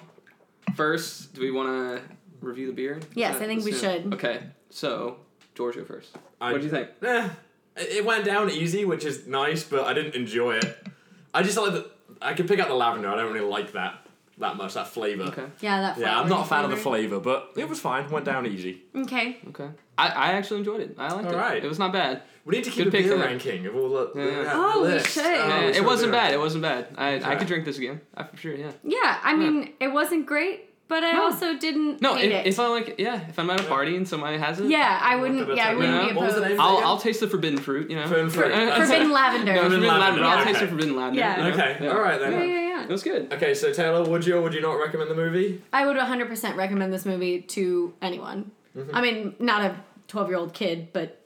first, 0.75 1.33
do 1.35 1.41
we 1.41 1.51
want 1.51 1.69
to 1.69 2.01
review 2.41 2.65
the 2.67 2.73
beer? 2.73 2.99
Yes, 3.13 3.35
I 3.35 3.45
think 3.45 3.63
we 3.63 3.71
let's 3.71 3.81
do 3.83 3.87
it. 3.89 4.01
should. 4.03 4.13
Okay, 4.15 4.39
so 4.71 5.17
George, 5.59 5.75
go 5.75 5.83
first. 5.83 6.17
I- 6.39 6.53
what 6.53 6.61
do 6.61 6.67
you 6.67 6.71
think? 6.71 6.87
Eh, 7.03 7.29
it 7.75 8.05
went 8.05 8.23
down 8.23 8.49
easy, 8.49 8.85
which 8.85 9.03
is 9.03 9.27
nice, 9.27 9.61
but 9.65 9.83
I 9.85 9.93
didn't 9.93 10.15
enjoy 10.15 10.55
it. 10.55 10.87
I 11.33 11.43
just 11.43 11.57
like 11.57 11.73
the. 11.73 11.91
I 12.21 12.33
could 12.33 12.47
pick 12.47 12.59
out 12.61 12.69
the 12.69 12.75
lavender. 12.75 13.09
I 13.09 13.17
don't 13.17 13.33
really 13.33 13.45
like 13.45 13.73
that 13.73 14.07
that 14.37 14.55
much. 14.55 14.75
That 14.75 14.87
flavor. 14.87 15.23
Okay, 15.23 15.47
Yeah, 15.59 15.81
that. 15.81 15.97
Yeah, 15.97 16.17
I'm 16.17 16.29
not 16.29 16.45
a 16.45 16.47
fan 16.47 16.63
of 16.63 16.69
the 16.71 16.77
flavor. 16.77 17.19
flavor, 17.19 17.19
but 17.19 17.61
it 17.61 17.67
was 17.67 17.77
fine. 17.81 18.09
Went 18.09 18.23
down 18.25 18.45
easy. 18.47 18.83
Okay. 18.95 19.37
okay. 19.49 19.67
I, 19.97 20.07
I 20.07 20.27
actually 20.31 20.59
enjoyed 20.59 20.79
it. 20.79 20.95
I 20.97 21.11
liked 21.13 21.27
it. 21.27 21.33
Alright. 21.35 21.61
It 21.65 21.67
was 21.67 21.77
not 21.77 21.91
bad. 21.91 22.21
We 22.45 22.55
need 22.55 22.63
to 22.63 22.69
keep 22.69 22.85
Good 22.85 22.87
a 22.87 22.91
pick 22.91 23.05
beer 23.05 23.17
there. 23.17 23.27
ranking 23.27 23.65
of 23.65 23.75
all 23.75 23.89
the. 23.89 24.11
Yeah. 24.15 24.25
the 24.43 24.51
Oh, 24.53 24.89
we 24.93 24.99
should. 25.03 25.25
Oh, 25.25 25.29
Yeah, 25.49 25.65
we 25.65 25.73
it 25.73 25.83
wasn't 25.83 26.13
bad. 26.13 26.33
It 26.33 26.39
wasn't 26.39 26.61
bad. 26.61 26.87
I, 26.97 27.15
I 27.31 27.35
could 27.35 27.47
drink 27.47 27.65
this 27.65 27.77
again. 27.79 27.99
I 28.15 28.23
for 28.23 28.37
sure. 28.37 28.55
Yeah. 28.55 28.71
Yeah, 28.81 29.19
I 29.21 29.31
Yeah. 29.31 29.35
mean, 29.37 29.73
it 29.81 29.89
wasn't 29.89 30.25
great, 30.25 30.68
but 30.89 31.03
I 31.05 31.13
No. 31.13 31.23
also 31.25 31.57
didn't 31.57 32.01
No, 32.01 32.15
hate 32.15 32.31
if, 32.31 32.45
it. 32.45 32.47
if 32.47 32.59
I 32.59 32.67
like, 32.67 32.95
yeah, 32.97 33.21
if 33.29 33.39
I'm 33.39 33.49
at 33.49 33.61
a 33.61 33.63
party 33.63 33.95
and 33.95 34.05
somebody 34.05 34.37
has 34.37 34.59
it, 34.59 34.65
yeah, 34.69 34.99
I 35.01 35.15
wouldn't. 35.15 35.47
Yeah, 35.47 35.53
I 35.53 35.55
that? 35.69 35.77
wouldn't 35.77 35.95
Yeah. 36.03 36.09
be 36.09 36.15
What 36.15 36.25
was 36.25 36.33
the 36.33 36.39
opposed. 36.41 36.49
name? 36.57 36.59
I'll. 36.61 36.77
I'll 36.79 36.97
taste 36.97 37.21
the 37.21 37.27
forbidden 37.29 37.59
fruit. 37.59 37.89
You 37.89 37.95
know. 37.95 38.03
Forbidden 38.07 38.29
fruit. 38.31 38.51
Forbidden 38.75 39.11
lavender. 39.11 39.53
No, 39.53 39.61
forbidden 39.61 39.87
lavender, 39.87 40.21
lavender. 40.21 40.25
I'll 40.25 40.43
taste 40.43 40.59
the 40.59 40.67
forbidden 40.67 40.95
lavender. 40.97 41.19
Yeah. 41.21 41.37
you 41.37 41.43
know? 41.43 41.49
Okay, 41.57 41.77
Yeah. 41.81 41.91
all 41.91 42.01
right 42.01 42.19
then. 42.19 42.33
yeah, 42.33 42.43
yeah. 42.43 42.83
It 42.83 42.89
was 42.89 43.03
good. 43.03 43.31
Okay, 43.31 43.53
so 43.53 43.71
Taylor, 43.71 44.03
would 44.03 44.25
you 44.25 44.35
or 44.37 44.41
would 44.41 44.53
you 44.53 44.61
not 44.61 44.73
recommend 44.73 45.09
the 45.09 45.15
movie? 45.15 45.61
I 45.71 45.85
would 45.85 45.95
100% 45.97 46.55
recommend 46.57 46.91
this 46.91 47.05
movie 47.05 47.41
to 47.41 47.93
anyone. 48.01 48.51
Mm-hmm. 48.75 48.95
I 48.95 49.01
mean, 49.01 49.35
not 49.39 49.61
a 49.63 49.75
12 50.07 50.27
year 50.29 50.37
old 50.37 50.53
kid, 50.53 50.89
but 50.91 51.21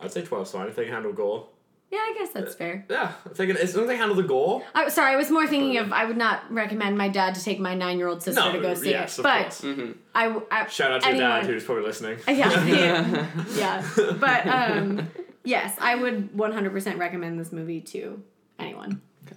I'd 0.00 0.10
say 0.12 0.22
12's 0.22 0.50
fine 0.52 0.66
if 0.68 0.74
they 0.76 0.84
can 0.84 0.92
handle 0.94 1.12
gore. 1.12 1.46
Yeah, 1.92 1.98
I 1.98 2.14
guess 2.18 2.30
that's 2.30 2.54
fair. 2.54 2.86
Yeah, 2.88 3.12
if 3.26 3.36
they 3.36 3.46
can, 3.46 3.58
as 3.58 3.74
long 3.76 3.84
as 3.84 3.88
they 3.90 3.96
handle 3.98 4.16
the 4.16 4.22
gore. 4.22 4.62
I, 4.74 4.88
sorry, 4.88 5.12
I 5.12 5.16
was 5.16 5.30
more 5.30 5.46
thinking 5.46 5.76
of 5.76 5.92
I 5.92 6.06
would 6.06 6.16
not 6.16 6.50
recommend 6.50 6.96
my 6.96 7.08
dad 7.08 7.34
to 7.34 7.44
take 7.44 7.60
my 7.60 7.74
nine 7.74 7.98
year 7.98 8.08
old 8.08 8.22
sister 8.22 8.40
No, 8.40 8.52
to 8.52 8.60
go 8.60 8.72
see 8.74 8.90
yes, 8.90 9.18
it. 9.18 9.18
of 9.18 9.22
But 9.24 9.42
course. 9.42 9.60
Mm-hmm. 9.60 9.92
I, 10.14 10.40
I 10.50 10.66
Shout 10.68 10.90
out 10.90 11.02
to 11.02 11.08
your 11.10 11.18
dad 11.18 11.44
who's 11.44 11.64
probably 11.64 11.84
listening. 11.84 12.18
Yeah, 12.26 12.64
yeah, 12.64 13.26
yeah. 13.54 13.88
But 14.18 14.46
um, 14.46 15.08
yes, 15.44 15.76
I 15.78 15.94
would 15.94 16.32
100% 16.32 16.98
recommend 16.98 17.38
this 17.38 17.52
movie 17.52 17.82
to 17.82 18.22
anyone. 18.58 19.02
Okay. 19.26 19.36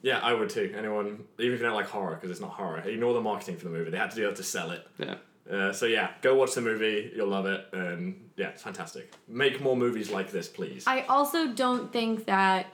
Yeah, 0.00 0.20
I 0.20 0.32
would 0.32 0.48
too. 0.48 0.74
Anyone, 0.74 1.24
even 1.38 1.52
if 1.54 1.60
you 1.60 1.66
don't 1.66 1.74
like 1.74 1.86
horror, 1.88 2.14
because 2.14 2.30
it's 2.30 2.40
not 2.40 2.52
horror. 2.52 2.78
Ignore 2.80 3.12
the 3.12 3.20
marketing 3.20 3.58
for 3.58 3.64
the 3.64 3.70
movie. 3.70 3.90
They 3.90 3.98
had 3.98 4.10
to 4.10 4.16
do 4.16 4.22
that 4.26 4.36
to 4.36 4.42
sell 4.42 4.70
it. 4.70 4.86
Yeah. 4.98 5.16
Uh, 5.50 5.72
so 5.72 5.86
yeah, 5.86 6.10
go 6.22 6.34
watch 6.34 6.54
the 6.54 6.60
movie. 6.60 7.10
You'll 7.14 7.28
love 7.28 7.46
it, 7.46 7.66
and 7.72 8.30
yeah, 8.36 8.48
it's 8.48 8.62
fantastic. 8.62 9.12
Make 9.26 9.60
more 9.60 9.76
movies 9.76 10.10
like 10.10 10.30
this, 10.30 10.46
please. 10.48 10.84
I 10.86 11.02
also 11.02 11.48
don't 11.48 11.92
think 11.92 12.26
that 12.26 12.66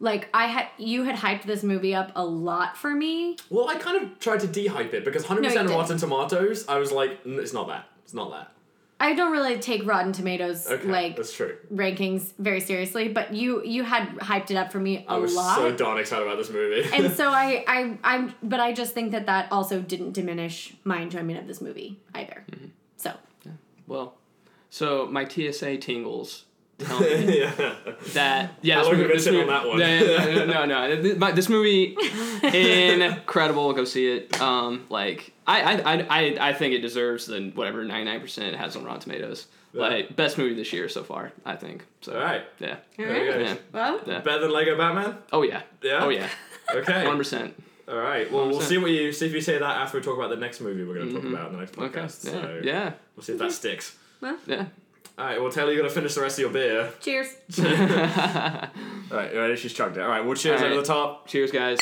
like 0.00 0.28
I 0.34 0.46
had 0.46 0.66
you 0.78 1.04
had 1.04 1.16
hyped 1.16 1.44
this 1.44 1.62
movie 1.62 1.94
up 1.94 2.12
a 2.16 2.24
lot 2.24 2.76
for 2.76 2.90
me. 2.90 3.36
well, 3.50 3.68
I 3.68 3.76
kind 3.76 4.02
of 4.02 4.18
tried 4.18 4.40
to 4.40 4.46
de-hype 4.46 4.92
it 4.94 5.04
because 5.04 5.24
hundred 5.24 5.42
No, 5.42 5.48
percent 5.48 5.68
you 5.70 5.74
of 5.76 5.88
didn't. 5.88 6.00
Rotten 6.00 6.28
Tomatoes, 6.28 6.68
I 6.68 6.78
was 6.78 6.92
like, 6.92 7.20
"N- 7.26 7.38
it's 7.40 7.52
not 7.52 7.68
that. 7.68 7.86
It's 8.04 8.14
not 8.14 8.30
that. 8.32 8.52
I 9.02 9.14
don't 9.14 9.32
really 9.32 9.58
take 9.58 9.86
Rotten 9.86 10.12
Tomatoes 10.12 10.66
Okay, 10.70 10.86
like 10.86 11.16
that's 11.16 11.32
true. 11.32 11.56
rankings 11.72 12.32
very 12.38 12.60
seriously, 12.60 13.08
but 13.08 13.32
you 13.32 13.64
you 13.64 13.82
had 13.82 14.08
hyped 14.18 14.50
it 14.50 14.56
up 14.56 14.70
for 14.70 14.78
me 14.78 15.06
a 15.08 15.12
I 15.12 15.16
was 15.16 15.34
lot. 15.34 15.56
so 15.56 15.72
darn 15.74 15.98
excited 15.98 16.26
about 16.26 16.36
this 16.36 16.50
movie. 16.50 16.86
and 16.94 17.10
so 17.12 17.28
I, 17.30 17.64
I, 17.68 17.98
I'm, 18.04 18.34
but 18.42 18.60
I 18.60 18.72
just 18.72 18.92
think 18.92 19.12
that 19.12 19.24
that 19.26 19.50
also 19.50 19.80
didn't 19.80 20.12
diminish 20.12 20.74
my 20.84 21.00
enjoyment 21.00 21.38
of 21.38 21.46
this 21.46 21.60
movie 21.62 21.98
either. 22.14 22.44
Mm-hmm. 22.52 22.66
So 22.98 23.14
Well, 23.86 24.14
so 24.68 25.06
my 25.06 25.26
TSA 25.26 25.78
tingles 25.78 26.44
tell 26.80 27.00
me 27.00 27.38
yeah. 27.40 27.74
that 28.14 28.54
yeah. 28.62 28.78
This 28.82 28.88
movie- 28.88 28.90
have 28.90 28.98
you 28.98 29.06
been 29.08 29.16
this 29.16 29.26
movie- 29.26 29.40
on 29.42 29.46
that 29.48 29.66
one? 29.68 29.78
No, 30.48 30.64
no, 30.66 31.00
no. 31.02 31.14
My- 31.16 31.32
This 31.32 31.48
movie, 31.48 31.96
incredible. 32.42 33.72
Go 33.72 33.84
see 33.84 34.06
it. 34.08 34.40
Um, 34.40 34.86
like 34.88 35.32
I, 35.46 35.60
I, 35.62 35.94
I, 35.94 36.06
I- 36.08 36.48
I 36.48 36.52
think 36.52 36.74
it 36.74 36.80
deserves 36.80 37.26
the 37.26 37.50
whatever 37.54 37.84
ninety 37.84 38.04
nine 38.10 38.20
percent 38.20 38.54
it 38.54 38.58
has 38.58 38.76
on 38.76 38.84
Rotten 38.84 39.00
Tomatoes. 39.00 39.46
Yeah. 39.72 39.82
Like 39.82 40.16
best 40.16 40.36
movie 40.36 40.54
this 40.54 40.72
year 40.72 40.88
so 40.88 41.04
far. 41.04 41.32
I 41.44 41.54
think. 41.56 41.86
So 42.00 42.14
All 42.14 42.20
right. 42.24 42.42
yeah. 42.58 42.76
There 42.96 43.24
you 43.24 43.32
go. 43.32 43.38
Yeah. 43.38 43.54
well, 43.72 44.00
Yeah. 44.04 44.18
Better 44.20 44.40
than 44.40 44.50
Lego 44.52 44.76
Batman? 44.76 45.16
Oh 45.32 45.42
yeah. 45.42 45.62
Yeah? 45.82 46.00
Oh 46.04 46.08
yeah. 46.08 46.28
Okay. 46.74 47.06
One 47.06 47.16
percent. 47.16 47.54
All 47.88 47.96
right. 47.96 48.30
Well, 48.32 48.48
we'll 48.48 48.60
see 48.60 48.78
what 48.78 48.90
you 48.90 49.12
see 49.12 49.26
if 49.26 49.32
you 49.32 49.40
say 49.40 49.58
that 49.58 49.62
after 49.76 49.98
we 49.98 50.04
talk 50.04 50.16
about 50.16 50.30
the 50.30 50.36
next 50.36 50.60
movie 50.60 50.84
we're 50.84 50.94
going 50.94 51.08
to 51.08 51.14
talk 51.14 51.24
about 51.24 51.46
in 51.48 51.52
the 51.54 51.58
next 51.60 51.78
Okay. 51.78 52.00
podcast. 52.00 52.24
Yeah. 52.24 52.32
So 52.32 52.60
Yeah. 52.62 52.92
we'll 53.16 53.22
see 53.24 53.32
if 53.34 53.38
that 53.38 53.52
sticks. 53.52 53.96
Yeah. 54.46 54.66
All 55.20 55.26
right. 55.26 55.38
Well, 55.38 55.52
Taylor, 55.52 55.70
you 55.70 55.76
got 55.76 55.88
to 55.88 55.94
finish 55.94 56.14
the 56.14 56.22
rest 56.22 56.38
of 56.38 56.44
your 56.44 56.50
beer. 56.50 56.90
cheers. 56.98 57.28
All 57.58 57.64
right. 59.18 59.34
You 59.34 59.38
ready? 59.38 59.54
She's 59.56 59.74
chugged 59.74 59.98
it. 59.98 60.00
All 60.00 60.08
right. 60.08 60.24
We'll 60.24 60.34
cheers 60.34 60.62
All 60.62 60.68
over 60.68 60.76
the 60.76 60.82
top. 60.82 61.26
Cheers, 61.26 61.50
guys. 61.50 61.78